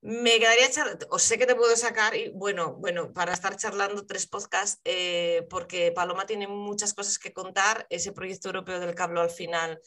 Me 0.01 0.37
quedaría 0.37 0.69
charlando, 0.69 1.07
o 1.09 1.17
sé 1.17 1.39
que 1.39 1.47
te 1.47 1.55
puedo 1.55 1.75
sacar, 1.75 2.15
y 2.15 2.29
bueno, 2.29 2.75
bueno, 2.75 3.11
para 3.11 3.33
estar 3.33 3.55
charlando 3.55 4.05
tres 4.05 4.27
podcasts, 4.27 4.79
eh, 4.85 5.47
porque 5.49 5.91
Paloma 5.91 6.27
tiene 6.27 6.47
muchas 6.47 6.93
cosas 6.93 7.17
que 7.17 7.33
contar. 7.33 7.87
Ese 7.89 8.11
proyecto 8.11 8.49
europeo 8.49 8.79
del 8.79 8.93
cable 8.93 9.21
al 9.21 9.31
final 9.31 9.81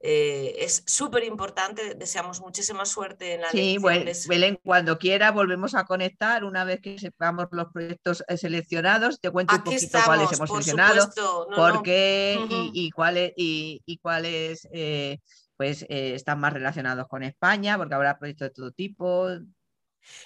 eh, 0.00 0.54
es 0.58 0.84
súper 0.86 1.24
importante, 1.24 1.94
deseamos 1.94 2.40
muchísima 2.40 2.86
suerte 2.86 3.34
en 3.34 3.40
la 3.40 3.50
Sí, 3.50 3.78
bueno, 3.78 4.08
Belén, 4.28 4.60
cuando 4.64 4.96
quiera 4.96 5.32
volvemos 5.32 5.74
a 5.74 5.86
conectar 5.86 6.44
una 6.44 6.62
vez 6.62 6.80
que 6.80 7.00
sepamos 7.00 7.46
los 7.50 7.72
proyectos 7.72 8.22
eh, 8.28 8.36
seleccionados, 8.36 9.20
te 9.20 9.30
cuento 9.32 9.56
un 9.56 9.64
poquito 9.64 9.98
cuáles 10.04 10.32
hemos 10.32 10.50
seleccionado, 10.50 11.10
por 11.54 11.82
qué 11.82 12.38
y, 12.72 12.90
cuáles, 12.92 13.32
y, 13.36 13.98
cuáles 14.00 14.68
eh, 14.72 15.18
pues, 15.56 15.84
están 15.88 16.38
más 16.38 16.52
relacionados 16.52 17.08
con 17.08 17.24
España, 17.24 17.76
porque 17.76 17.94
habrá 17.96 18.18
proyectos 18.18 18.48
de 18.50 18.54
todo 18.54 18.70
tipo. 18.70 19.28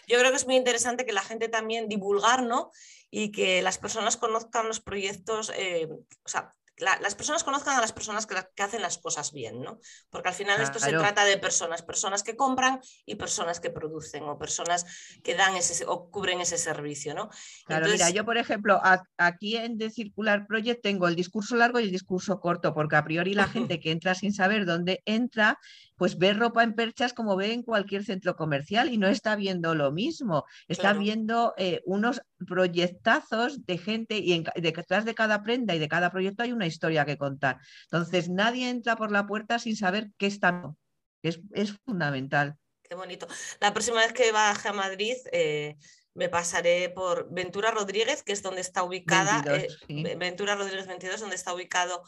Yo 0.06 0.18
creo 0.18 0.30
que 0.30 0.36
es 0.36 0.46
muy 0.46 0.56
interesante 0.56 1.06
que 1.06 1.14
la 1.14 1.22
gente 1.22 1.48
también 1.48 1.88
divulgar, 1.88 2.42
¿no? 2.42 2.72
Y 3.10 3.32
que 3.32 3.62
las 3.62 3.78
personas 3.78 4.18
conozcan 4.18 4.68
los 4.68 4.80
proyectos, 4.80 5.50
o 5.50 6.28
sea, 6.28 6.52
las 6.78 7.14
personas 7.14 7.44
conozcan 7.44 7.76
a 7.76 7.80
las 7.80 7.92
personas 7.92 8.26
que, 8.26 8.62
hacen 8.62 8.82
las 8.82 8.98
cosas 8.98 9.32
bien, 9.32 9.60
¿no? 9.60 9.78
Porque 10.10 10.28
al 10.28 10.34
final 10.34 10.60
esto 10.60 10.78
se 10.78 10.90
trata 10.90 11.24
de 11.24 11.38
personas, 11.38 11.82
personas 11.82 12.22
que 12.22 12.36
compran 12.36 12.80
y 13.04 13.16
personas 13.16 13.60
que 13.60 13.70
producen 13.70 14.24
o 14.24 14.38
personas 14.38 14.84
que 15.22 15.34
dan 15.34 15.56
ese 15.56 15.84
o 15.86 16.10
cubren 16.10 16.40
ese 16.40 16.58
servicio, 16.58 17.14
¿no? 17.14 17.28
Claro, 17.66 17.88
mira, 17.88 18.10
yo 18.10 18.24
por 18.24 18.38
ejemplo, 18.38 18.80
aquí 19.16 19.56
en 19.56 19.78
The 19.78 19.90
Circular 19.90 20.46
Project 20.46 20.82
tengo 20.82 21.08
el 21.08 21.16
discurso 21.16 21.56
largo 21.56 21.78
y 21.78 21.84
el 21.84 21.92
discurso 21.92 22.40
corto, 22.40 22.74
porque 22.74 22.96
a 22.96 23.04
priori 23.04 23.34
la 23.34 23.48
gente 23.48 23.78
que 23.78 23.90
entra 23.90 24.14
sin 24.14 24.32
saber 24.32 24.64
dónde 24.64 25.02
entra, 25.04 25.58
pues 26.02 26.18
ve 26.18 26.32
ropa 26.32 26.64
en 26.64 26.74
perchas 26.74 27.12
como 27.12 27.36
ve 27.36 27.52
en 27.52 27.62
cualquier 27.62 28.04
centro 28.04 28.34
comercial 28.34 28.92
y 28.92 28.98
no 28.98 29.06
está 29.06 29.36
viendo 29.36 29.76
lo 29.76 29.92
mismo, 29.92 30.44
está 30.66 30.94
viendo 30.94 31.54
eh, 31.56 31.80
unos 31.86 32.22
proyectazos 32.44 33.64
de 33.66 33.78
gente 33.78 34.16
y 34.16 34.42
detrás 34.56 35.04
de 35.04 35.14
cada 35.14 35.44
prenda 35.44 35.76
y 35.76 35.78
de 35.78 35.86
cada 35.86 36.10
proyecto 36.10 36.42
hay 36.42 36.50
una 36.50 36.66
historia 36.66 37.04
que 37.04 37.16
contar. 37.16 37.60
Entonces 37.84 38.28
nadie 38.28 38.68
entra 38.68 38.96
por 38.96 39.12
la 39.12 39.28
puerta 39.28 39.60
sin 39.60 39.76
saber 39.76 40.10
qué 40.18 40.26
está, 40.26 40.74
es, 41.22 41.38
es 41.52 41.78
fundamental. 41.84 42.56
Qué 42.82 42.96
bonito. 42.96 43.28
La 43.60 43.72
próxima 43.72 43.98
vez 43.98 44.12
que 44.12 44.32
baje 44.32 44.70
a 44.70 44.72
Madrid, 44.72 45.14
eh, 45.30 45.76
me 46.14 46.28
pasaré 46.28 46.88
por 46.88 47.32
Ventura 47.32 47.70
Rodríguez, 47.70 48.24
que 48.24 48.32
es 48.32 48.42
donde 48.42 48.60
está 48.60 48.82
ubicada, 48.82 49.44
eh, 49.46 50.16
Ventura 50.16 50.56
Rodríguez 50.56 50.88
22, 50.88 51.20
donde 51.20 51.36
está 51.36 51.54
ubicado 51.54 52.02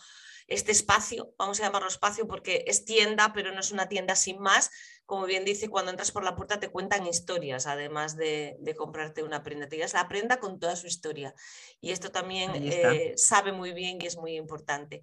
este 0.46 0.72
espacio, 0.72 1.34
vamos 1.38 1.60
a 1.60 1.64
llamarlo 1.64 1.88
espacio 1.88 2.26
porque 2.26 2.64
es 2.66 2.84
tienda, 2.84 3.32
pero 3.32 3.52
no 3.52 3.60
es 3.60 3.72
una 3.72 3.88
tienda 3.88 4.14
sin 4.14 4.40
más. 4.40 4.70
Como 5.06 5.26
bien 5.26 5.44
dice, 5.44 5.68
cuando 5.68 5.90
entras 5.90 6.12
por 6.12 6.24
la 6.24 6.34
puerta 6.34 6.60
te 6.60 6.70
cuentan 6.70 7.06
historias, 7.06 7.66
además 7.66 8.16
de, 8.16 8.56
comprarte 8.76 9.22
una 9.22 9.42
prenda. 9.42 9.68
Te 9.68 9.78
la 9.78 10.08
prenda 10.08 10.38
con 10.38 10.58
toda 10.58 10.76
su 10.76 10.86
historia. 10.86 11.34
Y 11.80 11.92
esto 11.92 12.10
también 12.10 12.52
eh, 12.54 13.14
sabe 13.16 13.52
muy 13.52 13.72
bien 13.72 13.98
y 14.00 14.06
es 14.06 14.16
muy 14.16 14.36
importante. 14.36 15.02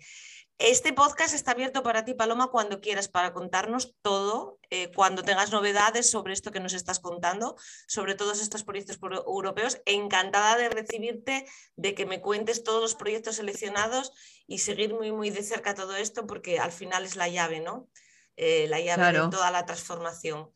Este 0.64 0.94
podcast 0.94 1.34
está 1.34 1.52
abierto 1.52 1.82
para 1.82 2.06
ti, 2.06 2.14
Paloma, 2.14 2.52
cuando 2.52 2.82
quieras, 2.82 3.08
para 3.08 3.34
contarnos 3.34 3.96
todo, 4.04 4.60
eh, 4.70 4.92
cuando 4.94 5.24
tengas 5.24 5.52
novedades 5.52 6.12
sobre 6.12 6.34
esto 6.34 6.52
que 6.52 6.60
nos 6.60 6.74
estás 6.74 7.00
contando, 7.00 7.56
sobre 7.88 8.14
todos 8.14 8.40
estos 8.40 8.64
proyectos 8.64 9.00
europeos. 9.02 9.82
Encantada 9.86 10.58
de 10.58 10.70
recibirte, 10.70 11.48
de 11.78 11.96
que 11.96 12.06
me 12.06 12.22
cuentes 12.22 12.64
todos 12.64 12.80
los 12.80 12.94
proyectos 12.94 13.38
seleccionados 13.38 14.12
y 14.46 14.60
seguir 14.60 14.94
muy, 14.94 15.12
muy 15.12 15.32
de 15.32 15.42
cerca 15.42 15.74
todo 15.74 15.96
esto, 15.96 16.28
porque 16.28 16.60
al 16.60 16.72
final 16.72 17.06
es 17.06 17.16
la 17.16 17.28
llave, 17.28 17.60
¿no? 17.60 17.90
Eh, 18.36 18.68
la 18.70 18.80
llave 18.80 19.20
de 19.20 19.30
toda 19.32 19.50
la 19.50 19.66
transformación. 19.66 20.52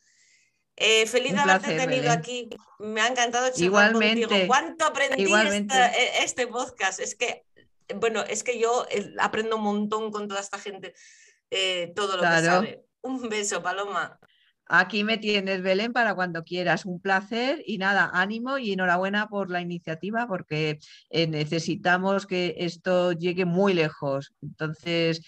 Eh, 0.76 1.08
feliz 1.08 1.34
de 1.34 1.40
haberte 1.40 1.78
tenido 1.78 2.12
aquí. 2.12 2.50
Me 2.78 3.02
ha 3.02 3.08
encantado 3.08 3.48
charlar 3.48 3.66
Igualmente. 3.66 4.28
contigo. 4.28 4.48
¿Cuánto 4.48 4.86
aprendí 4.86 5.34
este 6.20 6.46
podcast? 6.46 7.00
Es 7.00 7.16
que 7.16 7.44
bueno, 7.94 8.24
es 8.24 8.44
que 8.44 8.60
yo 8.60 8.86
eh, 8.90 9.14
aprendo 9.20 9.58
un 9.58 9.64
montón 9.64 10.12
con 10.12 10.28
toda 10.28 10.42
esta 10.42 10.60
gente, 10.60 10.94
eh, 11.52 11.94
todo 11.96 12.18
lo 12.18 12.24
que 12.24 12.42
sabe. 12.42 12.86
Un 13.02 13.30
beso, 13.30 13.62
Paloma. 13.62 14.20
Aquí 14.68 15.04
me 15.04 15.20
tienes, 15.20 15.62
Belén, 15.62 15.94
para 15.94 16.16
cuando 16.16 16.44
quieras. 16.44 16.86
Un 16.86 17.00
placer 17.00 17.62
y 17.68 17.78
nada, 17.78 18.10
ánimo 18.14 18.58
y 18.58 18.74
enhorabuena 18.74 19.30
por 19.30 19.52
la 19.52 19.62
iniciativa 19.62 20.26
porque 20.26 20.80
eh, 21.12 21.28
necesitamos 21.28 22.26
que 22.26 22.56
esto 22.58 23.12
llegue 23.12 23.46
muy 23.46 23.76
lejos. 23.76 24.34
Entonces, 24.42 25.22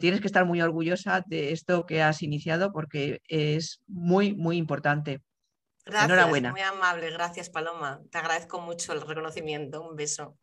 tienes 0.00 0.20
que 0.20 0.28
estar 0.28 0.44
muy 0.44 0.62
orgullosa 0.62 1.24
de 1.26 1.50
esto 1.50 1.86
que 1.86 2.02
has 2.02 2.22
iniciado 2.22 2.72
porque 2.72 3.20
es 3.26 3.82
muy, 3.88 4.32
muy 4.32 4.58
importante. 4.58 5.22
Gracias, 5.84 6.10
enhorabuena. 6.10 6.52
muy 6.52 6.60
amable. 6.60 7.10
Gracias, 7.10 7.50
Paloma. 7.50 8.00
Te 8.10 8.18
agradezco 8.18 8.60
mucho 8.60 8.92
el 8.92 9.00
reconocimiento. 9.00 9.82
Un 9.82 9.96
beso. 9.96 10.38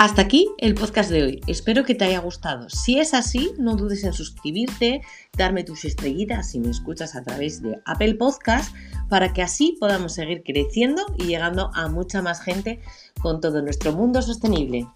Hasta 0.00 0.22
aquí 0.22 0.48
el 0.58 0.76
podcast 0.76 1.10
de 1.10 1.24
hoy. 1.24 1.40
Espero 1.48 1.82
que 1.82 1.96
te 1.96 2.04
haya 2.04 2.20
gustado. 2.20 2.70
Si 2.70 3.00
es 3.00 3.14
así, 3.14 3.50
no 3.58 3.74
dudes 3.74 4.04
en 4.04 4.12
suscribirte, 4.12 5.00
darme 5.36 5.64
tus 5.64 5.84
estrellitas 5.84 6.52
si 6.52 6.60
me 6.60 6.70
escuchas 6.70 7.16
a 7.16 7.22
través 7.24 7.62
de 7.62 7.80
Apple 7.84 8.14
Podcast, 8.14 8.72
para 9.08 9.32
que 9.32 9.42
así 9.42 9.76
podamos 9.80 10.14
seguir 10.14 10.44
creciendo 10.44 11.02
y 11.18 11.24
llegando 11.24 11.72
a 11.74 11.88
mucha 11.88 12.22
más 12.22 12.40
gente 12.40 12.80
con 13.20 13.40
todo 13.40 13.60
nuestro 13.60 13.92
mundo 13.92 14.22
sostenible. 14.22 14.86